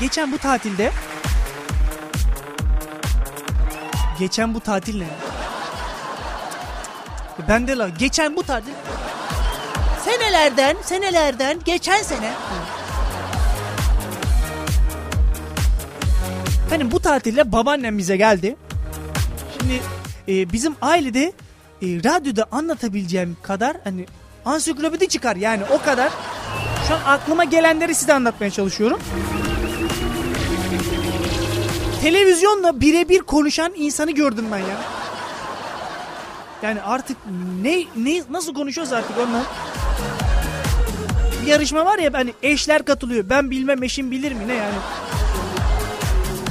geçen 0.00 0.32
bu 0.32 0.38
tatilde 0.38 0.92
Geçen 4.18 4.54
bu 4.54 4.60
tatil 4.60 4.98
ne? 4.98 5.06
Ben 7.48 7.68
de 7.68 7.78
la 7.78 7.88
geçen 7.88 8.36
bu 8.36 8.42
tatil 8.42 8.72
senelerden 10.04 10.76
senelerden 10.82 11.58
geçen 11.64 12.02
sene 12.02 12.32
Hani 16.70 16.90
bu 16.90 17.00
tatilde 17.00 17.52
babaannem 17.52 17.98
bize 17.98 18.16
geldi. 18.16 18.56
Şimdi 19.58 19.80
e, 20.28 20.52
bizim 20.52 20.76
ailede 20.82 21.32
e, 21.82 21.86
radyoda 21.86 22.46
anlatabileceğim 22.52 23.36
kadar 23.42 23.76
hani 23.84 24.06
ansiklopedi 24.48 25.08
çıkar 25.08 25.36
yani 25.36 25.62
o 25.70 25.82
kadar. 25.82 26.12
Şu 26.88 26.94
an 26.94 27.00
aklıma 27.06 27.44
gelenleri 27.44 27.94
size 27.94 28.14
anlatmaya 28.14 28.50
çalışıyorum. 28.50 29.00
Televizyonla 32.02 32.80
birebir 32.80 33.18
konuşan 33.18 33.72
insanı 33.76 34.10
gördüm 34.10 34.44
ben 34.52 34.58
ya. 34.58 34.76
Yani 36.62 36.82
artık 36.82 37.16
ne 37.62 37.84
ne 37.96 38.22
nasıl 38.30 38.54
konuşuyoruz 38.54 38.92
artık 38.92 39.18
onunla? 39.18 39.42
Bir 41.42 41.46
yarışma 41.46 41.86
var 41.86 41.98
ya 41.98 42.10
hani 42.12 42.32
eşler 42.42 42.84
katılıyor. 42.84 43.24
Ben 43.30 43.50
bilmem 43.50 43.82
eşim 43.82 44.10
bilir 44.10 44.32
mi 44.32 44.48
ne 44.48 44.54
yani? 44.54 44.74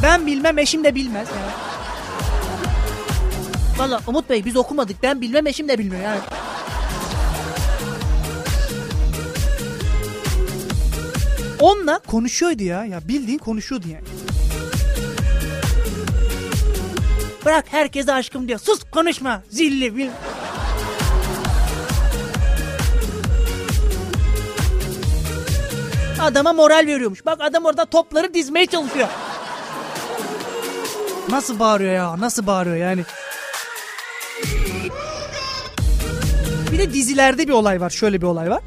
Ben 0.04 0.26
bilmem 0.26 0.58
eşim 0.58 0.84
de 0.84 0.96
bilmez 0.96 1.28
yani. 1.30 1.52
Valla 3.78 4.02
Umut 4.08 4.30
Bey 4.30 4.46
biz 4.46 4.56
okumadık. 4.56 5.04
Ben 5.04 5.22
bilmem 5.22 5.48
eşim 5.48 5.68
de 5.68 5.78
bilmiyor 5.78 6.04
yani. 6.04 6.20
Onunla 11.60 12.00
konuşuyordu 12.00 12.64
ya. 12.64 12.86
Ya 12.86 13.00
bildiğin 13.08 13.38
konuşuyordu 13.38 13.86
yani. 13.88 14.04
Bırak 17.46 17.66
herkese 17.68 18.14
aşkım 18.14 18.48
diyor. 18.48 18.60
Sus 18.60 18.80
konuşma. 18.92 19.44
Zilli 19.50 19.96
bil. 19.96 20.10
Adama 26.22 26.54
moral 26.54 26.88
veriyormuş. 26.88 27.26
Bak 27.26 27.38
adam 27.42 27.66
orada 27.66 27.86
topları 27.86 28.34
dizmeye 28.34 28.66
çalışıyor. 28.66 29.08
Nasıl 31.30 31.60
bağırıyor 31.60 31.94
ya? 31.94 32.20
Nasıl 32.20 32.48
bağırıyor 32.48 32.78
yani? 32.78 33.04
Bir 36.72 36.78
de 36.78 36.94
dizilerde 36.94 37.48
bir 37.48 37.54
olay 37.54 37.82
var. 37.82 37.90
Şöyle 37.90 38.22
bir 38.22 38.26
olay 38.26 38.50
var. 38.50 38.62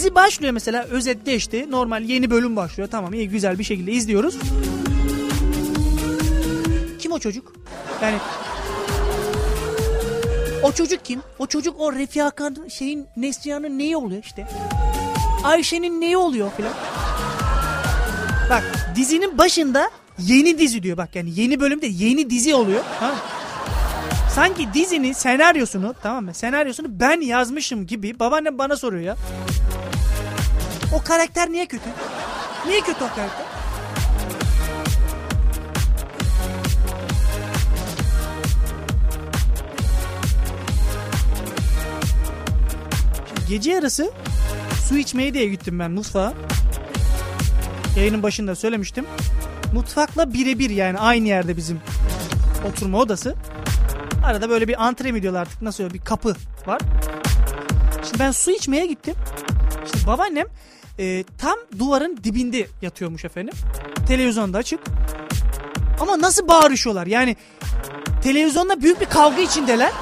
Dizi 0.00 0.14
başlıyor 0.14 0.52
mesela 0.52 0.84
özette 0.84 1.34
işte 1.34 1.66
normal 1.70 2.02
yeni 2.02 2.30
bölüm 2.30 2.56
başlıyor. 2.56 2.88
Tamam 2.92 3.14
iyi 3.14 3.28
güzel 3.28 3.58
bir 3.58 3.64
şekilde 3.64 3.92
izliyoruz. 3.92 4.38
Kim 6.98 7.12
o 7.12 7.18
çocuk? 7.18 7.52
Yani 8.02 8.16
o 10.62 10.72
çocuk 10.72 11.04
kim? 11.04 11.22
O 11.38 11.46
çocuk 11.46 11.80
o 11.80 11.92
Refiaka'nın 11.92 12.68
şeyin 12.68 13.06
Neslihan'ın 13.16 13.78
neyi 13.78 13.96
oluyor 13.96 14.22
işte? 14.24 14.46
Ayşe'nin 15.44 16.00
neyi 16.00 16.16
oluyor 16.16 16.50
filan? 16.56 16.72
Bak 18.50 18.64
dizinin 18.96 19.38
başında 19.38 19.90
yeni 20.18 20.58
dizi 20.58 20.82
diyor 20.82 20.96
bak 20.96 21.16
yani 21.16 21.30
yeni 21.40 21.60
bölümde 21.60 21.86
yeni 21.86 22.30
dizi 22.30 22.54
oluyor. 22.54 22.80
Mı? 22.80 23.14
Sanki 24.34 24.68
dizinin 24.74 25.12
senaryosunu 25.12 25.94
tamam 26.02 26.24
mı? 26.24 26.34
Senaryosunu 26.34 27.00
ben 27.00 27.20
yazmışım 27.20 27.86
gibi 27.86 28.18
babaannem 28.18 28.58
bana 28.58 28.76
soruyor 28.76 29.02
ya. 29.02 29.16
O 30.92 31.02
karakter 31.02 31.50
niye 31.50 31.66
kötü? 31.66 31.84
Niye 32.66 32.80
kötü 32.80 33.04
o 33.04 33.08
karakter? 33.14 33.46
Gece 43.48 43.70
yarısı 43.70 44.12
su 44.88 44.96
içmeye 44.96 45.34
diye 45.34 45.48
gittim 45.48 45.78
ben 45.78 45.90
mutfağa. 45.90 46.32
Yayının 47.96 48.22
başında 48.22 48.54
söylemiştim. 48.54 49.06
Mutfakla 49.72 50.34
birebir 50.34 50.70
yani 50.70 50.98
aynı 50.98 51.28
yerde 51.28 51.56
bizim 51.56 51.80
oturma 52.68 52.98
odası. 52.98 53.34
Arada 54.24 54.50
böyle 54.50 54.68
bir 54.68 54.84
antre 54.84 55.12
mi 55.12 55.22
diyorlar 55.22 55.40
artık 55.40 55.62
nasıl 55.62 55.94
bir 55.94 56.00
kapı 56.00 56.34
var. 56.66 56.80
Şimdi 58.04 58.18
ben 58.18 58.30
su 58.30 58.50
içmeye 58.50 58.86
gittim. 58.86 59.14
İşte 59.84 60.06
babaannem 60.06 60.46
e, 61.00 61.24
tam 61.38 61.56
duvarın 61.78 62.18
dibinde 62.24 62.66
yatıyormuş 62.82 63.24
efendim. 63.24 63.54
Televizyonda 64.08 64.58
açık. 64.58 64.80
Ama 66.00 66.20
nasıl 66.20 66.48
bağırışıyorlar 66.48 67.06
yani 67.06 67.36
televizyonda 68.22 68.82
büyük 68.82 69.00
bir 69.00 69.06
kavga 69.06 69.42
içindeler. 69.42 69.92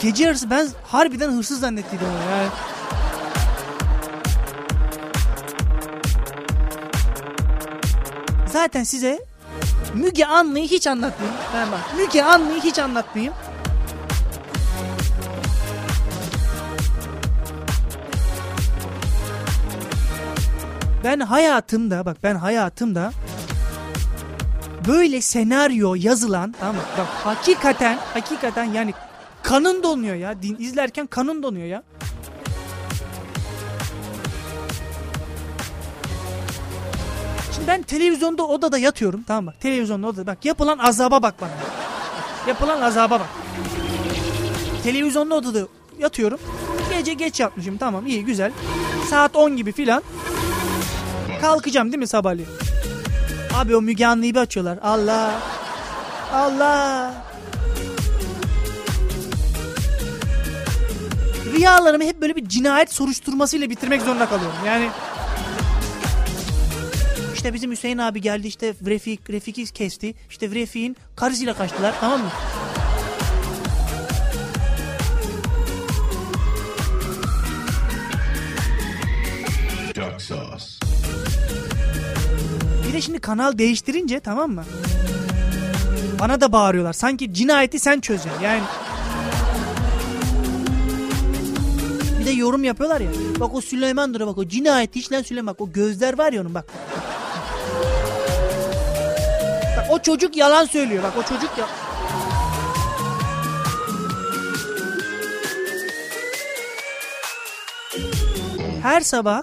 Gece 0.00 0.24
yarısı 0.24 0.50
ben 0.50 0.68
harbiden 0.84 1.30
hırsız 1.30 1.60
zannettiydim 1.60 2.06
onu 2.06 2.30
yani. 2.30 2.48
Zaten 8.52 8.84
size 8.84 9.18
Müge 9.94 10.24
Anlı'yı 10.24 10.68
hiç 10.68 10.86
anlatmayayım. 10.86 11.40
Ben 11.54 11.72
bak 11.72 11.80
Müge 11.96 12.22
Anlı'yı 12.22 12.60
hiç 12.60 12.78
anlatmayayım. 12.78 13.34
Ben 21.04 21.20
hayatımda 21.20 22.06
bak 22.06 22.16
ben 22.22 22.34
hayatımda 22.34 23.12
böyle 24.88 25.20
senaryo 25.20 25.94
yazılan 25.94 26.54
tamam 26.60 26.76
mı? 26.76 26.82
Bak 26.98 27.06
hakikaten 27.06 27.98
hakikaten 28.14 28.64
yani 28.64 28.94
kanın 29.42 29.82
donuyor 29.82 30.14
ya. 30.14 30.42
Din 30.42 30.56
izlerken 30.58 31.06
kanın 31.06 31.42
donuyor 31.42 31.66
ya. 31.66 31.82
Şimdi 37.54 37.66
ben 37.66 37.82
televizyonda 37.82 38.46
odada 38.46 38.78
yatıyorum 38.78 39.22
tamam 39.22 39.44
mı? 39.44 39.54
Televizyonda 39.60 40.06
odada 40.06 40.26
bak 40.26 40.44
yapılan 40.44 40.78
azaba 40.78 41.22
bak 41.22 41.34
bana. 41.40 41.50
Yapılan 42.48 42.80
azaba 42.80 43.20
bak. 43.20 43.28
Televizyonda 44.82 45.34
odada 45.34 45.58
yatıyorum. 45.98 46.38
Gece 46.90 47.12
geç 47.12 47.40
yatmışım 47.40 47.76
tamam 47.76 48.06
iyi 48.06 48.24
güzel. 48.24 48.52
Saat 49.10 49.36
10 49.36 49.56
gibi 49.56 49.72
filan. 49.72 50.02
Kalkacağım 51.40 51.92
değil 51.92 51.98
mi 51.98 52.06
sabahleyin? 52.06 52.48
Abi 53.54 53.76
o 53.76 53.82
Müge 53.82 54.06
Anlı'yı 54.06 54.34
bir 54.34 54.40
açıyorlar. 54.40 54.78
Allah. 54.82 55.40
Allah. 56.32 57.14
Rüyalarımı 61.52 62.04
hep 62.04 62.20
böyle 62.20 62.36
bir 62.36 62.48
cinayet 62.48 62.92
soruşturmasıyla 62.92 63.70
bitirmek 63.70 64.02
zorunda 64.02 64.28
kalıyorum. 64.28 64.56
Yani 64.66 64.88
işte 67.34 67.54
bizim 67.54 67.70
Hüseyin 67.70 67.98
abi 67.98 68.20
geldi 68.20 68.46
işte 68.46 68.74
Refik, 68.86 69.30
Refik'i 69.30 69.72
kesti. 69.72 70.14
İşte 70.30 70.50
Refik'in 70.50 70.96
karısıyla 71.16 71.54
kaçtılar 71.54 71.94
tamam 72.00 72.20
mı? 72.20 72.30
Duck 79.94 80.20
sauce. 80.20 80.77
Bir 82.88 82.92
de 82.92 83.00
şimdi 83.00 83.18
kanal 83.18 83.58
değiştirince 83.58 84.20
tamam 84.20 84.50
mı? 84.50 84.64
Bana 86.20 86.40
da 86.40 86.52
bağırıyorlar. 86.52 86.92
Sanki 86.92 87.34
cinayeti 87.34 87.78
sen 87.78 88.00
çözeceksin. 88.00 88.40
Yani 88.42 88.62
Bir 92.20 92.26
de 92.26 92.30
yorum 92.30 92.64
yapıyorlar 92.64 93.00
ya. 93.00 93.10
Bak 93.40 93.54
o 93.54 93.60
Süleyman'dır 93.60 94.26
bak 94.26 94.38
o 94.38 94.48
cinayeti 94.48 94.98
işleyen 94.98 95.22
Süleyman. 95.22 95.54
Bak 95.54 95.60
o 95.60 95.72
gözler 95.72 96.18
var 96.18 96.32
ya 96.32 96.42
onun 96.42 96.54
bak. 96.54 96.64
Bak 99.76 99.86
o 99.90 100.02
çocuk 100.02 100.36
yalan 100.36 100.64
söylüyor. 100.64 101.02
Bak 101.02 101.12
o 101.18 101.22
çocuk 101.22 101.50
ya. 101.58 101.66
Her 108.82 109.00
sabah 109.00 109.42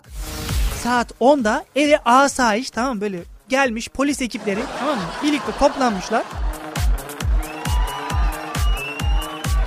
saat 0.84 1.12
10'da 1.22 1.66
eve 1.76 1.98
asayiş 2.06 2.72
tamam 2.72 3.02
böyle 3.02 3.35
gelmiş 3.50 3.90
polis 3.90 4.22
ekipleri 4.22 4.60
tamam 4.80 4.98
mı? 4.98 5.04
Birlikte 5.24 5.52
toplanmışlar. 5.60 6.24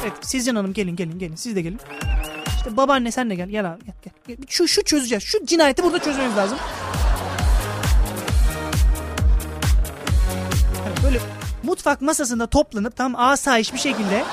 Evet 0.02 0.12
Sizin 0.20 0.54
Hanım 0.54 0.72
gelin 0.72 0.96
gelin 0.96 1.18
gelin 1.18 1.36
siz 1.36 1.56
de 1.56 1.62
gelin. 1.62 1.80
İşte 2.56 2.76
babaanne 2.76 3.10
sen 3.10 3.30
de 3.30 3.34
gel 3.34 3.48
gel 3.48 3.70
abi 3.70 3.84
gel, 3.84 4.12
gel. 4.28 4.36
Şu, 4.48 4.68
şu 4.68 4.84
çözeceğiz 4.84 5.24
şu 5.24 5.46
cinayeti 5.46 5.82
burada 5.82 5.98
çözmemiz 5.98 6.36
lazım. 6.36 6.58
Böyle 11.04 11.20
mutfak 11.62 12.00
masasında 12.02 12.46
toplanıp 12.46 12.96
tam 12.96 13.16
asayiş 13.16 13.74
bir 13.74 13.78
şekilde 13.78 14.24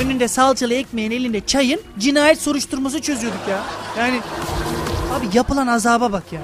önünde 0.00 0.28
salçalı 0.28 0.74
ekmeğin 0.74 1.10
elinde 1.10 1.46
çayın 1.46 1.80
cinayet 1.98 2.40
soruşturması 2.40 3.00
çözüyorduk 3.00 3.48
ya. 3.50 3.62
Yani 3.98 4.20
abi 5.12 5.26
yapılan 5.34 5.66
azaba 5.66 6.12
bak 6.12 6.32
ya. 6.32 6.40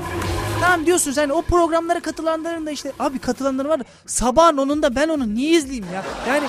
Tamam 0.60 0.86
diyorsun 0.86 1.12
sen 1.12 1.28
o 1.28 1.42
programlara 1.42 2.00
katılanların 2.00 2.66
da 2.66 2.70
işte 2.70 2.92
abi 2.98 3.18
katılanlar 3.18 3.64
var 3.64 3.80
da 3.80 3.84
sabahın 4.06 4.56
onunda 4.56 4.96
ben 4.96 5.08
onu 5.08 5.34
niye 5.34 5.50
izleyeyim 5.50 5.86
ya? 5.94 6.04
Yani 6.28 6.46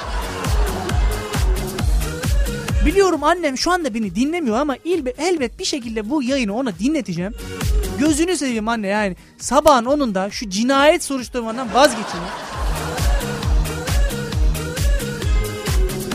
Biliyorum 2.85 3.23
annem 3.23 3.57
şu 3.57 3.71
anda 3.71 3.93
beni 3.93 4.15
dinlemiyor 4.15 4.57
ama 4.57 4.75
ilbe, 4.83 5.09
elbet 5.09 5.59
bir 5.59 5.65
şekilde 5.65 6.09
bu 6.09 6.23
yayını 6.23 6.55
ona 6.55 6.79
dinleteceğim. 6.79 7.33
Gözünü 7.99 8.37
seveyim 8.37 8.67
anne 8.67 8.87
yani 8.87 9.15
sabahın 9.39 9.85
onunda 9.85 10.29
şu 10.29 10.49
cinayet 10.49 11.03
soruşturmadan 11.03 11.73
vazgeçin 11.73 12.19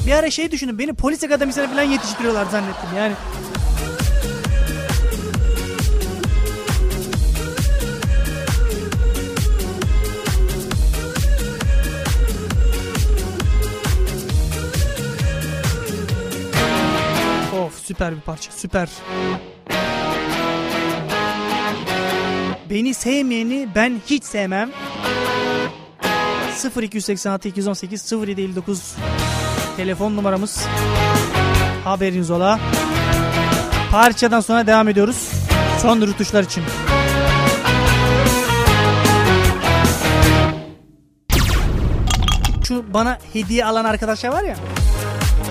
Bir 0.08 0.12
ara 0.12 0.30
şey 0.30 0.50
düşünün 0.50 0.78
beni 0.78 0.92
polis 0.92 1.24
akademisine 1.24 1.68
falan 1.68 1.82
yetiştiriyorlar 1.82 2.46
zannettim 2.46 2.88
yani. 2.96 3.14
Of 17.60 17.86
süper 17.86 18.16
bir 18.16 18.20
parça 18.20 18.52
süper. 18.52 18.88
Beni 22.70 22.94
sevmeyeni 22.94 23.68
ben 23.74 24.00
hiç 24.06 24.24
sevmem. 24.24 24.70
0286 26.82 27.48
218 27.48 28.12
0759 28.12 28.96
telefon 29.78 30.16
numaramız. 30.16 30.66
Haberiniz 31.84 32.30
ola. 32.30 32.60
Parçadan 33.90 34.40
sonra 34.40 34.66
devam 34.66 34.88
ediyoruz. 34.88 35.30
Son 35.82 36.00
rütuşlar 36.00 36.42
için. 36.42 36.62
Şu 42.64 42.94
bana 42.94 43.18
hediye 43.32 43.64
alan 43.64 43.84
arkadaşlar 43.84 44.28
var 44.28 44.42
ya. 44.42 44.56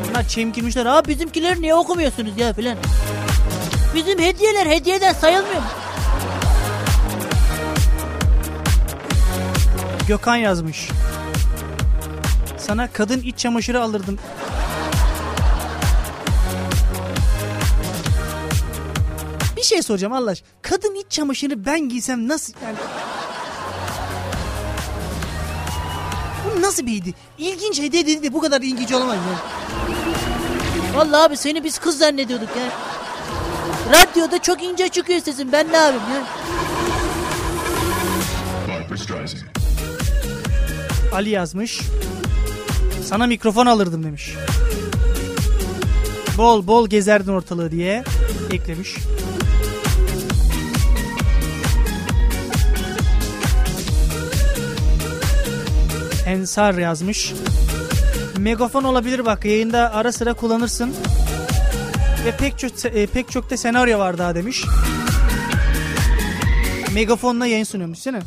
Bunlar 0.09 0.27
çemkirmişler. 0.27 0.85
Abi 0.85 1.07
bizimkileri 1.07 1.61
niye 1.61 1.75
okumuyorsunuz 1.75 2.37
ya 2.37 2.53
filan. 2.53 2.77
Bizim 3.95 4.19
hediyeler 4.19 4.65
hediyeden 4.65 5.13
sayılmıyor 5.13 5.55
mu? 5.55 5.67
Gökhan 10.07 10.35
yazmış. 10.35 10.89
Sana 12.67 12.91
kadın 12.93 13.21
iç 13.21 13.37
çamaşırı 13.37 13.81
alırdım. 13.81 14.19
Bir 19.57 19.63
şey 19.63 19.81
soracağım 19.81 20.13
Allah 20.13 20.31
aşkına. 20.31 20.49
Kadın 20.61 20.95
iç 20.95 21.05
çamaşırı 21.09 21.65
ben 21.65 21.89
giysem 21.89 22.27
nasıl 22.27 22.53
yani? 22.63 22.75
Bu 26.57 26.61
nasıl 26.61 26.85
bir 26.85 26.99
hediye? 27.01 27.13
İlginç 27.37 27.79
hediye 27.81 28.07
dedi 28.07 28.23
de 28.23 28.33
bu 28.33 28.41
kadar 28.41 28.61
ilginç 28.61 28.91
olamaz 28.91 29.15
yani. 29.15 29.37
Vallahi 30.95 31.21
abi 31.21 31.37
seni 31.37 31.63
biz 31.63 31.79
kız 31.79 31.97
zannediyorduk 31.97 32.49
ya. 32.57 32.69
Radyoda 33.99 34.41
çok 34.41 34.63
ince 34.63 34.89
çıkıyor 34.89 35.19
sesin 35.19 35.51
ben 35.51 35.71
ne 35.71 35.77
yapayım 35.77 36.03
ya? 36.15 36.23
Ali 41.13 41.29
yazmış. 41.29 41.81
Sana 43.07 43.27
mikrofon 43.27 43.65
alırdım 43.65 44.03
demiş. 44.03 44.33
Bol 46.37 46.67
bol 46.67 46.87
gezerdin 46.89 47.31
ortalığı 47.31 47.71
diye 47.71 48.03
eklemiş. 48.51 48.95
Ensar 56.25 56.73
yazmış. 56.73 57.33
Megafon 58.37 58.83
olabilir 58.83 59.25
bak 59.25 59.45
yayında 59.45 59.93
ara 59.93 60.11
sıra 60.11 60.33
kullanırsın. 60.33 60.95
Ve 62.25 62.31
pek 62.37 62.59
çok 62.59 62.85
e, 62.85 63.07
pek 63.07 63.31
çok 63.31 63.49
da 63.49 63.57
senaryo 63.57 63.99
var 63.99 64.17
daha 64.17 64.35
demiş. 64.35 64.65
Megafonla 66.93 67.45
yayın 67.47 67.63
sunuyormuş 67.63 68.05
değil 68.05 68.17
mi? 68.17 68.23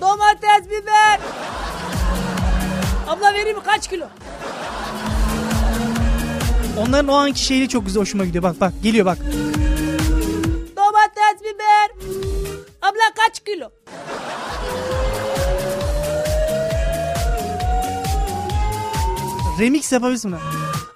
Domates, 0.00 0.70
biber. 0.70 1.20
Abla 3.16 3.34
vereyim 3.34 3.56
mi 3.56 3.62
kaç 3.64 3.88
kilo? 3.88 4.08
Onların 6.78 7.08
o 7.08 7.14
anki 7.14 7.44
şeyi 7.44 7.68
çok 7.68 7.86
güzel 7.86 8.00
hoşuma 8.00 8.24
gidiyor. 8.24 8.44
Bak 8.44 8.60
bak 8.60 8.72
geliyor 8.82 9.06
bak. 9.06 9.18
Domates, 10.76 11.40
biber. 11.40 12.10
Abla 12.82 13.14
kaç 13.16 13.44
kilo? 13.44 13.70
Remix 19.60 19.92
yapabilirsin 19.92 20.32
bunu. 20.32 20.40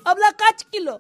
Abla 0.05 0.33
kaç 0.39 0.65
kilo? 0.73 0.99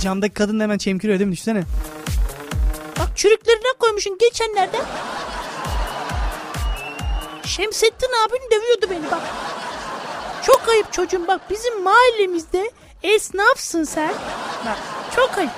Camdaki 0.00 0.34
kadın 0.34 0.60
da 0.60 0.62
hemen 0.62 0.78
çemkiriyor 0.78 1.18
değil 1.18 1.28
mi? 1.28 1.32
Düşünsene. 1.32 1.62
Bak 2.98 3.08
çürüklerine 3.16 3.73
koymuşsun 3.94 4.18
geçenlerde. 4.18 4.76
Şemsettin 7.44 8.10
abin 8.26 8.50
dövüyordu 8.50 8.86
beni 8.90 9.10
bak. 9.10 9.22
Çok 10.46 10.68
ayıp 10.68 10.92
çocuğum 10.92 11.24
bak 11.28 11.40
bizim 11.50 11.82
mahallemizde 11.82 12.70
esnafsın 13.02 13.84
sen. 13.84 14.14
Bak 14.66 14.78
çok 15.16 15.38
ayıp. 15.38 15.50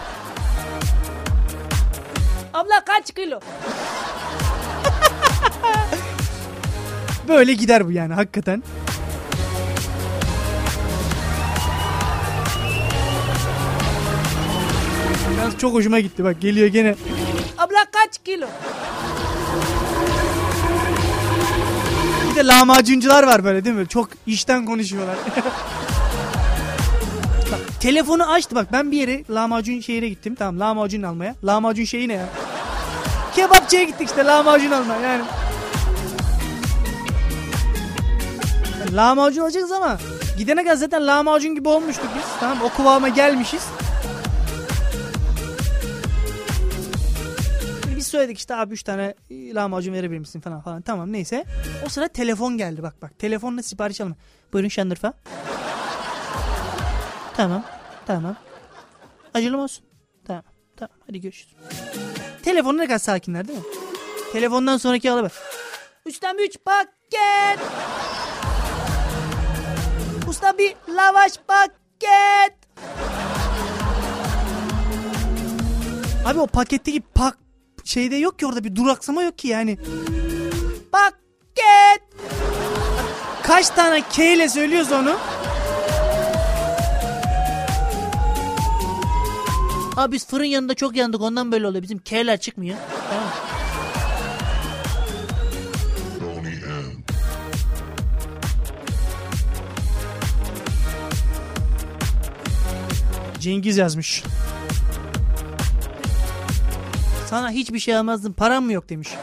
Abla 2.55 2.85
kaç 2.85 3.15
kilo? 3.15 3.41
Böyle 7.29 7.55
gider 7.55 7.87
bu 7.87 7.93
yani 7.93 8.15
hakikaten. 8.15 8.63
Yalnız 15.39 15.59
çok 15.59 15.75
hoşuma 15.75 16.01
gitti 16.01 16.25
bak 16.25 16.41
geliyor 16.41 16.67
gene. 16.67 16.95
Abla 17.67 17.85
kaç 17.93 18.19
kilo? 18.25 18.47
Bir 22.31 22.37
de 22.37 22.47
lahmacuncular 22.47 23.23
var 23.23 23.45
böyle 23.45 23.65
değil 23.65 23.77
mi? 23.77 23.89
Çok 23.89 24.09
işten 24.27 24.67
konuşuyorlar. 24.67 25.17
bak 27.53 27.61
telefonu 27.81 28.31
açtı 28.33 28.55
bak 28.55 28.73
ben 28.73 28.91
bir 28.91 28.97
yere 28.97 29.25
lahmacun 29.31 29.81
şehire 29.81 30.09
gittim. 30.09 30.35
Tamam 30.35 30.61
lahmacun 30.61 31.03
almaya. 31.03 31.35
Lahmacun 31.45 31.85
şeyi 31.85 32.09
ne 32.09 32.13
ya? 32.13 32.29
Kebapçıya 33.37 33.83
gittik 33.83 34.09
işte 34.09 34.25
lahmacun 34.25 34.71
almaya 34.71 35.01
yani. 35.01 35.25
Yani 38.81 38.97
lahmacun 38.97 39.43
alacağız 39.43 39.73
ama 39.73 39.99
gidene 40.39 40.65
kadar 40.65 40.77
zaten 40.77 41.07
lahmacun 41.07 41.55
gibi 41.55 41.69
olmuştuk 41.69 42.09
biz. 42.17 42.25
Tamam 42.41 42.59
o 42.63 42.69
kıvama 42.69 43.09
gelmişiz. 43.09 43.63
Söyledik 48.17 48.39
işte 48.39 48.55
abi 48.55 48.73
3 48.75 48.83
tane 48.83 49.15
lahmacun 49.31 49.93
verebilir 49.93 50.19
misin 50.19 50.41
falan 50.41 50.61
falan. 50.61 50.83
Tamam 50.83 51.13
neyse. 51.13 51.45
O 51.87 51.89
sıra 51.89 52.09
telefon 52.09 52.57
geldi 52.59 52.83
bak 52.83 53.03
bak. 53.03 53.19
Telefonla 53.19 53.63
sipariş 53.63 54.01
alma. 54.01 54.15
Buyurun 54.53 54.69
Şendırfa. 54.69 55.13
tamam. 57.37 57.65
Tamam. 58.07 58.37
Acılı 59.35 59.57
mı 59.57 59.63
olsun? 59.63 59.85
Tamam. 60.27 60.43
Tamam. 60.77 60.97
Hadi 61.07 61.21
görüşürüz. 61.21 61.55
Telefonu 62.43 62.79
ne 62.79 62.87
kadar 62.87 62.99
sakinler 62.99 63.49
değil 63.49 63.59
mi? 63.59 63.65
Telefondan 64.33 64.77
sonraki 64.77 65.11
alıver. 65.11 65.33
Üçten 66.07 66.37
üç 66.39 66.57
paket. 66.65 67.67
Usta 70.29 70.59
bir 70.59 70.75
lavaş 70.89 71.33
paket. 71.49 72.57
Abi 76.27 76.39
o 76.41 76.47
paketteki 76.47 77.01
pak 77.01 77.39
şeyde 77.87 78.17
yok 78.17 78.39
ki 78.39 78.47
orada 78.47 78.65
bir 78.65 78.77
duraksama 78.77 79.23
yok 79.23 79.39
ki 79.39 79.49
yani. 79.49 79.79
Paket. 80.93 82.03
Kaç 83.43 83.69
tane 83.69 84.03
K 84.13 84.35
ile 84.35 84.49
söylüyoruz 84.49 84.93
onu? 84.93 85.17
Abi 89.97 90.13
biz 90.13 90.27
fırın 90.27 90.45
yanında 90.45 90.75
çok 90.75 90.97
yandık 90.97 91.21
ondan 91.21 91.53
böyle 91.53 91.67
oluyor. 91.67 91.83
Bizim 91.83 91.99
K'ler 91.99 92.41
çıkmıyor. 92.41 92.77
Tamam. 93.11 93.29
Cengiz 103.41 103.77
yazmış. 103.77 104.23
Sana 107.27 107.51
hiçbir 107.51 107.79
şey 107.79 107.97
almazdım. 107.97 108.33
Param 108.33 108.65
mı 108.65 108.73
yok 108.73 108.89
demiş. 108.89 109.09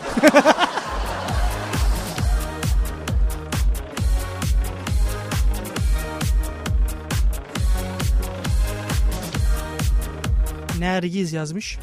Nergiz 10.80 11.34
yazmış. 11.34 11.80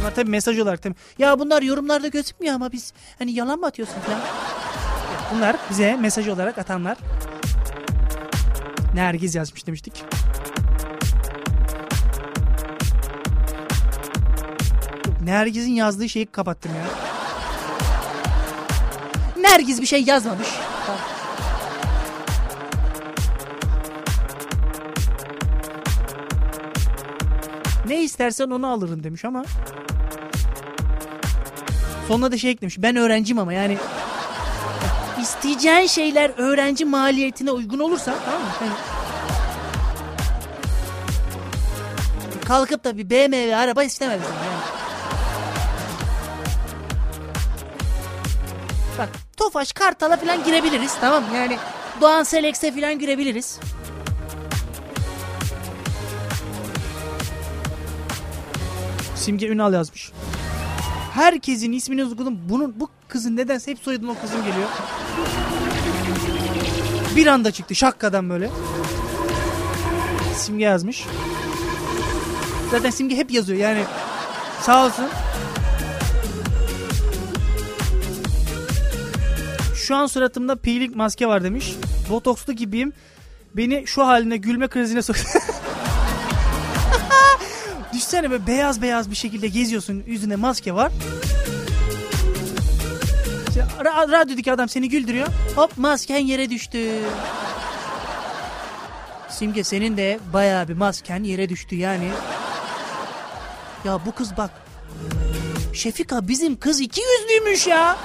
Bunlar 0.00 0.14
tabii 0.14 0.30
mesaj 0.30 0.58
olarak 0.58 0.82
tabii. 0.82 0.94
Ya 1.18 1.38
bunlar 1.38 1.62
yorumlarda 1.62 2.08
gözükmüyor 2.08 2.54
ama 2.54 2.72
biz 2.72 2.92
hani 3.18 3.32
yalan 3.32 3.58
mı 3.58 3.66
atıyorsun 3.66 4.00
falan. 4.00 4.20
Bunlar 5.34 5.56
bize 5.70 5.96
mesaj 5.96 6.28
olarak 6.28 6.58
atanlar. 6.58 6.98
Nergiz 8.94 9.34
yazmış 9.34 9.66
demiştik. 9.66 10.04
Nergiz'in 15.24 15.72
yazdığı 15.72 16.08
şeyi 16.08 16.26
kapattım 16.26 16.72
ya. 16.74 16.84
Nergiz 19.42 19.80
bir 19.80 19.86
şey 19.86 20.02
yazmamış. 20.02 20.48
Ne 27.88 28.02
istersen 28.02 28.50
onu 28.50 28.66
alırım 28.66 29.04
demiş 29.04 29.24
ama. 29.24 29.44
Sonuna 32.08 32.32
da 32.32 32.38
şey 32.38 32.50
eklemiş. 32.50 32.82
Ben 32.82 32.96
öğrenciyim 32.96 33.38
ama 33.38 33.52
yani 33.52 33.78
isteyeceğin 35.22 35.86
şeyler 35.86 36.30
öğrenci 36.36 36.84
maliyetine 36.84 37.50
uygun 37.50 37.78
olursa 37.78 38.14
tamam 38.24 38.40
mı? 38.40 38.48
Hani 38.58 38.70
kalkıp 42.44 42.84
da 42.84 42.96
bir 42.96 43.10
BMW 43.10 43.56
araba 43.56 43.84
istemezdim 43.84 44.34
yani. 44.44 44.81
Tofaş 49.52 49.72
Kartal'a 49.72 50.16
falan 50.16 50.44
girebiliriz 50.44 50.94
tamam? 51.00 51.24
Yani 51.34 51.56
Doğan 52.00 52.22
Selex'e 52.22 52.72
falan 52.72 52.98
girebiliriz. 52.98 53.58
Simge 59.14 59.48
Ünal 59.48 59.72
yazmış. 59.72 60.12
Herkesin 61.14 61.72
ismini 61.72 62.04
okudum. 62.04 62.38
Bunun 62.48 62.80
bu 62.80 62.88
kızın 63.08 63.36
nedense 63.36 63.70
hep 63.70 63.78
soyadın 63.78 64.08
o 64.08 64.14
kızın 64.20 64.44
geliyor. 64.44 64.68
Bir 67.16 67.26
anda 67.26 67.50
çıktı 67.50 67.74
şakkadan 67.74 68.30
böyle. 68.30 68.50
Simge 70.36 70.64
yazmış. 70.64 71.06
Zaten 72.70 72.90
Simge 72.90 73.16
hep 73.16 73.30
yazıyor 73.30 73.58
yani. 73.58 73.84
Sağ 74.60 74.86
olsun. 74.86 75.06
Şu 79.82 79.96
an 79.96 80.06
suratımda 80.06 80.56
peeling 80.56 80.96
maske 80.96 81.26
var 81.26 81.44
demiş. 81.44 81.74
Botokslu 82.10 82.52
gibiyim. 82.52 82.92
Beni 83.56 83.84
şu 83.86 84.06
haline 84.06 84.36
gülme 84.36 84.68
krizine 84.68 85.02
sok. 85.02 85.16
Düşsene 87.92 88.30
böyle 88.30 88.46
beyaz 88.46 88.82
beyaz 88.82 89.10
bir 89.10 89.16
şekilde 89.16 89.48
geziyorsun. 89.48 90.02
Yüzünde 90.06 90.36
maske 90.36 90.74
var. 90.74 90.92
İşte 93.48 93.66
ra- 93.80 94.12
radyodaki 94.12 94.52
adam 94.52 94.68
seni 94.68 94.88
güldürüyor. 94.88 95.26
Hop 95.56 95.78
masken 95.78 96.18
yere 96.18 96.50
düştü. 96.50 96.88
Simge 99.28 99.64
senin 99.64 99.96
de 99.96 100.20
bayağı 100.32 100.68
bir 100.68 100.74
masken 100.74 101.22
yere 101.24 101.48
düştü 101.48 101.76
yani. 101.76 102.08
Ya 103.84 103.98
bu 104.06 104.12
kız 104.12 104.36
bak. 104.36 104.50
Şefika 105.74 106.28
bizim 106.28 106.56
kız 106.56 106.80
iki 106.80 107.00
yüzlüymüş 107.00 107.66
ya. 107.66 107.96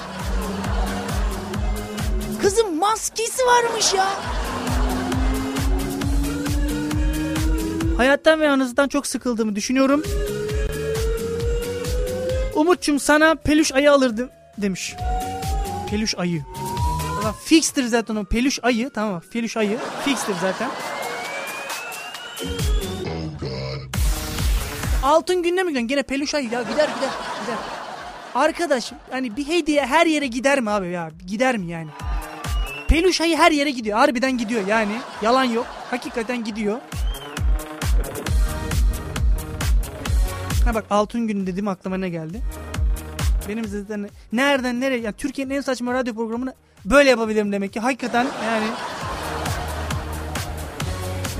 Kızın 2.41 2.75
maskesi 2.75 3.45
varmış 3.45 3.93
ya. 3.93 4.07
Hayattan 7.97 8.39
ve 8.39 8.45
yalnızlıktan 8.45 8.87
çok 8.87 9.07
sıkıldığımı 9.07 9.55
düşünüyorum. 9.55 10.03
Umut'cum 12.55 12.99
sana 12.99 13.35
peluş 13.35 13.71
ayı 13.71 13.91
alırdım 13.91 14.29
demiş. 14.57 14.95
Peluş 15.89 16.15
ayı. 16.17 16.43
Ama 17.19 17.33
fixtir 17.33 17.83
zaten 17.83 18.15
o 18.15 18.23
peluş 18.25 18.59
ayı 18.63 18.89
tamam? 18.89 19.21
Peluş 19.33 19.57
ayı 19.57 19.77
fixtir 20.05 20.33
zaten. 20.41 20.69
Altın 25.03 25.43
gününe 25.43 25.63
mi 25.63 25.67
gidiyorsun? 25.69 25.87
Gene 25.87 26.03
peluş 26.03 26.35
ayı 26.35 26.45
ya 26.49 26.61
gider 26.61 26.73
gider 26.73 26.89
gider. 27.41 27.57
Arkadaşım 28.35 28.97
hani 29.11 29.37
bir 29.37 29.47
hediye 29.47 29.85
her 29.85 30.05
yere 30.05 30.27
gider 30.27 30.59
mi 30.59 30.69
abi 30.69 30.87
ya? 30.89 31.11
Gider 31.27 31.57
mi 31.57 31.71
yani? 31.71 31.89
Peluş 32.87 33.21
ayı 33.21 33.37
her 33.37 33.51
yere 33.51 33.71
gidiyor. 33.71 33.97
Harbiden 33.97 34.37
gidiyor 34.37 34.67
yani. 34.67 34.93
Yalan 35.21 35.43
yok. 35.43 35.65
Hakikaten 35.89 36.43
gidiyor. 36.43 36.79
Ha 40.65 40.75
bak 40.75 40.85
altın 40.89 41.27
günü 41.27 41.47
dedim 41.47 41.67
aklıma 41.67 41.97
ne 41.97 42.09
geldi? 42.09 42.41
Benim 43.49 43.65
zaten 43.65 44.09
nereden 44.31 44.81
nereye 44.81 45.01
yani 45.01 45.15
Türkiye'nin 45.17 45.53
en 45.55 45.61
saçma 45.61 45.93
radyo 45.93 46.13
programını 46.15 46.53
böyle 46.85 47.09
yapabilirim 47.09 47.51
demek 47.51 47.73
ki. 47.73 47.79
Hakikaten 47.79 48.27
yani 48.45 48.65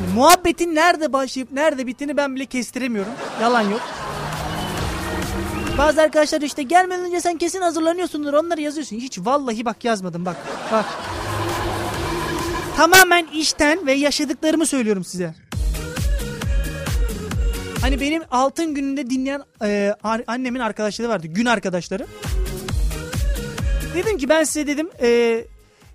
Yani 0.01 0.13
muhabbetin 0.15 0.75
nerede 0.75 1.13
başlayıp 1.13 1.51
nerede 1.51 1.87
bittiğini 1.87 2.17
ben 2.17 2.35
bile 2.35 2.45
kestiremiyorum. 2.45 3.11
Yalan 3.41 3.61
yok. 3.61 3.81
Bazı 5.77 6.01
arkadaşlar 6.01 6.41
işte 6.41 6.63
gelmeden 6.63 7.05
önce 7.05 7.21
sen 7.21 7.37
kesin 7.37 7.61
hazırlanıyorsundur 7.61 8.33
onları 8.33 8.61
yazıyorsun. 8.61 8.95
Hiç 8.95 9.19
vallahi 9.19 9.65
bak 9.65 9.85
yazmadım 9.85 10.25
bak. 10.25 10.35
Bak. 10.71 10.85
Tamamen 12.77 13.27
işten 13.33 13.87
ve 13.87 13.93
yaşadıklarımı 13.93 14.65
söylüyorum 14.65 15.03
size. 15.05 15.33
Hani 17.81 18.01
benim 18.01 18.23
altın 18.31 18.73
gününde 18.73 19.09
dinleyen 19.09 19.41
e, 19.63 19.95
annemin 20.27 20.59
arkadaşları 20.59 21.09
vardı. 21.09 21.27
Gün 21.27 21.45
arkadaşları. 21.45 22.07
Dedim 23.95 24.17
ki 24.17 24.29
ben 24.29 24.43
size 24.43 24.67
dedim 24.67 24.89
e, 25.01 25.41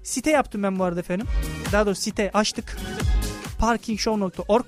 site 0.03 0.31
yaptım 0.31 0.63
ben 0.63 0.79
bu 0.79 0.85
arada 0.85 1.01
efendim. 1.01 1.27
Daha 1.73 1.87
doğrusu 1.87 2.03
site 2.03 2.31
açtık. 2.35 2.77
parkingshow.org 3.59 4.67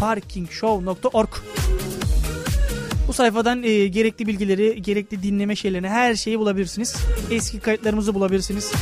parkingshow.org 0.00 1.30
bu 3.08 3.12
sayfadan 3.12 3.62
e, 3.62 3.86
gerekli 3.86 4.26
bilgileri, 4.26 4.82
gerekli 4.82 5.22
dinleme 5.22 5.56
şeylerini, 5.56 5.88
her 5.88 6.14
şeyi 6.14 6.38
bulabilirsiniz. 6.38 6.96
Eski 7.30 7.60
kayıtlarımızı 7.60 8.14
bulabilirsiniz. 8.14 8.72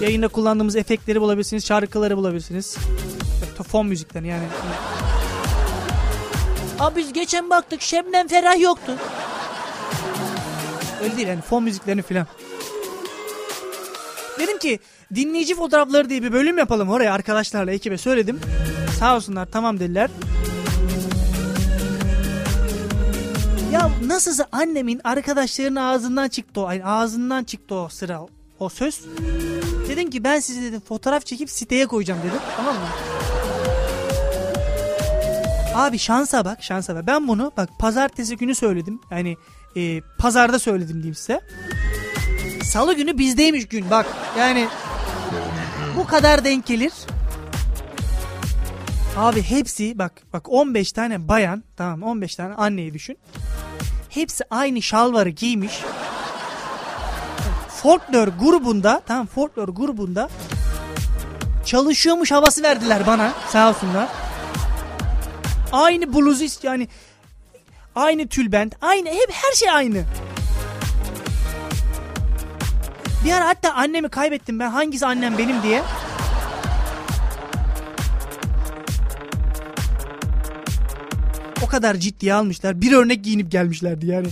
Yayında 0.00 0.28
kullandığımız 0.28 0.76
efektleri 0.76 1.20
bulabilirsiniz, 1.20 1.66
şarkıları 1.66 2.16
bulabilirsiniz. 2.16 2.76
Fon 3.68 3.86
müziklerini 3.86 4.28
yani. 4.28 4.44
Abi 6.78 7.00
biz 7.00 7.12
geçen 7.12 7.50
baktık 7.50 7.82
Şebnem 7.82 8.28
Ferah 8.28 8.60
yoktu. 8.60 8.92
Öyle 11.02 11.16
değil 11.16 11.28
yani 11.28 11.40
fon 11.40 11.62
müziklerini 11.62 12.02
filan. 12.02 12.26
Dedim 14.38 14.58
ki 14.58 14.78
dinleyici 15.14 15.54
fotoğrafları 15.54 16.10
diye 16.10 16.22
bir 16.22 16.32
bölüm 16.32 16.58
yapalım 16.58 16.90
oraya 16.90 17.12
arkadaşlarla 17.12 17.72
ekibe 17.72 17.98
söyledim. 17.98 18.40
Sağ 18.98 19.16
olsunlar 19.16 19.48
tamam 19.52 19.80
dediler. 19.80 20.10
Ya 23.72 23.90
nasılsa 24.06 24.46
annemin 24.52 25.00
arkadaşlarının 25.04 25.76
ağzından 25.76 26.28
çıktı 26.28 26.60
o. 26.60 26.70
Yani 26.70 26.84
ağzından 26.84 27.44
çıktı 27.44 27.74
o 27.74 27.88
sıra 27.88 28.20
o 28.58 28.68
söz. 28.68 29.00
Dedim 29.90 30.10
ki 30.10 30.24
ben 30.24 30.40
sizi 30.40 30.62
dedim 30.62 30.80
fotoğraf 30.80 31.26
çekip 31.26 31.50
siteye 31.50 31.86
koyacağım 31.86 32.20
dedim. 32.22 32.40
Tamam 32.56 32.74
mı? 32.74 32.80
Abi 35.74 35.98
şansa 35.98 36.44
bak 36.44 36.62
şansa 36.62 36.94
bak. 36.94 37.06
Ben 37.06 37.28
bunu 37.28 37.52
bak 37.56 37.68
pazartesi 37.78 38.36
günü 38.36 38.54
söyledim. 38.54 39.00
Yani 39.10 39.36
e, 39.76 40.00
pazarda 40.18 40.58
söyledim 40.58 40.94
diyeyim 40.94 41.14
size. 41.14 41.40
Salı 42.64 42.94
günü 42.94 43.18
bizdeymiş 43.18 43.68
gün 43.68 43.90
bak. 43.90 44.06
Yani 44.38 44.68
bu 45.96 46.06
kadar 46.06 46.44
denk 46.44 46.66
gelir. 46.66 46.92
Abi 49.16 49.42
hepsi 49.42 49.98
bak 49.98 50.22
bak 50.32 50.48
15 50.48 50.92
tane 50.92 51.28
bayan 51.28 51.64
tamam 51.76 52.02
15 52.02 52.36
tane 52.36 52.54
anneyi 52.54 52.94
düşün. 52.94 53.18
Hepsi 54.08 54.44
aynı 54.50 54.82
şalvarı 54.82 55.28
giymiş. 55.28 55.80
Folklor 57.82 58.28
grubunda 58.28 59.02
tamam 59.06 59.26
folklor 59.26 59.68
grubunda 59.68 60.28
çalışıyormuş 61.64 62.32
havası 62.32 62.62
verdiler 62.62 63.06
bana 63.06 63.32
sağ 63.48 63.70
olsunlar. 63.70 64.08
Aynı 65.72 66.14
bluzu 66.14 66.44
yani 66.62 66.88
aynı 67.94 68.28
tülbent 68.28 68.74
aynı 68.80 69.08
hep 69.08 69.28
her 69.32 69.52
şey 69.52 69.70
aynı. 69.70 70.04
Bir 73.24 73.32
ara 73.32 73.48
hatta 73.48 73.74
annemi 73.74 74.08
kaybettim 74.08 74.58
ben 74.58 74.70
hangisi 74.70 75.06
annem 75.06 75.38
benim 75.38 75.62
diye. 75.62 75.82
O 81.62 81.66
kadar 81.66 81.94
ciddiye 81.94 82.34
almışlar. 82.34 82.80
Bir 82.80 82.92
örnek 82.92 83.24
giyinip 83.24 83.50
gelmişlerdi 83.50 84.06
yani. 84.06 84.28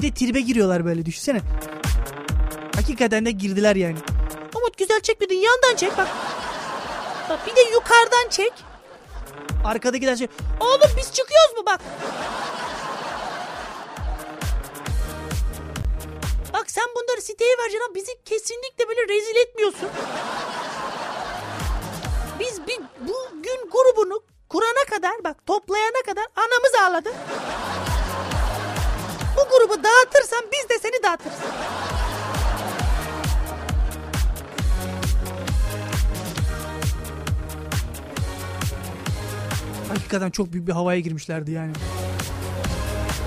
Bir 0.00 0.06
de 0.06 0.14
tribe 0.14 0.40
giriyorlar 0.40 0.84
böyle 0.84 1.06
düşünsene. 1.06 1.40
Hakikaten 2.74 3.26
de 3.26 3.30
girdiler 3.30 3.76
yani. 3.76 3.96
Umut 4.56 4.78
güzel 4.78 5.00
çekmedin 5.00 5.36
yandan 5.36 5.76
çek 5.76 5.98
bak. 5.98 6.08
Bak 7.30 7.46
bir 7.46 7.56
de 7.56 7.60
yukarıdan 7.60 8.28
çek. 8.30 8.52
Arkadakiler 9.64 10.16
şey. 10.16 10.28
Oğlum 10.60 10.90
biz 10.96 11.12
çıkıyoruz 11.12 11.56
mu 11.56 11.62
bak. 11.66 11.80
Bak 16.52 16.70
sen 16.70 16.84
bunları 16.96 17.22
siteye 17.22 17.58
vereceksin 17.58 17.94
bizi 17.94 18.12
kesinlikle 18.24 18.88
böyle 18.88 19.08
rezil 19.08 19.36
etmiyorsun. 19.36 19.88
Biz 22.40 22.66
bir 22.66 22.80
bugün 23.00 23.70
grubunu 23.70 24.22
kurana 24.48 24.84
kadar 24.90 25.24
bak 25.24 25.46
toplayana 25.46 26.02
kadar 26.06 26.26
anamız 26.36 26.74
ağladı. 26.82 27.10
Bu 29.40 29.58
grubu 29.58 29.84
dağıtırsan 29.84 30.44
biz 30.52 30.68
de 30.70 30.78
seni 30.82 31.02
dağıtırız. 31.02 31.38
Hakikaten 39.88 40.30
çok 40.30 40.52
büyük 40.52 40.66
bir 40.66 40.72
havaya 40.72 41.00
girmişlerdi 41.00 41.50
yani. 41.50 41.72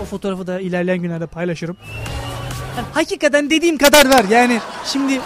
O 0.02 0.06
fotoğrafı 0.06 0.48
da 0.48 0.60
ilerleyen 0.60 1.02
günlerde 1.02 1.28
paylaşırım. 1.28 1.78
Yani 2.78 2.88
hakikaten 2.94 3.50
dediğim 3.50 3.78
kadar 3.78 4.10
var 4.10 4.26
yani. 4.30 4.60
Şimdi 4.86 5.14
ya 5.14 5.22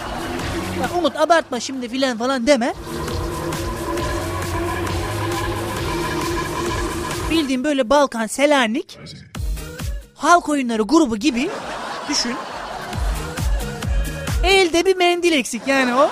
Umut 0.98 1.16
abartma 1.16 1.60
şimdi 1.60 1.88
filan 1.88 2.18
falan 2.18 2.46
deme. 2.46 2.74
Bildiğim 7.30 7.64
böyle 7.64 7.90
Balkan, 7.90 8.26
Selanik, 8.26 8.98
halk 10.18 10.48
oyunları 10.48 10.82
grubu 10.82 11.16
gibi 11.16 11.50
düşün. 12.08 12.36
Elde 14.44 14.84
bir 14.84 14.96
mendil 14.96 15.32
eksik 15.32 15.66
yani 15.66 15.94
o. 15.94 16.10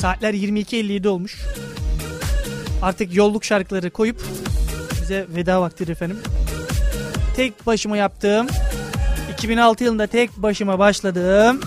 Saatler 0.00 0.34
22.57 0.34 1.08
olmuş. 1.08 1.38
Artık 2.82 3.14
yolluk 3.14 3.44
şarkıları 3.44 3.90
koyup 3.90 4.22
bize 5.02 5.26
veda 5.28 5.60
vaktidir 5.60 5.92
efendim. 5.92 6.18
Tek 7.36 7.66
başıma 7.66 7.96
yaptığım 7.96 8.46
2006 9.32 9.84
yılında 9.84 10.06
tek 10.06 10.36
başıma 10.36 10.78
başladığım 10.78 11.60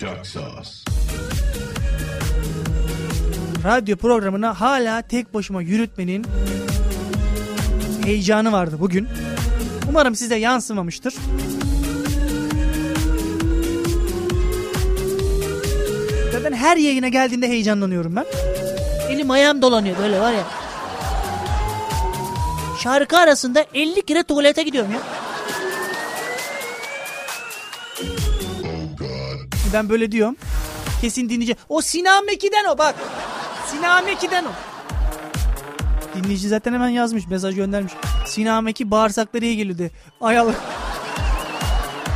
Duck 0.00 0.26
sauce. 0.26 0.73
Radyo 3.64 3.96
programını 3.96 4.46
hala 4.46 5.02
tek 5.02 5.34
başıma 5.34 5.62
yürütmenin 5.62 6.26
heyecanı 8.04 8.52
vardı 8.52 8.76
bugün. 8.80 9.08
Umarım 9.88 10.14
size 10.14 10.36
yansımamıştır. 10.36 11.14
Zaten 16.32 16.52
her 16.52 16.76
yayına 16.76 17.08
geldiğimde 17.08 17.48
heyecanlanıyorum 17.48 18.16
ben. 18.16 18.26
Elim 19.10 19.30
ayağım 19.30 19.62
dolanıyor 19.62 19.98
böyle 19.98 20.20
var 20.20 20.32
ya. 20.32 20.44
Şarkı 22.82 23.18
arasında 23.18 23.64
50 23.74 24.02
kere 24.02 24.22
tuvalete 24.22 24.62
gidiyorum 24.62 24.92
ya. 24.92 24.98
Ben 29.72 29.88
böyle 29.88 30.12
diyorum. 30.12 30.36
Kesin 31.00 31.28
dinleyici. 31.28 31.56
O 31.68 31.80
Sinan 31.80 32.24
Meki'den 32.26 32.64
o 32.64 32.78
bak. 32.78 32.94
Sinan 33.76 34.04
Meki'den 34.04 34.44
o. 34.44 34.48
Dinleyici 36.14 36.48
zaten 36.48 36.72
hemen 36.72 36.88
yazmış. 36.88 37.26
Mesaj 37.26 37.54
göndermiş. 37.54 37.92
Sinan 38.26 38.64
Meki 38.64 38.90
bağırsakları 38.90 39.44
iyi 39.44 39.56
geliyordu. 39.56 39.94
Ay 40.20 40.38
Allah. 40.38 40.54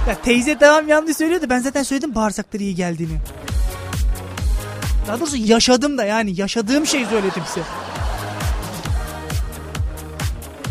Ya 0.09 0.15
teyze 0.23 0.59
tamam 0.59 0.89
yanlış 0.89 1.17
söylüyordu. 1.17 1.47
Ben 1.51 1.59
zaten 1.59 1.83
söyledim 1.83 2.15
bağırsakları 2.15 2.63
iyi 2.63 2.75
geldiğini. 2.75 3.19
Daha 5.09 5.21
doğrusu 5.21 5.37
yaşadım 5.37 5.99
da 5.99 6.05
yani 6.05 6.41
yaşadığım 6.41 6.87
şeyi 6.87 7.07
söyledim 7.07 7.43
size. 7.47 7.67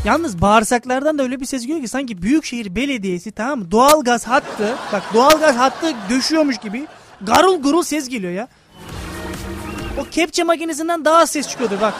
Yalnız 0.05 0.41
bağırsaklardan 0.41 1.17
da 1.17 1.23
öyle 1.23 1.39
bir 1.39 1.45
ses 1.45 1.61
geliyor 1.61 1.81
ki 1.81 1.87
sanki 1.87 2.21
Büyükşehir 2.21 2.75
Belediyesi 2.75 3.31
tamam 3.31 3.59
mı? 3.59 3.71
Doğalgaz 3.71 4.27
hattı 4.27 4.75
bak 4.93 5.03
doğalgaz 5.13 5.55
hattı 5.55 5.93
döşüyormuş 6.09 6.57
gibi 6.57 6.87
garul 7.21 7.61
gurul 7.61 7.83
ses 7.83 8.09
geliyor 8.09 8.33
ya. 8.33 8.47
O 9.97 10.03
kepçe 10.11 10.43
makinesinden 10.43 11.05
daha 11.05 11.17
az 11.17 11.29
ses 11.31 11.47
çıkıyordur 11.47 11.81
bak. 11.81 11.93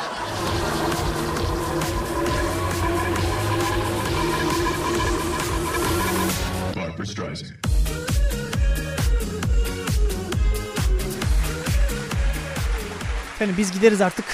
Streisand. 7.06 7.52
Efendim 13.36 13.56
biz 13.58 13.72
gideriz 13.72 14.02
artık. 14.02 14.26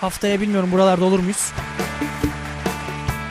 Haftaya 0.00 0.40
bilmiyorum 0.40 0.72
buralarda 0.72 1.04
olur 1.04 1.18
muyuz? 1.18 1.52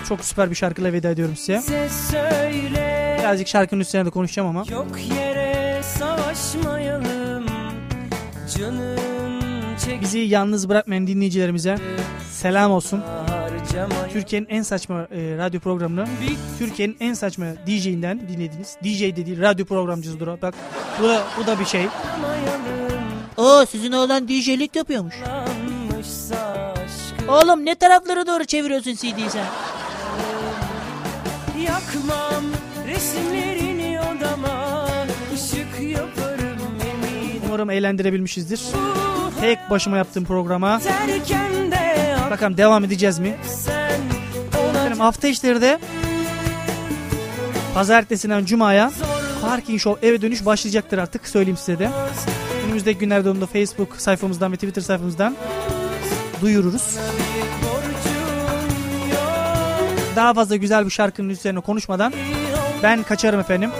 Çok 0.09 0.25
süper 0.25 0.49
bir 0.49 0.55
şarkıyla 0.55 0.93
veda 0.93 1.09
ediyorum 1.09 1.35
size. 1.35 1.61
Ses 1.61 2.11
söyle 2.11 3.17
Birazcık 3.19 3.47
şarkının 3.47 3.81
üstüne 3.81 4.05
de 4.05 4.09
konuşacağım 4.09 4.49
ama. 4.49 4.63
yok 4.71 4.87
yere 5.15 5.81
çek 5.99 6.78
Bizi 10.01 10.19
yalnız 10.19 10.69
bırakmayan 10.69 11.07
dinleyicilerimize 11.07 11.77
selam 12.31 12.71
olsun. 12.71 13.03
Türkiye'nin 14.13 14.47
en 14.49 14.61
saçma 14.61 15.07
e, 15.11 15.37
radyo 15.37 15.59
programını 15.59 16.05
Türkiye'nin 16.59 16.97
en 16.99 17.13
saçma 17.13 17.45
DJ'inden 17.67 18.19
dinlediniz. 18.29 18.77
DJ 18.83 19.01
dedi 19.01 19.41
radyo 19.41 19.65
programcısıdır 19.65 20.27
o. 20.27 20.37
Bak 20.41 20.53
bu 20.99 21.03
da, 21.03 21.23
bu 21.37 21.47
da 21.47 21.59
bir 21.59 21.65
şey. 21.65 21.87
Oo 23.37 23.65
sizin 23.65 23.91
oğlan 23.91 24.27
DJ'lik 24.27 24.75
yapıyormuş. 24.75 25.15
Oğlum 27.27 27.65
ne 27.65 27.75
taraflara 27.75 28.27
doğru 28.27 28.45
çeviriyorsun 28.45 28.93
CD'yi 28.95 29.29
sen? 29.29 29.45
Yakmam 31.65 32.38
Umarım 37.49 37.69
eğlendirebilmişizdir. 37.69 38.61
Tek 39.41 39.59
başıma 39.69 39.97
yaptığım 39.97 40.25
programa. 40.25 40.81
Bakalım 42.31 42.57
devam 42.57 42.83
edeceğiz 42.83 43.19
mi? 43.19 43.37
Efendim 44.75 44.99
hafta 44.99 45.27
içleri 45.27 45.61
de 45.61 45.79
Pazartesinden 47.73 48.45
Cuma'ya 48.45 48.91
Parking 49.41 49.79
Show 49.79 50.07
eve 50.07 50.21
dönüş 50.21 50.45
başlayacaktır 50.45 50.97
artık 50.97 51.27
söyleyeyim 51.27 51.57
size 51.57 51.79
de. 51.79 51.89
Önümüzdeki 52.65 52.99
günlerde 52.99 53.29
onu 53.29 53.41
da 53.41 53.45
Facebook 53.45 53.95
sayfamızdan 53.97 54.51
ve 54.51 54.55
Twitter 54.55 54.81
sayfamızdan 54.81 55.35
duyururuz. 56.41 56.97
Daha 60.15 60.33
fazla 60.33 60.55
güzel 60.55 60.85
bir 60.85 60.91
şarkının 60.91 61.29
üzerine 61.29 61.59
konuşmadan 61.59 62.13
ben 62.83 63.03
kaçarım 63.03 63.39
efendim. 63.39 63.71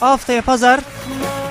Haftaya 0.00 0.42
pazar 0.42 0.80